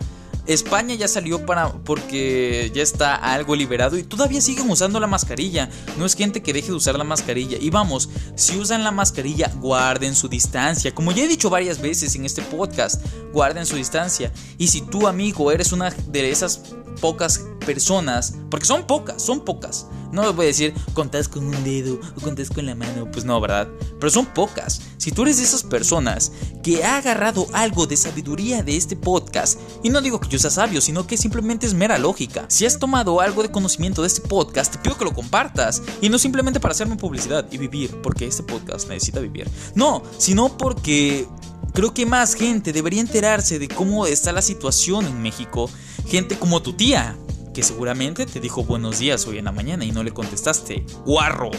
España 0.47 0.95
ya 0.95 1.07
salió 1.07 1.45
para 1.45 1.71
porque 1.71 2.71
ya 2.73 2.83
está 2.83 3.15
algo 3.15 3.55
liberado 3.55 3.97
y 3.97 4.03
todavía 4.03 4.41
siguen 4.41 4.69
usando 4.69 4.99
la 4.99 5.07
mascarilla. 5.07 5.69
No 5.97 6.05
es 6.05 6.15
gente 6.15 6.41
que 6.41 6.53
deje 6.53 6.67
de 6.67 6.73
usar 6.73 6.97
la 6.97 7.03
mascarilla. 7.03 7.57
Y 7.59 7.69
vamos, 7.69 8.09
si 8.35 8.57
usan 8.57 8.83
la 8.83 8.91
mascarilla, 8.91 9.51
guarden 9.59 10.15
su 10.15 10.27
distancia. 10.27 10.93
Como 10.93 11.11
ya 11.11 11.23
he 11.23 11.27
dicho 11.27 11.49
varias 11.49 11.81
veces 11.81 12.15
en 12.15 12.25
este 12.25 12.41
podcast, 12.43 13.03
guarden 13.33 13.65
su 13.65 13.75
distancia. 13.75 14.31
Y 14.57 14.67
si 14.67 14.81
tu 14.81 15.07
amigo 15.07 15.51
eres 15.51 15.71
una 15.71 15.89
de 15.89 16.29
esas 16.29 16.61
pocas 17.01 17.45
personas, 17.65 18.35
porque 18.49 18.65
son 18.65 18.85
pocas, 18.87 19.21
son 19.21 19.43
pocas. 19.43 19.87
No 20.11 20.23
les 20.23 20.35
voy 20.35 20.45
a 20.45 20.47
decir, 20.47 20.73
contás 20.93 21.27
con 21.27 21.45
un 21.45 21.63
dedo 21.63 21.99
o 22.15 22.21
contás 22.21 22.49
con 22.49 22.65
la 22.65 22.75
mano, 22.75 23.09
pues 23.11 23.25
no, 23.25 23.41
¿verdad? 23.41 23.67
Pero 23.99 24.09
son 24.09 24.25
pocas. 24.27 24.81
Si 24.97 25.11
tú 25.11 25.23
eres 25.23 25.37
de 25.37 25.43
esas 25.43 25.63
personas 25.63 26.31
que 26.63 26.85
ha 26.85 26.97
agarrado 26.97 27.47
algo 27.53 27.85
de 27.85 27.97
sabiduría 27.97 28.63
de 28.63 28.77
este 28.77 28.95
podcast, 28.95 29.59
y 29.83 29.89
no 29.89 29.99
digo 29.99 30.19
que 30.19 30.29
yo 30.29 30.34
sea 30.39 30.49
sabio, 30.49 30.81
sino 30.81 31.07
que 31.07 31.17
simplemente 31.17 31.65
es 31.65 31.73
mera 31.73 31.97
lógica. 31.97 32.45
Si 32.47 32.65
has 32.65 32.79
tomado 32.79 33.21
algo 33.21 33.43
de 33.43 33.51
conocimiento 33.51 34.01
de 34.01 34.07
este 34.07 34.21
podcast, 34.27 34.73
te 34.73 34.79
pido 34.79 34.97
que 34.97 35.05
lo 35.05 35.13
compartas. 35.13 35.81
Y 36.01 36.09
no 36.09 36.17
simplemente 36.17 36.59
para 36.59 36.73
hacerme 36.73 36.95
publicidad 36.95 37.45
y 37.51 37.57
vivir, 37.57 38.01
porque 38.01 38.25
este 38.25 38.43
podcast 38.43 38.87
necesita 38.89 39.19
vivir. 39.19 39.49
No, 39.75 40.03
sino 40.17 40.57
porque 40.57 41.27
Creo 41.75 41.93
que 41.93 42.05
más 42.05 42.35
gente 42.35 42.71
debería 42.71 43.01
enterarse 43.01 43.59
de 43.59 43.67
cómo 43.67 44.07
está 44.07 44.31
la 44.31 44.41
situación 44.41 45.05
en 45.07 45.21
México. 45.21 45.69
Gente 46.07 46.39
como 46.39 46.61
tu 46.61 46.71
tía, 46.71 47.17
que 47.53 47.63
seguramente 47.63 48.25
te 48.25 48.39
dijo 48.39 48.63
buenos 48.63 48.99
días 48.99 49.27
hoy 49.27 49.39
en 49.39 49.45
la 49.45 49.51
mañana 49.51 49.83
y 49.83 49.91
no 49.91 50.01
le 50.01 50.13
contestaste. 50.13 50.85
Guarro. 51.05 51.51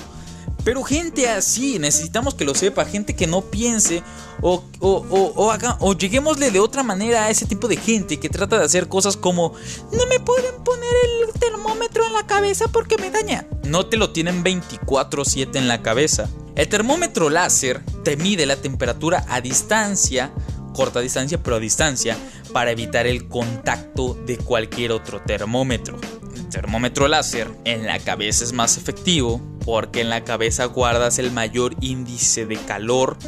Pero 0.66 0.83
gente 0.83 1.29
así, 1.29 1.79
necesitamos 1.79 2.35
que 2.35 2.44
lo 2.44 2.52
sepa, 2.52 2.85
gente 2.85 3.14
que 3.14 3.29
no 3.29 3.40
piense 3.40 4.02
o, 4.42 4.64
o, 4.81 5.07
o, 5.09 5.57
o 5.79 5.92
lleguémosle 5.96 6.50
de 6.50 6.59
otra 6.59 6.83
manera 6.83 7.26
a 7.26 7.31
ese 7.31 7.46
tipo 7.46 7.68
de 7.68 7.76
gente 7.76 8.18
que 8.18 8.29
trata 8.29 8.59
de 8.59 8.64
hacer 8.64 8.88
cosas 8.88 9.16
como 9.16 9.52
no 9.92 10.07
me 10.07 10.18
pueden 10.18 10.57
poner 10.64 10.90
el 11.05 11.38
termómetro 11.38 12.05
en 12.05 12.14
la 12.14 12.26
cabeza 12.26 12.66
porque 12.66 12.98
me 12.98 13.12
daña. 13.12 13.46
No 13.62 13.87
te 13.87 13.96
lo 13.96 14.11
tienen 14.11 14.42
24/7 14.42 15.57
en 15.57 15.68
la 15.68 15.83
cabeza. 15.83 16.29
El 16.57 16.66
termómetro 16.66 17.31
láser 17.31 17.85
te 18.02 18.16
mide 18.16 18.44
la 18.44 18.57
temperatura 18.57 19.24
a 19.29 19.40
distancia, 19.40 20.33
corta 20.74 20.98
distancia, 20.98 21.40
pero 21.40 21.57
a 21.57 21.61
distancia, 21.61 22.16
para 22.52 22.72
evitar 22.72 23.07
el 23.07 23.29
contacto 23.29 24.14
de 24.26 24.37
cualquier 24.38 24.90
otro 24.90 25.22
termómetro. 25.22 25.96
El 26.35 26.49
termómetro 26.49 27.07
láser 27.07 27.49
en 27.64 27.86
la 27.86 28.01
cabeza 28.01 28.43
es 28.43 28.53
más 28.53 28.76
efectivo 28.76 29.40
porque 29.66 30.00
en 30.00 30.08
la 30.08 30.24
cabeza 30.24 30.64
guardas 30.66 31.18
el 31.18 31.32
mayor 31.32 31.74
índice 31.80 32.46
de 32.46 32.56
calor. 32.56 33.18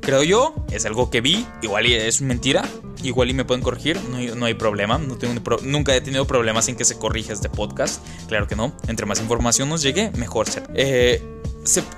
Creo 0.00 0.22
yo, 0.22 0.54
es 0.72 0.86
algo 0.86 1.10
que 1.10 1.20
vi, 1.20 1.46
igual 1.62 1.86
es 1.86 2.22
mentira, 2.22 2.66
igual 3.02 3.30
y 3.30 3.34
me 3.34 3.44
pueden 3.44 3.62
corregir, 3.62 4.00
no 4.02 4.46
hay, 4.46 4.54
problema, 4.54 4.98
no 4.98 5.16
tengo 5.16 5.40
nunca 5.62 5.94
he 5.94 6.00
tenido 6.00 6.26
problemas 6.26 6.68
en 6.68 6.76
que 6.76 6.84
se 6.84 6.98
corrija 6.98 7.32
este 7.32 7.48
podcast, 7.48 8.02
claro 8.28 8.46
que 8.46 8.56
no, 8.56 8.74
entre 8.88 9.06
más 9.06 9.20
información 9.20 9.68
nos 9.68 9.82
llegue, 9.82 10.10
mejor 10.16 10.48
ser. 10.48 10.68
Eh, 10.74 11.22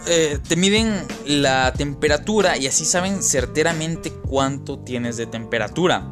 eh, 0.06 0.38
te 0.46 0.56
miden 0.56 1.04
la 1.24 1.72
temperatura 1.72 2.56
y 2.56 2.66
así 2.66 2.84
saben 2.84 3.22
certeramente 3.22 4.12
cuánto 4.12 4.78
tienes 4.78 5.16
de 5.16 5.26
temperatura. 5.26 6.06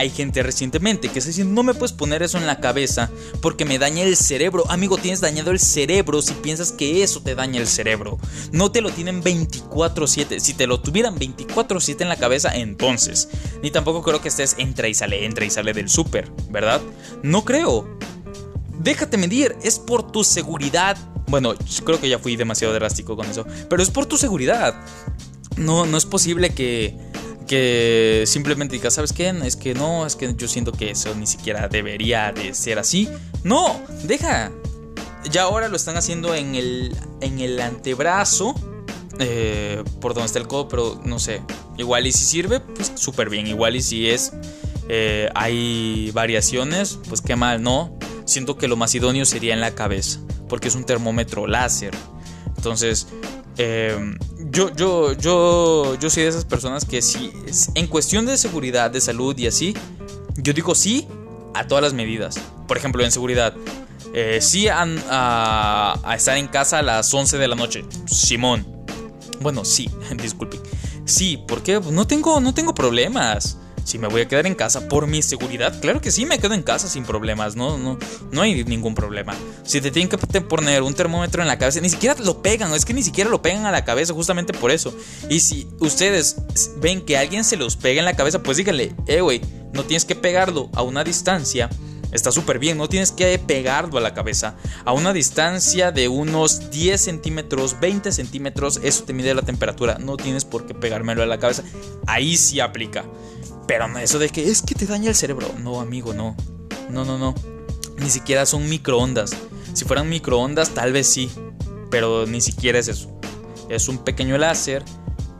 Hay 0.00 0.08
gente 0.08 0.42
recientemente 0.42 1.10
que 1.10 1.20
se 1.20 1.28
dice, 1.28 1.44
no 1.44 1.62
me 1.62 1.74
puedes 1.74 1.92
poner 1.92 2.22
eso 2.22 2.38
en 2.38 2.46
la 2.46 2.58
cabeza 2.58 3.10
porque 3.42 3.66
me 3.66 3.78
daña 3.78 4.02
el 4.02 4.16
cerebro. 4.16 4.64
Amigo, 4.70 4.96
tienes 4.96 5.20
dañado 5.20 5.50
el 5.50 5.58
cerebro 5.58 6.22
si 6.22 6.32
piensas 6.32 6.72
que 6.72 7.02
eso 7.02 7.20
te 7.20 7.34
daña 7.34 7.60
el 7.60 7.66
cerebro. 7.66 8.18
No 8.50 8.72
te 8.72 8.80
lo 8.80 8.88
tienen 8.90 9.22
24/7. 9.22 10.40
Si 10.40 10.54
te 10.54 10.66
lo 10.66 10.80
tuvieran 10.80 11.18
24/7 11.18 12.00
en 12.00 12.08
la 12.08 12.16
cabeza, 12.16 12.56
entonces. 12.56 13.28
Ni 13.62 13.70
tampoco 13.70 14.00
creo 14.00 14.22
que 14.22 14.28
estés 14.28 14.54
entra 14.56 14.88
y 14.88 14.94
sale, 14.94 15.26
entra 15.26 15.44
y 15.44 15.50
sale 15.50 15.74
del 15.74 15.90
súper, 15.90 16.32
¿verdad? 16.48 16.80
No 17.22 17.44
creo. 17.44 17.98
Déjate 18.78 19.18
medir, 19.18 19.54
es 19.62 19.78
por 19.78 20.10
tu 20.10 20.24
seguridad. 20.24 20.96
Bueno, 21.26 21.52
creo 21.84 22.00
que 22.00 22.08
ya 22.08 22.18
fui 22.18 22.36
demasiado 22.36 22.72
drástico 22.72 23.16
con 23.16 23.26
eso, 23.26 23.44
pero 23.68 23.82
es 23.82 23.90
por 23.90 24.06
tu 24.06 24.16
seguridad. 24.16 24.82
No, 25.58 25.84
no 25.84 25.98
es 25.98 26.06
posible 26.06 26.54
que 26.54 27.09
que 27.50 28.22
simplemente 28.28 28.76
digas, 28.76 28.94
¿sabes 28.94 29.12
qué? 29.12 29.28
Es 29.42 29.56
que 29.56 29.74
no, 29.74 30.06
es 30.06 30.14
que 30.14 30.32
yo 30.36 30.46
siento 30.46 30.70
que 30.70 30.92
eso 30.92 31.12
ni 31.16 31.26
siquiera 31.26 31.66
debería 31.66 32.30
de 32.30 32.54
ser 32.54 32.78
así. 32.78 33.08
No, 33.42 33.82
deja. 34.04 34.52
Ya 35.32 35.42
ahora 35.42 35.66
lo 35.66 35.74
están 35.74 35.96
haciendo 35.96 36.32
en 36.36 36.54
el, 36.54 36.96
en 37.20 37.40
el 37.40 37.60
antebrazo, 37.60 38.54
eh, 39.18 39.82
por 40.00 40.14
donde 40.14 40.26
está 40.26 40.38
el 40.38 40.46
codo, 40.46 40.68
pero 40.68 41.00
no 41.04 41.18
sé. 41.18 41.42
Igual 41.76 42.06
y 42.06 42.12
si 42.12 42.22
sirve, 42.22 42.60
pues 42.60 42.92
súper 42.94 43.28
bien. 43.28 43.48
Igual 43.48 43.74
y 43.74 43.82
si 43.82 44.08
es, 44.08 44.32
eh, 44.88 45.28
hay 45.34 46.12
variaciones, 46.12 47.00
pues 47.08 47.20
qué 47.20 47.34
mal, 47.34 47.64
¿no? 47.64 47.98
Siento 48.26 48.58
que 48.58 48.68
lo 48.68 48.76
más 48.76 48.94
idóneo 48.94 49.24
sería 49.24 49.54
en 49.54 49.60
la 49.60 49.74
cabeza, 49.74 50.20
porque 50.48 50.68
es 50.68 50.76
un 50.76 50.84
termómetro 50.84 51.48
láser. 51.48 51.96
Entonces, 52.56 53.08
eh, 53.58 53.98
yo, 54.48 54.74
yo, 54.74 55.12
yo, 55.12 55.94
yo 55.98 56.10
soy 56.10 56.22
de 56.24 56.28
esas 56.28 56.44
personas 56.44 56.84
que 56.84 57.02
si 57.02 57.32
en 57.74 57.86
cuestión 57.86 58.26
de 58.26 58.36
seguridad, 58.36 58.90
de 58.90 59.00
salud 59.00 59.36
y 59.38 59.46
así, 59.46 59.74
yo 60.36 60.52
digo 60.52 60.74
sí 60.74 61.06
a 61.54 61.66
todas 61.66 61.82
las 61.82 61.92
medidas. 61.92 62.40
Por 62.66 62.76
ejemplo, 62.76 63.04
en 63.04 63.10
seguridad, 63.10 63.54
eh, 64.14 64.38
sí 64.40 64.68
a, 64.68 64.84
a, 66.02 66.16
estar 66.16 66.36
en 66.36 66.48
casa 66.48 66.78
a 66.78 66.82
las 66.82 67.12
11 67.12 67.38
de 67.38 67.48
la 67.48 67.56
noche. 67.56 67.84
Simón. 68.06 68.66
Bueno, 69.40 69.64
sí, 69.64 69.90
disculpe. 70.22 70.60
Sí, 71.04 71.42
porque 71.48 71.80
no 71.90 72.06
tengo, 72.06 72.40
no 72.40 72.54
tengo 72.54 72.74
problemas 72.74 73.58
si 73.84 73.98
me 73.98 74.08
voy 74.08 74.22
a 74.22 74.28
quedar 74.28 74.46
en 74.46 74.54
casa 74.54 74.88
por 74.88 75.06
mi 75.06 75.22
seguridad, 75.22 75.80
claro 75.80 76.00
que 76.00 76.10
sí, 76.10 76.26
me 76.26 76.38
quedo 76.38 76.54
en 76.54 76.62
casa 76.62 76.88
sin 76.88 77.04
problemas, 77.04 77.56
no, 77.56 77.78
no, 77.78 77.98
no 78.30 78.42
hay 78.42 78.64
ningún 78.64 78.94
problema. 78.94 79.34
Si 79.64 79.80
te 79.80 79.90
tienen 79.90 80.08
que 80.08 80.40
poner 80.40 80.82
un 80.82 80.94
termómetro 80.94 81.42
en 81.42 81.48
la 81.48 81.58
cabeza, 81.58 81.80
ni 81.80 81.90
siquiera 81.90 82.16
lo 82.20 82.42
pegan, 82.42 82.72
es 82.74 82.84
que 82.84 82.94
ni 82.94 83.02
siquiera 83.02 83.30
lo 83.30 83.42
pegan 83.42 83.66
a 83.66 83.70
la 83.70 83.84
cabeza 83.84 84.14
justamente 84.14 84.52
por 84.52 84.70
eso. 84.70 84.94
Y 85.28 85.40
si 85.40 85.68
ustedes 85.80 86.36
ven 86.78 87.00
que 87.02 87.16
alguien 87.16 87.44
se 87.44 87.56
los 87.56 87.76
pega 87.76 88.00
en 88.00 88.04
la 88.04 88.14
cabeza, 88.14 88.42
pues 88.42 88.56
díganle, 88.56 88.94
eh, 89.06 89.20
güey, 89.20 89.40
no 89.72 89.84
tienes 89.84 90.04
que 90.04 90.14
pegarlo 90.14 90.70
a 90.74 90.82
una 90.82 91.04
distancia. 91.04 91.70
Está 92.12 92.32
súper 92.32 92.58
bien, 92.58 92.76
no 92.76 92.88
tienes 92.88 93.12
que 93.12 93.38
pegarlo 93.38 93.98
a 93.98 94.00
la 94.00 94.14
cabeza. 94.14 94.56
A 94.84 94.92
una 94.92 95.12
distancia 95.12 95.92
de 95.92 96.08
unos 96.08 96.70
10 96.70 97.00
centímetros, 97.00 97.78
20 97.80 98.10
centímetros, 98.10 98.80
eso 98.82 99.04
te 99.04 99.12
mide 99.12 99.32
la 99.32 99.42
temperatura. 99.42 99.98
No 99.98 100.16
tienes 100.16 100.44
por 100.44 100.66
qué 100.66 100.74
pegármelo 100.74 101.22
a 101.22 101.26
la 101.26 101.38
cabeza. 101.38 101.62
Ahí 102.06 102.36
sí 102.36 102.58
aplica. 102.58 103.04
Pero 103.70 103.86
eso 104.00 104.18
de 104.18 104.30
que 104.30 104.50
es 104.50 104.62
que 104.62 104.74
te 104.74 104.84
daña 104.84 105.10
el 105.10 105.14
cerebro. 105.14 105.46
No, 105.60 105.80
amigo, 105.80 106.12
no. 106.12 106.34
No, 106.88 107.04
no, 107.04 107.18
no. 107.18 107.36
Ni 107.98 108.10
siquiera 108.10 108.44
son 108.44 108.68
microondas. 108.68 109.30
Si 109.74 109.84
fueran 109.84 110.08
microondas, 110.08 110.70
tal 110.70 110.92
vez 110.92 111.06
sí. 111.06 111.30
Pero 111.88 112.26
ni 112.26 112.40
siquiera 112.40 112.80
es 112.80 112.88
eso. 112.88 113.16
Es 113.68 113.86
un 113.86 113.98
pequeño 113.98 114.36
láser 114.38 114.84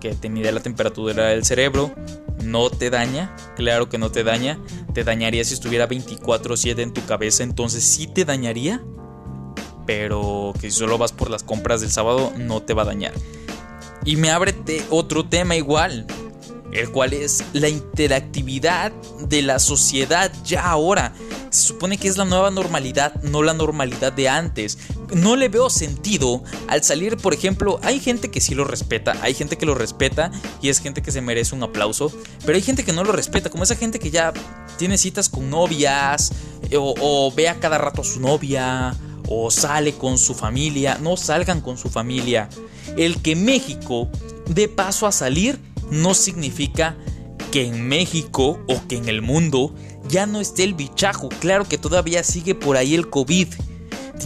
que 0.01 0.14
te 0.14 0.28
mide 0.28 0.53
la 0.53 0.61
temperatura 0.61 1.24
del 1.24 1.45
cerebro. 1.45 1.93
No 2.45 2.70
te 2.70 2.89
daña. 2.89 3.35
Claro 3.57 3.89
que 3.89 3.99
no 3.99 4.12
te 4.12 4.22
daña. 4.22 4.61
Te 4.95 5.03
dañaría 5.03 5.43
si 5.43 5.55
estuviera 5.55 5.89
24/7 5.89 6.83
en 6.83 6.93
tu 6.93 7.05
cabeza. 7.07 7.43
Entonces 7.43 7.83
sí 7.83 8.07
te 8.07 8.24
dañaría. 8.24 8.81
Pero 9.87 10.55
que 10.61 10.70
si 10.70 10.78
solo 10.78 10.99
vas 10.99 11.11
por 11.11 11.31
las 11.31 11.43
compras 11.43 11.81
del 11.81 11.91
sábado, 11.91 12.33
no 12.37 12.62
te 12.62 12.74
va 12.74 12.83
a 12.83 12.85
dañar. 12.85 13.12
Y 14.05 14.14
me 14.14 14.31
abre 14.31 14.55
otro 14.89 15.28
tema 15.28 15.57
igual 15.57 16.07
el 16.73 16.91
cual 16.91 17.12
es 17.12 17.45
la 17.53 17.68
interactividad 17.68 18.93
de 19.21 19.43
la 19.43 19.59
sociedad 19.59 20.33
ya 20.45 20.68
ahora. 20.68 21.12
Se 21.51 21.66
supone 21.66 21.99
que 21.99 22.09
es 22.09 22.16
la 22.16 22.25
nueva 22.25 22.51
normalidad, 22.51 23.21
no 23.23 23.43
la 23.43 23.55
normalidad 23.55 24.12
de 24.12 24.29
antes. 24.29 24.79
No 25.12 25.35
le 25.35 25.49
veo 25.49 25.68
sentido 25.68 26.45
al 26.68 26.85
salir, 26.85 27.16
por 27.16 27.35
ejemplo, 27.35 27.81
hay 27.83 27.99
gente 27.99 28.31
que 28.31 28.41
sí 28.41 28.55
lo 28.55 28.64
respeta, 28.64 29.16
hay 29.23 29.35
gente 29.35 29.59
que 29.59 29.66
lo 29.66 29.75
respeta 29.75 30.31
y 30.62 30.68
es 30.68 30.79
gente 30.79 31.03
que 31.03 31.11
se 31.11 31.21
merece 31.21 31.57
un 31.57 31.62
aplauso, 31.64 32.12
pero 32.47 32.55
hay 32.55 32.62
gente 32.62 32.85
que 32.85 32.93
no 32.93 33.03
lo 33.03 33.11
respeta, 33.11 33.51
como 33.51 33.64
esa 33.64 33.75
gente 33.75 33.99
que 33.99 34.12
ya 34.12 34.33
tiene 34.79 34.97
citas 34.97 35.29
con 35.29 35.51
novias 35.51 36.31
eh, 36.71 36.77
o, 36.77 36.95
o 37.01 37.33
ve 37.33 37.49
a 37.49 37.59
cada 37.59 37.79
rato 37.79 38.03
a 38.03 38.05
su 38.05 38.21
novia 38.21 38.95
o 39.29 39.51
sale 39.51 39.95
con 39.95 40.18
su 40.18 40.35
familia, 40.35 40.99
no 41.01 41.16
salgan 41.16 41.61
con 41.61 41.77
su 41.77 41.89
familia. 41.89 42.49
El 42.97 43.21
que 43.23 43.37
México 43.37 44.09
dé 44.47 44.68
paso 44.68 45.07
a 45.07 45.12
salir 45.12 45.59
no 45.91 46.14
significa 46.14 46.97
que 47.51 47.66
en 47.66 47.88
México 47.88 48.61
o 48.68 48.86
que 48.86 48.97
en 48.97 49.09
el 49.09 49.22
mundo 49.22 49.74
ya 50.09 50.26
no 50.26 50.41
esté 50.41 50.64
el 50.64 50.74
bichajo. 50.74 51.28
Claro 51.41 51.66
que 51.68 51.78
todavía 51.78 52.22
sigue 52.22 52.55
por 52.55 52.76
ahí 52.76 52.95
el 52.95 53.11
COVID. 53.11 53.49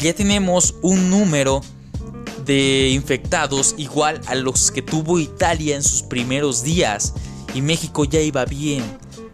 Ya 0.01 0.13
tenemos 0.15 0.75
un 0.83 1.11
número 1.11 1.63
de 2.45 2.91
infectados 2.91 3.75
igual 3.79 4.21
a 4.27 4.35
los 4.35 4.71
que 4.71 4.83
tuvo 4.83 5.19
Italia 5.19 5.77
en 5.77 5.83
sus 5.83 6.03
primeros 6.03 6.63
días. 6.63 7.15
Y 7.55 7.63
México 7.63 8.05
ya 8.05 8.21
iba 8.21 8.45
bien. 8.45 8.83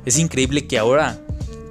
Es 0.05 0.19
increíble 0.19 0.67
que 0.67 0.79
ahora 0.79 1.21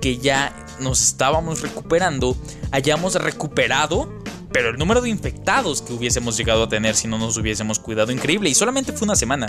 que 0.01 0.18
ya 0.18 0.55
nos 0.80 1.01
estábamos 1.01 1.62
recuperando, 1.62 2.36
hayamos 2.72 3.16
recuperado 3.16 4.19
pero 4.52 4.70
el 4.70 4.78
número 4.78 5.02
de 5.02 5.10
infectados 5.10 5.82
que 5.82 5.93
hubiésemos 5.93 6.38
llegado 6.38 6.64
a 6.64 6.70
tener 6.70 6.95
si 6.95 7.08
no 7.08 7.18
nos 7.18 7.38
hubiésemos 7.38 7.80
cuidado, 7.80 8.12
increíble. 8.12 8.50
Y 8.50 8.56
solamente 8.56 8.93
fue 8.93 9.06
una 9.06 9.16
semana. 9.16 9.47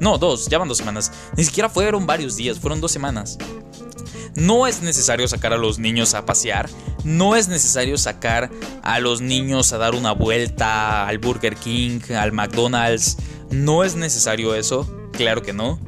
No, 0.00 0.18
dos, 0.18 0.48
ya 0.48 0.58
van 0.58 0.68
dos 0.68 0.78
semanas. 0.78 1.12
Ni 1.36 1.44
siquiera 1.44 1.68
fueron 1.68 2.06
varios 2.06 2.36
días, 2.36 2.58
fueron 2.58 2.80
dos 2.80 2.90
semanas. 2.90 3.38
No 4.34 4.66
es 4.66 4.82
necesario 4.82 5.26
sacar 5.28 5.52
a 5.52 5.58
los 5.58 5.78
niños 5.78 6.14
a 6.14 6.24
pasear. 6.24 6.68
No 7.04 7.36
es 7.36 7.48
necesario 7.48 7.98
sacar 7.98 8.50
a 8.82 9.00
los 9.00 9.20
niños 9.20 9.72
a 9.72 9.78
dar 9.78 9.94
una 9.94 10.12
vuelta 10.12 11.06
al 11.06 11.18
Burger 11.18 11.56
King, 11.56 12.00
al 12.16 12.32
McDonald's. 12.32 13.16
No 13.50 13.84
es 13.84 13.96
necesario 13.96 14.54
eso. 14.54 14.88
Claro 15.12 15.42
que 15.42 15.52
no. 15.52 15.78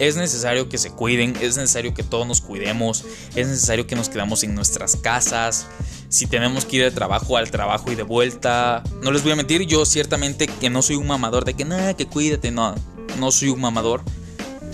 Es 0.00 0.16
necesario 0.16 0.70
que 0.70 0.78
se 0.78 0.90
cuiden, 0.90 1.36
es 1.42 1.58
necesario 1.58 1.92
que 1.92 2.02
todos 2.02 2.26
nos 2.26 2.40
cuidemos, 2.40 3.04
es 3.36 3.46
necesario 3.46 3.86
que 3.86 3.94
nos 3.94 4.08
quedamos 4.08 4.42
en 4.42 4.54
nuestras 4.54 4.96
casas 4.96 5.66
si 6.08 6.26
tenemos 6.26 6.64
que 6.64 6.78
ir 6.78 6.82
de 6.84 6.90
trabajo 6.90 7.36
al 7.36 7.50
trabajo 7.50 7.92
y 7.92 7.94
de 7.94 8.02
vuelta. 8.02 8.82
No 9.02 9.12
les 9.12 9.22
voy 9.22 9.32
a 9.32 9.36
mentir, 9.36 9.66
yo 9.66 9.84
ciertamente 9.84 10.48
que 10.48 10.70
no 10.70 10.80
soy 10.80 10.96
un 10.96 11.06
mamador 11.06 11.44
de 11.44 11.52
que 11.52 11.66
nada, 11.66 11.94
que 11.94 12.06
cuídate, 12.06 12.50
no, 12.50 12.74
no 13.18 13.30
soy 13.30 13.50
un 13.50 13.60
mamador. 13.60 14.00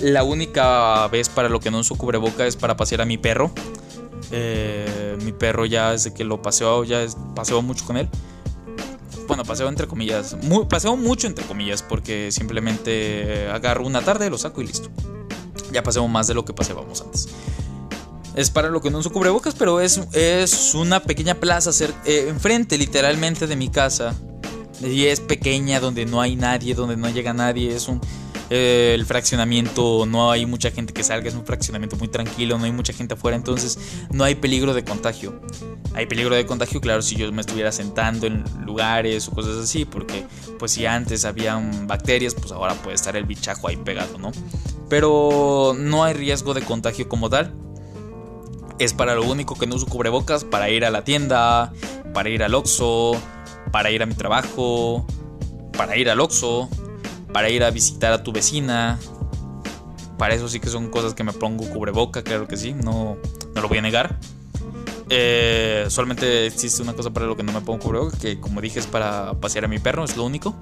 La 0.00 0.22
única 0.22 1.08
vez 1.08 1.28
para 1.28 1.48
lo 1.48 1.58
que 1.58 1.72
no 1.72 1.80
uso 1.80 1.96
cubreboca 1.96 2.46
es 2.46 2.54
para 2.54 2.76
pasear 2.76 3.00
a 3.00 3.04
mi 3.04 3.18
perro. 3.18 3.50
Eh, 4.30 5.18
mi 5.24 5.32
perro 5.32 5.66
ya 5.66 5.90
desde 5.90 6.14
que 6.14 6.22
lo 6.22 6.40
paseo, 6.40 6.84
ya 6.84 7.04
paseo 7.34 7.62
mucho 7.62 7.84
con 7.84 7.96
él. 7.96 8.08
Bueno, 9.26 9.44
paseo 9.44 9.68
entre 9.68 9.88
comillas. 9.88 10.36
paseo 10.70 10.96
mucho 10.96 11.26
entre 11.26 11.44
comillas 11.46 11.82
porque 11.82 12.30
simplemente 12.30 13.48
agarro 13.48 13.84
una 13.84 14.02
tarde, 14.02 14.30
lo 14.30 14.38
saco 14.38 14.62
y 14.62 14.68
listo. 14.68 14.88
Ya 15.76 15.82
paseo 15.82 16.08
más 16.08 16.26
de 16.26 16.34
lo 16.34 16.44
que 16.44 16.54
paseábamos 16.54 17.02
antes 17.02 17.28
es 18.36 18.50
para 18.50 18.68
lo 18.68 18.82
que 18.82 18.90
no 18.90 18.98
uso 18.98 19.10
cubrebocas, 19.10 19.54
pero 19.54 19.80
es, 19.80 19.98
es 20.12 20.74
una 20.74 21.00
pequeña 21.02 21.34
plaza 21.36 21.70
eh, 22.04 22.26
enfrente 22.28 22.76
literalmente 22.76 23.46
de 23.46 23.56
mi 23.56 23.70
casa. 23.70 24.14
Y 24.82 25.06
es 25.06 25.20
pequeña, 25.20 25.80
donde 25.80 26.04
no 26.04 26.20
hay 26.20 26.36
nadie, 26.36 26.74
donde 26.74 26.98
no 26.98 27.08
llega 27.08 27.32
nadie. 27.32 27.74
Es 27.74 27.88
un. 27.88 27.98
Eh, 28.50 28.92
el 28.94 29.04
fraccionamiento, 29.06 30.06
no 30.06 30.30
hay 30.30 30.46
mucha 30.46 30.70
gente 30.70 30.92
que 30.92 31.02
salga, 31.02 31.28
es 31.28 31.34
un 31.34 31.44
fraccionamiento 31.44 31.96
muy 31.96 32.08
tranquilo, 32.08 32.58
no 32.58 32.64
hay 32.64 32.72
mucha 32.72 32.92
gente 32.92 33.14
afuera, 33.14 33.36
entonces 33.36 33.78
no 34.12 34.24
hay 34.24 34.36
peligro 34.36 34.74
de 34.74 34.84
contagio. 34.84 35.40
Hay 35.94 36.06
peligro 36.06 36.34
de 36.34 36.46
contagio, 36.46 36.80
claro, 36.80 37.02
si 37.02 37.16
yo 37.16 37.32
me 37.32 37.40
estuviera 37.40 37.72
sentando 37.72 38.26
en 38.26 38.44
lugares 38.64 39.28
o 39.28 39.32
cosas 39.32 39.56
así, 39.56 39.84
porque 39.84 40.24
pues 40.58 40.72
si 40.72 40.86
antes 40.86 41.24
habían 41.24 41.86
bacterias, 41.86 42.34
pues 42.34 42.52
ahora 42.52 42.74
puede 42.74 42.94
estar 42.94 43.16
el 43.16 43.24
bichajo 43.24 43.68
ahí 43.68 43.76
pegado, 43.76 44.18
¿no? 44.18 44.30
Pero 44.88 45.74
no 45.76 46.04
hay 46.04 46.14
riesgo 46.14 46.54
de 46.54 46.62
contagio 46.62 47.08
como 47.08 47.28
tal 47.30 47.52
es 48.78 48.92
para 48.92 49.14
lo 49.14 49.24
único 49.24 49.54
que 49.54 49.66
no 49.66 49.76
uso 49.76 49.86
cubrebocas, 49.86 50.44
para 50.44 50.70
ir 50.70 50.84
a 50.84 50.90
la 50.90 51.04
tienda, 51.04 51.72
para 52.12 52.28
ir 52.28 52.42
al 52.42 52.54
Oxxo, 52.54 53.16
para 53.72 53.90
ir 53.90 54.02
a 54.02 54.06
mi 54.06 54.14
trabajo, 54.14 55.06
para 55.76 55.96
ir 55.96 56.10
al 56.10 56.20
Oxxo, 56.20 56.68
para 57.36 57.50
ir 57.50 57.62
a 57.64 57.70
visitar 57.70 58.14
a 58.14 58.22
tu 58.22 58.32
vecina. 58.32 58.98
Para 60.16 60.34
eso 60.34 60.48
sí 60.48 60.58
que 60.58 60.70
son 60.70 60.88
cosas 60.88 61.12
que 61.12 61.22
me 61.22 61.34
pongo 61.34 61.68
cubreboca, 61.68 62.22
claro 62.22 62.48
que 62.48 62.56
sí, 62.56 62.72
no, 62.72 63.18
no 63.54 63.60
lo 63.60 63.68
voy 63.68 63.76
a 63.76 63.82
negar. 63.82 64.18
Eh, 65.10 65.84
solamente 65.90 66.46
existe 66.46 66.80
una 66.80 66.94
cosa 66.94 67.10
para 67.10 67.26
lo 67.26 67.36
que 67.36 67.42
no 67.42 67.52
me 67.52 67.60
pongo 67.60 67.78
cubreboca, 67.78 68.16
que 68.16 68.40
como 68.40 68.62
dije 68.62 68.78
es 68.78 68.86
para 68.86 69.34
pasear 69.34 69.66
a 69.66 69.68
mi 69.68 69.78
perro, 69.78 70.02
es 70.02 70.16
lo 70.16 70.24
único. 70.24 70.56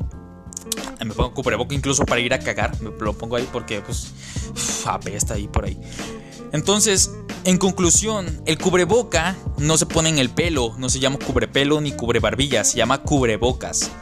Me 0.98 1.14
pongo 1.14 1.32
cubreboca 1.32 1.76
incluso 1.76 2.04
para 2.04 2.20
ir 2.20 2.34
a 2.34 2.40
cagar, 2.40 2.72
me 2.80 2.90
lo 2.90 3.12
pongo 3.12 3.36
ahí 3.36 3.48
porque 3.52 3.80
pues 3.80 4.12
apesta 4.84 5.34
ahí 5.34 5.46
por 5.46 5.66
ahí. 5.66 5.80
Entonces, 6.50 7.12
En 7.44 7.58
conclusión, 7.58 8.42
el 8.46 8.58
cubreboca 8.58 9.36
no 9.58 9.76
se 9.76 9.86
pone 9.86 10.08
en 10.08 10.18
el 10.18 10.30
pelo, 10.30 10.74
no 10.78 10.88
se 10.88 10.98
llama 10.98 11.18
cubrepelo 11.24 11.80
ni 11.80 11.92
cubrebarbilla, 11.92 12.64
se 12.64 12.78
llama 12.78 13.02
cubrebocas. 13.02 13.92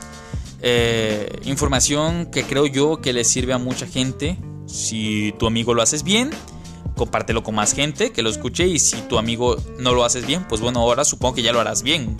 Eh, 0.63 1.41
información 1.45 2.27
que 2.27 2.45
creo 2.45 2.67
yo 2.67 3.01
que 3.01 3.13
le 3.13 3.25
sirve 3.25 3.53
a 3.53 3.59
mucha 3.59 3.87
gente. 3.87 4.39
Si 4.67 5.35
tu 5.39 5.47
amigo 5.47 5.75
lo 5.75 5.83
haces 5.83 6.05
bien, 6.05 6.31
compártelo 6.97 7.43
con 7.43 7.55
más 7.55 7.75
gente 7.75 8.13
que 8.13 8.23
lo 8.23 8.31
escuche. 8.31 8.67
Y 8.67 8.79
si 8.79 8.97
tu 9.03 9.19
amigo 9.19 9.57
no 9.79 9.93
lo 9.93 10.05
haces 10.05 10.27
bien, 10.27 10.47
pues 10.49 10.61
bueno, 10.61 10.81
ahora 10.81 11.05
supongo 11.05 11.35
que 11.35 11.43
ya 11.43 11.53
lo 11.53 11.61
harás 11.61 11.83
bien. 11.83 12.17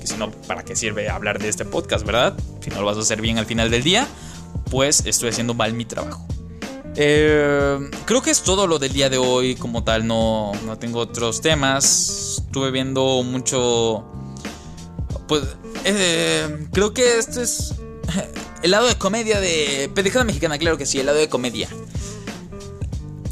Que 0.00 0.06
si 0.06 0.16
no, 0.16 0.30
¿para 0.30 0.64
qué 0.64 0.76
sirve 0.76 1.08
hablar 1.08 1.38
de 1.38 1.48
este 1.48 1.64
podcast, 1.64 2.04
verdad? 2.04 2.36
Si 2.60 2.70
no 2.70 2.80
lo 2.80 2.86
vas 2.86 2.98
a 2.98 3.00
hacer 3.00 3.20
bien 3.20 3.38
al 3.38 3.46
final 3.46 3.70
del 3.70 3.82
día, 3.82 4.06
pues 4.70 5.04
estoy 5.06 5.30
haciendo 5.30 5.54
mal 5.54 5.72
mi 5.72 5.84
trabajo. 5.84 6.26
Eh, 7.00 7.78
creo 8.06 8.22
que 8.22 8.30
es 8.30 8.42
todo 8.42 8.66
lo 8.66 8.78
del 8.78 8.92
día 8.92 9.08
de 9.08 9.18
hoy. 9.18 9.54
Como 9.54 9.84
tal, 9.84 10.06
no, 10.06 10.52
no 10.66 10.78
tengo 10.78 10.98
otros 10.98 11.40
temas. 11.40 12.42
Estuve 12.44 12.70
viendo 12.70 13.22
mucho. 13.22 14.04
Pues. 15.28 15.44
Eh, 15.84 16.66
creo 16.72 16.92
que 16.92 17.18
este 17.18 17.42
es. 17.42 17.74
El 18.62 18.70
lado 18.72 18.86
de 18.86 18.96
comedia 18.96 19.40
de. 19.40 19.90
Pendejada 19.94 20.24
mexicana, 20.24 20.58
claro 20.58 20.76
que 20.76 20.86
sí, 20.86 20.98
el 20.98 21.06
lado 21.06 21.18
de 21.18 21.28
comedia. 21.28 21.68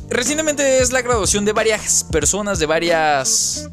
Recientemente 0.08 0.78
es 0.78 0.92
la 0.92 1.02
graduación 1.02 1.44
de 1.44 1.52
varias 1.52 2.04
personas, 2.04 2.58
de 2.58 2.66
varias. 2.66 3.68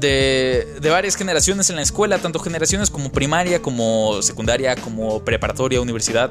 De, 0.00 0.78
de, 0.80 0.90
varias 0.90 1.16
generaciones 1.16 1.70
en 1.70 1.76
la 1.76 1.82
escuela, 1.82 2.18
tanto 2.18 2.38
generaciones 2.38 2.90
como 2.90 3.12
primaria, 3.12 3.62
como 3.62 4.20
secundaria, 4.22 4.74
como 4.76 5.24
preparatoria, 5.24 5.80
universidad. 5.80 6.30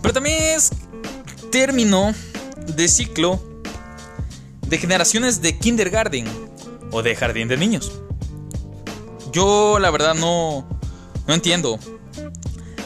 Pero 0.00 0.14
también 0.14 0.42
es 0.56 0.70
término 1.50 2.14
de 2.66 2.88
ciclo 2.88 3.40
de 4.66 4.78
generaciones 4.78 5.42
de 5.42 5.58
kindergarten 5.58 6.24
o 6.92 7.02
de 7.02 7.16
jardín 7.16 7.48
de 7.48 7.56
niños. 7.56 7.92
Yo 9.32 9.78
la 9.78 9.90
verdad 9.90 10.14
no, 10.14 10.66
no 11.26 11.34
entiendo. 11.34 11.78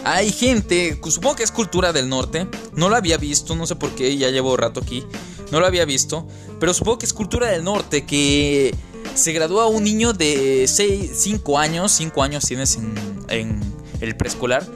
Hay 0.04 0.32
gente, 0.32 1.00
supongo 1.08 1.36
que 1.36 1.42
es 1.42 1.50
cultura 1.50 1.92
del 1.92 2.08
norte, 2.08 2.46
no 2.74 2.90
lo 2.90 2.96
había 2.96 3.16
visto, 3.16 3.56
no 3.56 3.66
sé 3.66 3.74
por 3.74 3.90
qué, 3.94 4.16
ya 4.18 4.30
llevo 4.30 4.54
rato 4.56 4.80
aquí, 4.80 5.04
no 5.50 5.60
lo 5.60 5.66
había 5.66 5.86
visto, 5.86 6.28
pero 6.60 6.74
supongo 6.74 6.98
que 6.98 7.06
es 7.06 7.14
cultura 7.14 7.48
del 7.48 7.64
norte 7.64 8.04
que 8.04 8.74
se 9.14 9.32
gradúa 9.32 9.66
un 9.66 9.84
niño 9.84 10.12
de 10.12 10.66
5 10.66 11.58
años, 11.58 11.92
5 11.92 12.22
años 12.22 12.44
tienes 12.44 12.76
en, 12.76 12.94
en 13.28 13.60
el 14.00 14.14
preescolar, 14.16 14.66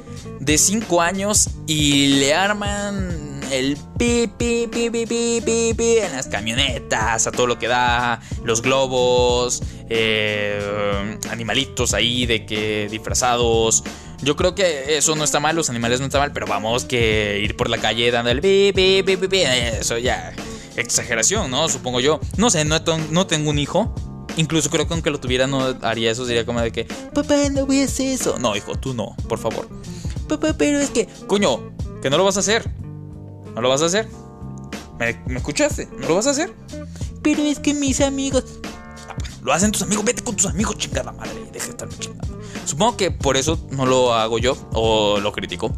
de 0.40 0.56
5 0.56 1.02
años 1.02 1.50
y 1.66 2.06
le 2.20 2.34
arman 2.34 3.28
el 3.50 3.76
pi, 3.98 4.30
pi, 4.36 4.66
pi, 4.70 4.90
pi, 4.90 5.06
pi, 5.06 5.40
pi, 5.44 5.74
pi, 5.74 5.98
en 5.98 6.12
las 6.12 6.26
camionetas, 6.26 7.26
a 7.26 7.32
todo 7.32 7.46
lo 7.46 7.58
que 7.58 7.68
da, 7.68 8.20
los 8.44 8.62
globos, 8.62 9.62
eh, 9.88 11.18
animalitos 11.30 11.94
ahí 11.94 12.26
de 12.26 12.44
que 12.46 12.88
disfrazados. 12.90 13.84
Yo 14.22 14.36
creo 14.36 14.54
que 14.54 14.96
eso 14.96 15.14
no 15.14 15.24
está 15.24 15.38
mal, 15.38 15.54
los 15.54 15.70
animales 15.70 16.00
no 16.00 16.06
están 16.06 16.20
mal, 16.20 16.32
pero 16.32 16.46
vamos 16.46 16.84
que 16.84 17.40
ir 17.42 17.56
por 17.56 17.70
la 17.70 17.78
calle 17.78 18.10
dando 18.10 18.30
el 18.30 18.40
pi, 18.40 18.72
eso 19.80 19.98
ya 19.98 20.34
exageración, 20.80 21.50
¿no? 21.50 21.68
Supongo 21.68 22.00
yo. 22.00 22.20
No 22.36 22.50
sé, 22.50 22.64
no, 22.64 22.82
tengo 22.82 23.50
un 23.50 23.58
hijo. 23.58 23.94
Incluso 24.36 24.70
creo 24.70 24.86
que 24.86 24.94
aunque 24.94 25.10
lo 25.10 25.18
tuviera 25.18 25.46
no 25.46 25.76
haría 25.82 26.10
eso, 26.10 26.24
sería 26.24 26.46
como 26.46 26.60
de 26.60 26.70
que, 26.70 26.84
papá, 26.84 27.34
no 27.50 27.66
voy 27.66 27.80
a 27.80 27.84
hacer 27.84 28.08
eso. 28.08 28.38
No, 28.38 28.54
hijo, 28.54 28.76
tú 28.76 28.94
no, 28.94 29.16
por 29.28 29.38
favor. 29.38 29.68
Papá, 30.28 30.54
pero 30.56 30.78
es 30.78 30.90
que, 30.90 31.08
coño, 31.26 31.72
que 32.02 32.10
no 32.10 32.16
lo 32.18 32.24
vas 32.24 32.36
a 32.36 32.40
hacer. 32.40 32.70
¿No 33.54 33.60
lo 33.60 33.68
vas 33.68 33.82
a 33.82 33.86
hacer? 33.86 34.08
¿Me, 34.98 35.36
escuchaste? 35.36 35.88
¿No 35.98 36.08
lo 36.08 36.14
vas 36.14 36.28
a 36.28 36.30
hacer? 36.30 36.54
Pero 37.22 37.42
es 37.42 37.58
que 37.58 37.74
mis 37.74 38.00
amigos. 38.00 38.44
Ah, 39.08 39.16
lo 39.42 39.52
hacen 39.52 39.72
tus 39.72 39.82
amigos, 39.82 40.04
vete 40.04 40.22
con 40.22 40.36
tus 40.36 40.46
amigos, 40.46 40.76
chingada 40.78 41.10
madre, 41.10 41.32
deja 41.52 41.66
de 41.66 41.70
estarme 41.70 41.94
chingando. 41.98 42.38
Supongo 42.68 42.98
que 42.98 43.10
por 43.10 43.38
eso 43.38 43.58
no 43.70 43.86
lo 43.86 44.12
hago 44.12 44.38
yo 44.38 44.54
o 44.74 45.20
lo 45.20 45.32
critico. 45.32 45.72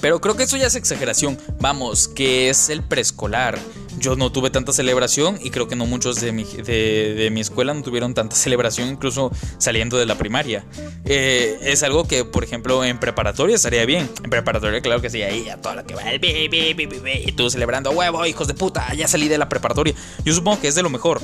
Pero 0.00 0.20
creo 0.20 0.36
que 0.36 0.42
eso 0.42 0.56
ya 0.56 0.66
es 0.66 0.74
exageración. 0.74 1.38
Vamos, 1.60 2.08
que 2.08 2.50
es 2.50 2.70
el 2.70 2.82
preescolar. 2.82 3.56
Yo 3.96 4.16
no 4.16 4.32
tuve 4.32 4.50
tanta 4.50 4.72
celebración 4.72 5.38
y 5.40 5.50
creo 5.50 5.68
que 5.68 5.76
no 5.76 5.86
muchos 5.86 6.20
de 6.20 6.32
mi, 6.32 6.42
de, 6.42 7.28
mi 7.30 7.40
escuela 7.40 7.72
no 7.72 7.84
tuvieron 7.84 8.14
tanta 8.14 8.34
celebración, 8.34 8.88
incluso 8.88 9.30
saliendo 9.58 9.96
de 9.96 10.06
la 10.06 10.18
primaria. 10.18 10.64
Eh, 11.04 11.56
es 11.62 11.84
algo 11.84 12.08
que, 12.08 12.24
por 12.24 12.42
ejemplo, 12.42 12.84
en 12.84 12.98
preparatoria 12.98 13.54
estaría 13.54 13.86
bien. 13.86 14.10
En 14.24 14.30
preparatoria, 14.30 14.80
claro 14.80 15.00
que 15.00 15.08
sí, 15.08 15.22
ahí 15.22 15.48
a 15.48 15.60
toda 15.60 15.76
la 15.76 15.84
que 15.84 15.94
va 15.94 16.02
el 16.10 16.18
bi, 16.18 16.48
bi, 16.48 16.74
bi, 16.74 16.88
y 17.24 17.30
tú 17.30 17.48
celebrando, 17.48 17.92
huevo, 17.92 18.26
hijos 18.26 18.48
de 18.48 18.54
puta, 18.54 18.92
ya 18.92 19.06
salí 19.06 19.28
de 19.28 19.38
la 19.38 19.48
preparatoria. 19.48 19.94
Yo 20.24 20.34
supongo 20.34 20.60
que 20.60 20.66
es 20.66 20.74
de 20.74 20.82
lo 20.82 20.90
mejor. 20.90 21.22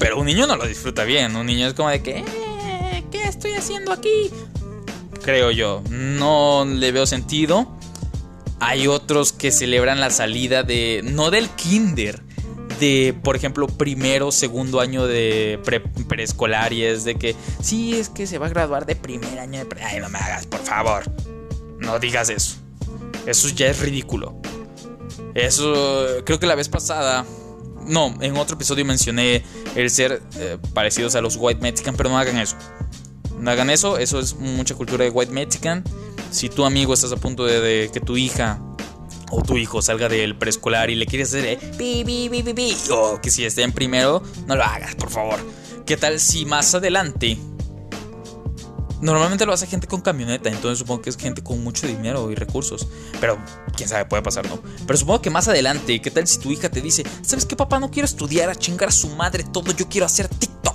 Pero 0.00 0.18
un 0.18 0.26
niño 0.26 0.48
no 0.48 0.56
lo 0.56 0.66
disfruta 0.66 1.04
bien. 1.04 1.36
Un 1.36 1.46
niño 1.46 1.68
es 1.68 1.74
como 1.74 1.88
de 1.88 2.02
que, 2.02 2.18
eh, 2.18 2.24
¿qué 3.10 3.24
estoy 3.24 3.52
haciendo 3.52 3.92
aquí? 3.92 4.30
Creo 5.22 5.50
yo. 5.50 5.82
No 5.90 6.64
le 6.64 6.92
veo 6.92 7.06
sentido. 7.06 7.70
Hay 8.60 8.86
otros 8.86 9.32
que 9.32 9.50
celebran 9.50 10.00
la 10.00 10.10
salida 10.10 10.62
de. 10.62 11.02
No 11.04 11.30
del 11.30 11.48
kinder. 11.50 12.22
De, 12.78 13.14
por 13.22 13.36
ejemplo, 13.36 13.66
primero, 13.66 14.32
segundo 14.32 14.80
año 14.80 15.06
de 15.06 15.60
preescolar. 16.08 16.72
y 16.72 16.84
es 16.84 17.04
de 17.04 17.16
que. 17.16 17.34
Sí, 17.62 17.94
es 17.94 18.08
que 18.08 18.26
se 18.26 18.38
va 18.38 18.46
a 18.46 18.50
graduar 18.50 18.86
de 18.86 18.96
primer 18.96 19.38
año 19.38 19.58
de 19.58 19.66
pre. 19.66 19.82
Ay, 19.82 20.00
no 20.00 20.08
me 20.08 20.18
hagas, 20.18 20.46
por 20.46 20.60
favor. 20.60 21.04
No 21.78 21.98
digas 21.98 22.30
eso. 22.30 22.56
Eso 23.26 23.48
ya 23.48 23.66
es 23.66 23.80
ridículo. 23.80 24.40
Eso. 25.34 26.06
Creo 26.24 26.38
que 26.38 26.46
la 26.46 26.54
vez 26.54 26.68
pasada. 26.68 27.26
No, 27.86 28.14
en 28.20 28.36
otro 28.36 28.56
episodio 28.56 28.84
mencioné 28.84 29.42
el 29.74 29.90
ser 29.90 30.22
eh, 30.36 30.58
parecidos 30.74 31.14
a 31.14 31.20
los 31.22 31.36
White 31.36 31.60
Mexican, 31.60 31.96
pero 31.96 32.10
no 32.10 32.18
hagan 32.18 32.38
eso. 32.38 32.56
No 33.40 33.50
hagan 33.50 33.70
eso, 33.70 33.98
eso 33.98 34.20
es 34.20 34.36
mucha 34.36 34.74
cultura 34.74 35.04
de 35.04 35.10
White 35.10 35.32
Mexican 35.32 35.82
si 36.30 36.48
tu 36.48 36.64
amigo 36.64 36.94
estás 36.94 37.12
a 37.12 37.16
punto 37.16 37.44
de, 37.44 37.90
que 37.92 38.00
tu 38.00 38.16
hija 38.16 38.60
o 39.30 39.42
tu 39.42 39.56
hijo 39.56 39.82
salga 39.82 40.08
del 40.08 40.36
preescolar 40.36 40.90
y 40.90 40.96
le 40.96 41.06
quieres 41.06 41.28
hacer 41.28 41.44
eh, 41.46 41.58
o 42.90 43.20
que 43.20 43.30
si 43.30 43.44
esté 43.44 43.62
en 43.62 43.72
primero, 43.72 44.22
no 44.46 44.56
lo 44.56 44.64
hagas, 44.64 44.94
por 44.94 45.10
favor. 45.10 45.38
¿Qué 45.86 45.96
tal 45.96 46.20
si 46.20 46.44
más 46.44 46.74
adelante 46.74 47.38
Normalmente 49.00 49.46
lo 49.46 49.54
hace 49.54 49.66
gente 49.66 49.86
con 49.86 50.02
camioneta, 50.02 50.50
entonces 50.50 50.78
supongo 50.78 51.00
que 51.00 51.08
es 51.08 51.16
gente 51.16 51.42
con 51.42 51.64
mucho 51.64 51.86
dinero 51.86 52.30
y 52.30 52.34
recursos. 52.34 52.86
Pero 53.18 53.38
quién 53.74 53.88
sabe, 53.88 54.04
puede 54.04 54.22
pasar, 54.22 54.46
¿no? 54.46 54.60
Pero 54.86 54.98
supongo 54.98 55.22
que 55.22 55.30
más 55.30 55.48
adelante, 55.48 56.02
¿qué 56.02 56.10
tal 56.10 56.26
si 56.26 56.38
tu 56.38 56.50
hija 56.50 56.68
te 56.68 56.82
dice, 56.82 57.04
¿sabes 57.22 57.46
qué, 57.46 57.56
papá? 57.56 57.80
No 57.80 57.90
quiero 57.90 58.04
estudiar, 58.04 58.50
a 58.50 58.54
chingar 58.54 58.90
a 58.90 58.92
su 58.92 59.08
madre 59.16 59.44
todo, 59.44 59.72
yo 59.72 59.88
quiero 59.88 60.04
hacer 60.04 60.28
TikToks 60.28 60.69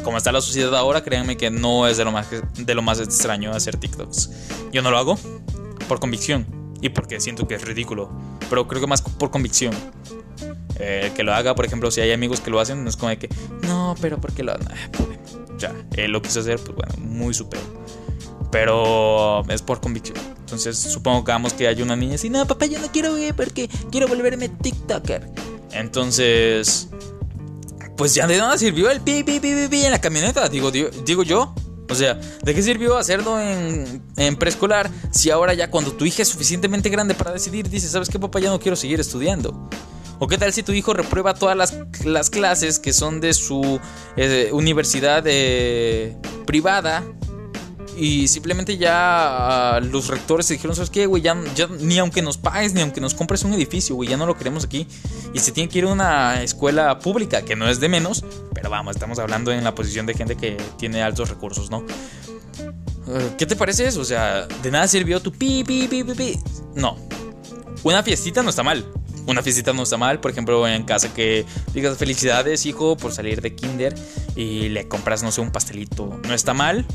como 0.00 0.16
está 0.16 0.32
la 0.32 0.40
sociedad 0.40 0.74
ahora, 0.74 1.02
créanme 1.02 1.36
que 1.36 1.50
no 1.50 1.86
es 1.86 1.96
de 1.96 2.04
lo 2.04 2.12
más, 2.12 2.28
de 2.30 2.74
lo 2.74 2.82
más 2.82 2.98
extraño 3.00 3.52
hacer 3.52 3.76
TikToks. 3.76 4.30
Yo 4.72 4.82
no 4.82 4.90
lo 4.90 4.98
hago 4.98 5.18
por 5.88 6.00
convicción 6.00 6.46
y 6.80 6.88
porque 6.88 7.20
siento 7.20 7.46
que 7.46 7.54
es 7.54 7.62
ridículo, 7.62 8.10
pero 8.48 8.66
creo 8.66 8.80
que 8.80 8.86
más 8.86 9.02
por 9.02 9.30
convicción. 9.30 9.74
Eh, 10.76 11.12
que 11.14 11.22
lo 11.22 11.34
haga, 11.34 11.54
por 11.54 11.64
ejemplo, 11.64 11.90
si 11.90 12.00
hay 12.00 12.12
amigos 12.12 12.40
que 12.40 12.50
lo 12.50 12.58
hacen, 12.58 12.82
no 12.82 12.90
es 12.90 12.96
como 12.96 13.10
de 13.10 13.18
que, 13.18 13.28
no, 13.62 13.94
pero 14.00 14.20
porque 14.20 14.42
lo 14.42 14.54
Ya, 15.58 15.72
él 15.96 16.10
lo 16.10 16.22
quiso 16.22 16.40
hacer, 16.40 16.58
pues 16.58 16.74
bueno, 16.74 16.94
muy 16.98 17.34
super. 17.34 17.60
Pero 18.50 19.48
es 19.48 19.62
por 19.62 19.80
convicción. 19.80 20.16
Entonces, 20.40 20.76
supongo 20.76 21.24
que 21.24 21.32
vamos 21.32 21.52
que 21.52 21.68
hay 21.68 21.80
una 21.82 21.94
niña 21.94 22.16
así, 22.16 22.30
no, 22.30 22.46
papá, 22.46 22.66
yo 22.66 22.78
no 22.80 22.88
quiero 22.88 23.16
ir 23.16 23.34
porque 23.34 23.70
quiero 23.90 24.08
volverme 24.08 24.48
TikToker. 24.48 25.30
Entonces, 25.70 26.88
pues 27.96 28.14
ya 28.14 28.26
de 28.26 28.38
nada 28.38 28.56
sirvió 28.58 28.90
el 28.90 29.00
pi, 29.00 29.22
pi, 29.22 29.40
pi, 29.40 29.68
pi, 29.68 29.84
en 29.84 29.90
la 29.90 30.00
camioneta, 30.00 30.48
digo, 30.48 30.70
digo, 30.70 31.22
yo. 31.22 31.54
O 31.88 31.94
sea, 31.94 32.14
¿de 32.14 32.54
qué 32.54 32.62
sirvió 32.62 32.96
hacerlo 32.96 33.38
en, 33.38 34.02
en, 34.16 34.36
preescolar 34.36 34.90
si 35.10 35.30
ahora 35.30 35.52
ya 35.52 35.70
cuando 35.70 35.92
tu 35.92 36.06
hija 36.06 36.22
es 36.22 36.28
suficientemente 36.28 36.88
grande 36.88 37.12
para 37.12 37.32
decidir, 37.32 37.68
dice, 37.68 37.86
¿sabes 37.88 38.08
qué, 38.08 38.18
papá? 38.18 38.40
Ya 38.40 38.48
no 38.48 38.58
quiero 38.58 38.76
seguir 38.76 38.98
estudiando. 38.98 39.68
¿O 40.18 40.28
qué 40.28 40.38
tal 40.38 40.52
si 40.52 40.62
tu 40.62 40.72
hijo 40.72 40.94
reprueba 40.94 41.34
todas 41.34 41.56
las, 41.56 41.74
las 42.04 42.30
clases 42.30 42.78
que 42.78 42.92
son 42.92 43.20
de 43.20 43.34
su 43.34 43.80
eh, 44.16 44.50
universidad 44.52 45.24
eh, 45.26 46.16
privada 46.46 47.02
y 47.96 48.28
simplemente 48.28 48.78
ya 48.78 49.80
los 49.82 50.08
rectores 50.08 50.46
se 50.46 50.54
dijeron, 50.54 50.74
¿sabes 50.74 50.90
qué, 50.90 51.06
güey? 51.06 51.22
Ya, 51.22 51.34
ni 51.34 51.98
aunque 51.98 52.22
nos 52.22 52.38
pagues, 52.38 52.72
ni 52.72 52.80
aunque 52.80 53.00
nos 53.00 53.14
compres 53.14 53.44
un 53.44 53.52
edificio, 53.52 53.94
güey, 53.94 54.08
ya 54.08 54.16
no 54.16 54.26
lo 54.26 54.36
queremos 54.36 54.64
aquí. 54.64 54.86
Y 55.34 55.38
se 55.40 55.52
tiene 55.52 55.68
que 55.68 55.78
ir 55.78 55.84
a 55.84 55.88
una 55.88 56.42
escuela 56.42 56.98
pública, 56.98 57.42
que 57.42 57.56
no 57.56 57.68
es 57.68 57.80
de 57.80 57.88
menos, 57.88 58.24
pero 58.54 58.70
vamos, 58.70 58.96
estamos 58.96 59.18
hablando 59.18 59.52
en 59.52 59.62
la 59.62 59.74
posición 59.74 60.06
de 60.06 60.14
gente 60.14 60.36
que 60.36 60.56
tiene 60.78 61.02
altos 61.02 61.28
recursos, 61.28 61.70
¿no? 61.70 61.84
Eh, 63.08 63.34
¿Qué 63.36 63.46
te 63.46 63.56
parece 63.56 63.86
eso? 63.86 64.00
O 64.00 64.04
sea, 64.04 64.46
de 64.46 64.70
nada 64.70 64.88
sirvió 64.88 65.20
tu 65.20 65.32
pi, 65.32 65.64
pi, 65.64 65.88
pi, 65.88 66.04
pi, 66.04 66.14
pi. 66.14 66.40
No. 66.74 66.96
Una 67.82 68.02
fiestita 68.02 68.42
no 68.42 68.50
está 68.50 68.62
mal. 68.62 68.86
Una 69.26 69.42
fiestita 69.42 69.72
no 69.72 69.84
está 69.84 69.96
mal, 69.96 70.18
por 70.18 70.30
ejemplo, 70.30 70.66
en 70.66 70.82
casa 70.84 71.12
que 71.14 71.44
digas 71.74 71.96
felicidades, 71.96 72.66
hijo, 72.66 72.96
por 72.96 73.12
salir 73.12 73.40
de 73.40 73.54
kinder 73.54 73.94
y 74.34 74.68
le 74.68 74.88
compras, 74.88 75.22
no 75.22 75.30
sé, 75.30 75.40
un 75.40 75.52
pastelito. 75.52 76.20
No 76.26 76.34
está 76.34 76.54
mal, 76.54 76.86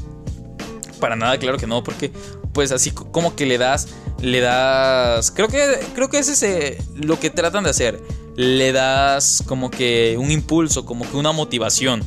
para 0.97 1.15
nada, 1.15 1.37
claro 1.37 1.57
que 1.57 1.67
no, 1.67 1.83
porque 1.83 2.11
pues 2.53 2.71
así 2.71 2.91
como 2.91 3.35
que 3.35 3.45
le 3.45 3.57
das, 3.57 3.89
le 4.21 4.41
das, 4.41 5.31
creo 5.31 5.47
que, 5.47 5.79
creo 5.95 6.09
que 6.09 6.19
es 6.19 6.43
eh, 6.43 6.81
lo 6.95 7.19
que 7.19 7.29
tratan 7.29 7.63
de 7.63 7.69
hacer, 7.69 8.01
le 8.35 8.71
das 8.71 9.43
como 9.47 9.69
que 9.71 10.15
un 10.19 10.31
impulso, 10.31 10.85
como 10.85 11.09
que 11.09 11.17
una 11.17 11.31
motivación. 11.31 12.03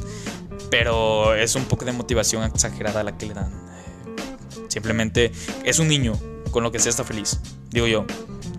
Pero 0.71 1.35
es 1.35 1.57
un 1.57 1.65
poco 1.65 1.85
de 1.85 1.93
motivación 1.93 2.45
exagerada 2.45 3.03
la 3.03 3.19
que 3.19 3.27
le 3.27 3.35
dan. 3.35 3.53
Simplemente 4.69 5.33
es 5.65 5.81
un 5.81 5.89
niño, 5.89 6.13
con 6.53 6.63
lo 6.63 6.71
que 6.71 6.79
sea 6.79 6.91
está 6.91 7.03
feliz. 7.05 7.41
Digo 7.71 7.89
yo. 7.89 8.07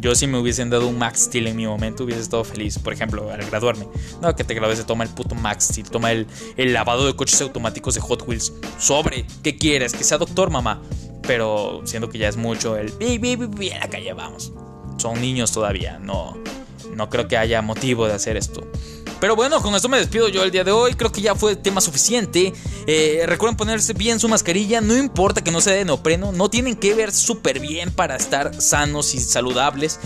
Yo 0.02 0.16
si 0.16 0.26
me 0.26 0.39
hubiesen 0.39 0.72
dado 0.72 0.88
un 0.88 0.97
Max 0.97 1.26
Steel 1.26 1.45
en 1.45 1.56
mi 1.56 1.68
momento 1.68 2.06
hubiese 2.06 2.22
estado 2.22 2.43
feliz. 2.43 2.80
Por 2.80 2.91
ejemplo, 2.91 3.32
al 3.32 3.45
graduarme. 3.45 3.88
No, 4.20 4.36
que 4.36 4.43
te 4.43 4.56
gradúes 4.56 4.80
se 4.80 4.84
toma 4.84 5.04
el 5.04 5.12
puto 5.12 5.36
Max 5.36 5.66
Steel. 5.66 5.91
Toma 5.91 6.12
el, 6.12 6.26
el 6.58 6.74
lavado 6.74 7.06
de 7.06 7.16
coches 7.16 7.39
automáticos 7.41 7.93
de 7.93 8.02
Hot 8.02 8.28
Wheels. 8.28 8.52
Sobre. 8.80 9.28
¿Qué 9.43 9.58
quieres? 9.58 9.93
Que 9.93 10.04
sea 10.04 10.18
doctor, 10.18 10.49
mamá. 10.49 10.82
Pero 11.22 11.82
siendo 11.84 12.10
que 12.10 12.18
ya 12.18 12.28
es 12.28 12.36
mucho 12.36 12.78
el... 12.78 12.91
Bien, 12.97 13.80
la 13.80 13.89
calle 13.89 14.12
vamos. 14.14 14.52
Son 14.97 15.22
niños 15.22 15.52
todavía. 15.52 15.99
No, 15.99 16.36
no 16.95 17.10
creo 17.12 17.28
que 17.28 17.38
haya 17.38 17.62
motivo 17.62 18.08
de 18.08 18.14
hacer 18.14 18.38
esto. 18.38 18.68
Pero 19.22 19.36
bueno, 19.36 19.62
con 19.62 19.76
esto 19.76 19.88
me 19.88 20.00
despido 20.00 20.30
yo 20.30 20.44
el 20.44 20.50
día 20.50 20.64
de 20.64 20.72
hoy. 20.72 20.96
Creo 20.96 21.12
que 21.12 21.22
ya 21.22 21.36
fue 21.36 21.56
tema 21.56 21.80
suficiente. 21.80 22.54
Eh, 22.88 23.22
recuerden 23.28 23.56
ponerse 23.56 23.94
bien 23.94 24.20
su 24.20 24.28
mascarilla. 24.28 24.82
No 24.82 24.98
importa 24.98 25.44
que 25.44 25.52
no 25.52 25.62
sea 25.62 25.74
de 25.74 25.86
neopreno. 25.86 26.32
No 26.32 26.50
tienen 26.50 26.76
que 26.76 26.96
ver 26.96 27.12
súper 27.12 27.60
bien 27.60 27.92
para 27.92 28.16
estar 28.16 28.60
sanos 28.60 29.14
y 29.14 29.20
saludables. 29.20 30.00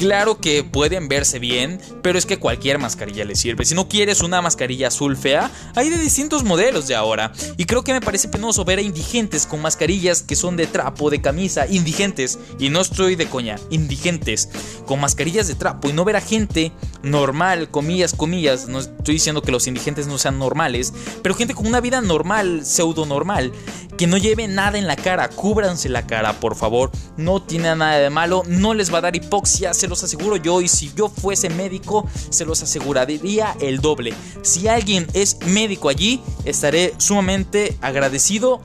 Claro 0.00 0.38
que 0.38 0.64
pueden 0.64 1.08
verse 1.08 1.38
bien, 1.38 1.78
pero 2.00 2.18
es 2.18 2.24
que 2.24 2.38
cualquier 2.38 2.78
mascarilla 2.78 3.22
les 3.26 3.38
sirve. 3.38 3.66
Si 3.66 3.74
no 3.74 3.86
quieres 3.86 4.22
una 4.22 4.40
mascarilla 4.40 4.88
azul 4.88 5.14
fea, 5.14 5.50
hay 5.74 5.90
de 5.90 5.98
distintos 5.98 6.42
modelos 6.42 6.88
de 6.88 6.94
ahora. 6.94 7.34
Y 7.58 7.66
creo 7.66 7.84
que 7.84 7.92
me 7.92 8.00
parece 8.00 8.28
penoso 8.28 8.64
ver 8.64 8.78
a 8.78 8.80
indigentes 8.82 9.44
con 9.44 9.60
mascarillas 9.60 10.22
que 10.22 10.36
son 10.36 10.56
de 10.56 10.66
trapo, 10.66 11.10
de 11.10 11.20
camisa, 11.20 11.66
indigentes. 11.66 12.38
Y 12.58 12.70
no 12.70 12.80
estoy 12.80 13.14
de 13.14 13.26
coña, 13.26 13.56
indigentes, 13.68 14.48
con 14.86 15.02
mascarillas 15.02 15.48
de 15.48 15.54
trapo. 15.54 15.90
Y 15.90 15.92
no 15.92 16.06
ver 16.06 16.16
a 16.16 16.22
gente 16.22 16.72
normal, 17.02 17.70
comillas, 17.70 18.14
comillas. 18.14 18.68
No 18.68 18.78
estoy 18.78 19.16
diciendo 19.16 19.42
que 19.42 19.52
los 19.52 19.66
indigentes 19.66 20.06
no 20.06 20.16
sean 20.16 20.38
normales, 20.38 20.94
pero 21.22 21.34
gente 21.34 21.52
con 21.52 21.66
una 21.66 21.82
vida 21.82 22.00
normal, 22.00 22.64
pseudo 22.64 23.04
normal, 23.04 23.52
que 24.00 24.06
no 24.06 24.16
lleve 24.16 24.48
nada 24.48 24.78
en 24.78 24.86
la 24.86 24.96
cara. 24.96 25.28
Cúbranse 25.28 25.90
la 25.90 26.06
cara, 26.06 26.40
por 26.40 26.56
favor. 26.56 26.90
No 27.18 27.42
tiene 27.42 27.76
nada 27.76 27.98
de 27.98 28.08
malo, 28.08 28.44
no 28.46 28.72
les 28.72 28.90
va 28.90 28.96
a 28.96 29.02
dar 29.02 29.14
hipoxia, 29.14 29.74
se 29.74 29.88
los 29.88 30.02
aseguro 30.02 30.36
yo. 30.36 30.62
Y 30.62 30.68
si 30.68 30.90
yo 30.94 31.10
fuese 31.10 31.50
médico, 31.50 32.08
se 32.30 32.46
los 32.46 32.62
aseguraría 32.62 33.54
el 33.60 33.82
doble. 33.82 34.14
Si 34.40 34.68
alguien 34.68 35.06
es 35.12 35.36
médico 35.44 35.90
allí, 35.90 36.22
estaré 36.46 36.94
sumamente 36.96 37.76
agradecido 37.82 38.62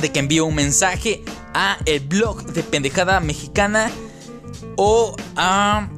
de 0.00 0.10
que 0.10 0.20
envíe 0.20 0.40
un 0.40 0.54
mensaje 0.54 1.22
a 1.52 1.76
el 1.84 2.00
blog 2.00 2.46
de 2.46 2.62
pendejada 2.62 3.20
mexicana 3.20 3.90
o 4.76 5.14
a 5.36 5.90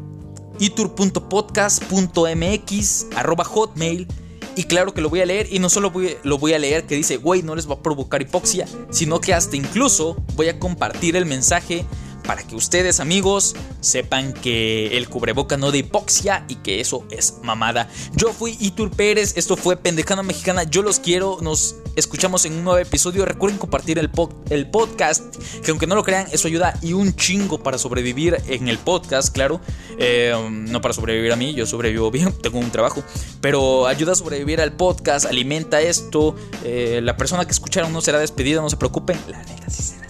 itur.podcast.mx 0.59 3.07
arroba 3.15 3.45
hotmail 3.45 4.09
y 4.57 4.65
claro 4.65 4.95
que 4.95 5.03
lo 5.03 5.11
voy 5.11 5.21
a 5.21 5.27
leer 5.27 5.47
y 5.51 5.59
no 5.59 5.69
solo 5.69 5.93
lo 6.25 6.39
voy 6.39 6.53
a 6.55 6.59
leer 6.59 6.85
que 6.85 6.97
dice, 6.97 7.19
güey, 7.19 7.43
no 7.43 7.55
les 7.55 7.69
va 7.69 7.75
a 7.75 7.83
provocar 7.83 8.23
hipoxia, 8.23 8.67
sino 8.91 9.21
que 9.21 9.35
hasta 9.35 9.55
incluso 9.55 10.17
voy 10.35 10.49
a 10.49 10.59
compartir 10.59 11.15
el 11.15 11.27
mensaje 11.27 11.85
para 12.27 12.43
que 12.43 12.57
ustedes 12.57 13.01
amigos 13.01 13.55
sepan 13.81 14.33
que 14.33 14.97
el 14.97 15.09
cubreboca 15.09 15.57
no 15.57 15.71
de 15.71 15.79
hipoxia 15.79 16.45
y 16.49 16.57
que 16.57 16.81
eso 16.81 17.05
es 17.11 17.39
mamada. 17.43 17.89
Yo 18.15 18.33
fui 18.33 18.57
Itur 18.61 18.91
Pérez, 18.91 19.37
esto 19.37 19.57
fue 19.57 19.77
Pendejana 19.77 20.23
Mexicana, 20.23 20.65
yo 20.65 20.83
los 20.83 20.99
quiero, 20.99 21.39
nos 21.41 21.77
escuchamos 21.97 22.45
en 22.45 22.55
un 22.55 22.65
nuevo 22.65 22.79
episodio, 22.79 23.25
recuerden 23.25 23.59
compartir 23.59 23.99
el, 23.99 24.11
el 24.51 24.71
podcast, 24.71 25.37
que 25.65 25.71
aunque 25.71 25.87
no 25.87 25.95
lo 25.95 26.05
crean, 26.05 26.27
eso 26.33 26.49
ayuda 26.49 26.79
y 26.83 26.93
un 26.93 27.15
chingo 27.15 27.63
para 27.63 27.79
sobrevivir 27.79 28.37
en 28.49 28.69
el 28.69 28.79
podcast, 28.79 29.33
claro, 29.33 29.61
eh, 29.99 30.35
no 30.51 30.81
para 30.81 30.95
sobrevivir 30.95 31.33
a 31.33 31.37
mí, 31.37 31.55
yo 31.55 31.67
sobrevivo 31.67 32.11
bien, 32.11 32.33
tengo 32.43 32.59
un 32.59 32.71
trabajo, 32.71 33.03
pero 33.41 33.87
ayuda 33.87 34.13
a 34.13 34.15
sobrevivir 34.17 34.61
al 34.61 34.73
podcast, 34.73 35.27
alimenta 35.27 35.81
esto, 35.81 36.37
eh, 36.65 37.01
la 37.03 37.17
persona 37.17 37.45
que 37.45 37.53
escucharon 37.53 37.93
no 37.93 38.01
será 38.01 38.19
despedida, 38.19 38.61
no 38.61 38.71
se 38.71 38.77
preocupen, 38.77 39.19
la 39.29 39.43
neta 39.43 39.71
sí 39.71 39.83
será 39.83 40.06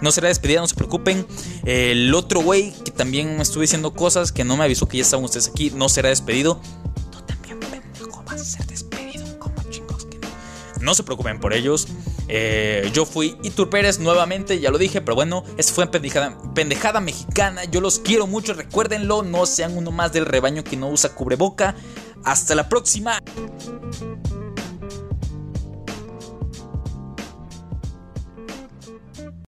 no 0.00 0.12
será 0.12 0.28
despedida, 0.28 0.60
no 0.60 0.68
se 0.68 0.74
preocupen. 0.74 1.26
El 1.64 2.14
otro 2.14 2.40
güey 2.40 2.72
que 2.84 2.90
también 2.90 3.36
me 3.36 3.42
estuvo 3.42 3.62
diciendo 3.62 3.92
cosas 3.92 4.32
que 4.32 4.44
no 4.44 4.56
me 4.56 4.64
avisó 4.64 4.88
que 4.88 4.98
ya 4.98 5.02
estaban 5.02 5.24
ustedes 5.24 5.48
aquí, 5.48 5.70
no 5.70 5.88
será 5.88 6.08
despedido. 6.08 6.60
Tú 7.10 7.20
también, 7.22 7.58
pendejo, 7.60 8.22
vas 8.24 8.40
a 8.40 8.44
ser 8.44 8.66
despedido. 8.66 9.38
Como 9.38 9.54
chingos 9.70 10.06
que 10.06 10.18
no. 10.18 10.28
No 10.80 10.94
se 10.94 11.02
preocupen 11.02 11.40
por 11.40 11.52
ellos. 11.52 11.88
Eh, 12.32 12.88
yo 12.94 13.06
fui 13.06 13.36
Itur 13.42 13.70
Pérez 13.70 13.98
nuevamente, 13.98 14.60
ya 14.60 14.70
lo 14.70 14.78
dije, 14.78 15.00
pero 15.00 15.16
bueno, 15.16 15.42
eso 15.56 15.74
fue 15.74 15.88
pendejada, 15.88 16.38
pendejada 16.54 17.00
mexicana. 17.00 17.64
Yo 17.64 17.80
los 17.80 17.98
quiero 17.98 18.28
mucho, 18.28 18.54
recuérdenlo, 18.54 19.22
no 19.22 19.46
sean 19.46 19.76
uno 19.76 19.90
más 19.90 20.12
del 20.12 20.26
rebaño 20.26 20.62
que 20.62 20.76
no 20.76 20.88
usa 20.88 21.14
cubreboca. 21.14 21.74
Hasta 22.22 22.54
la 22.54 22.68
próxima. 22.68 23.20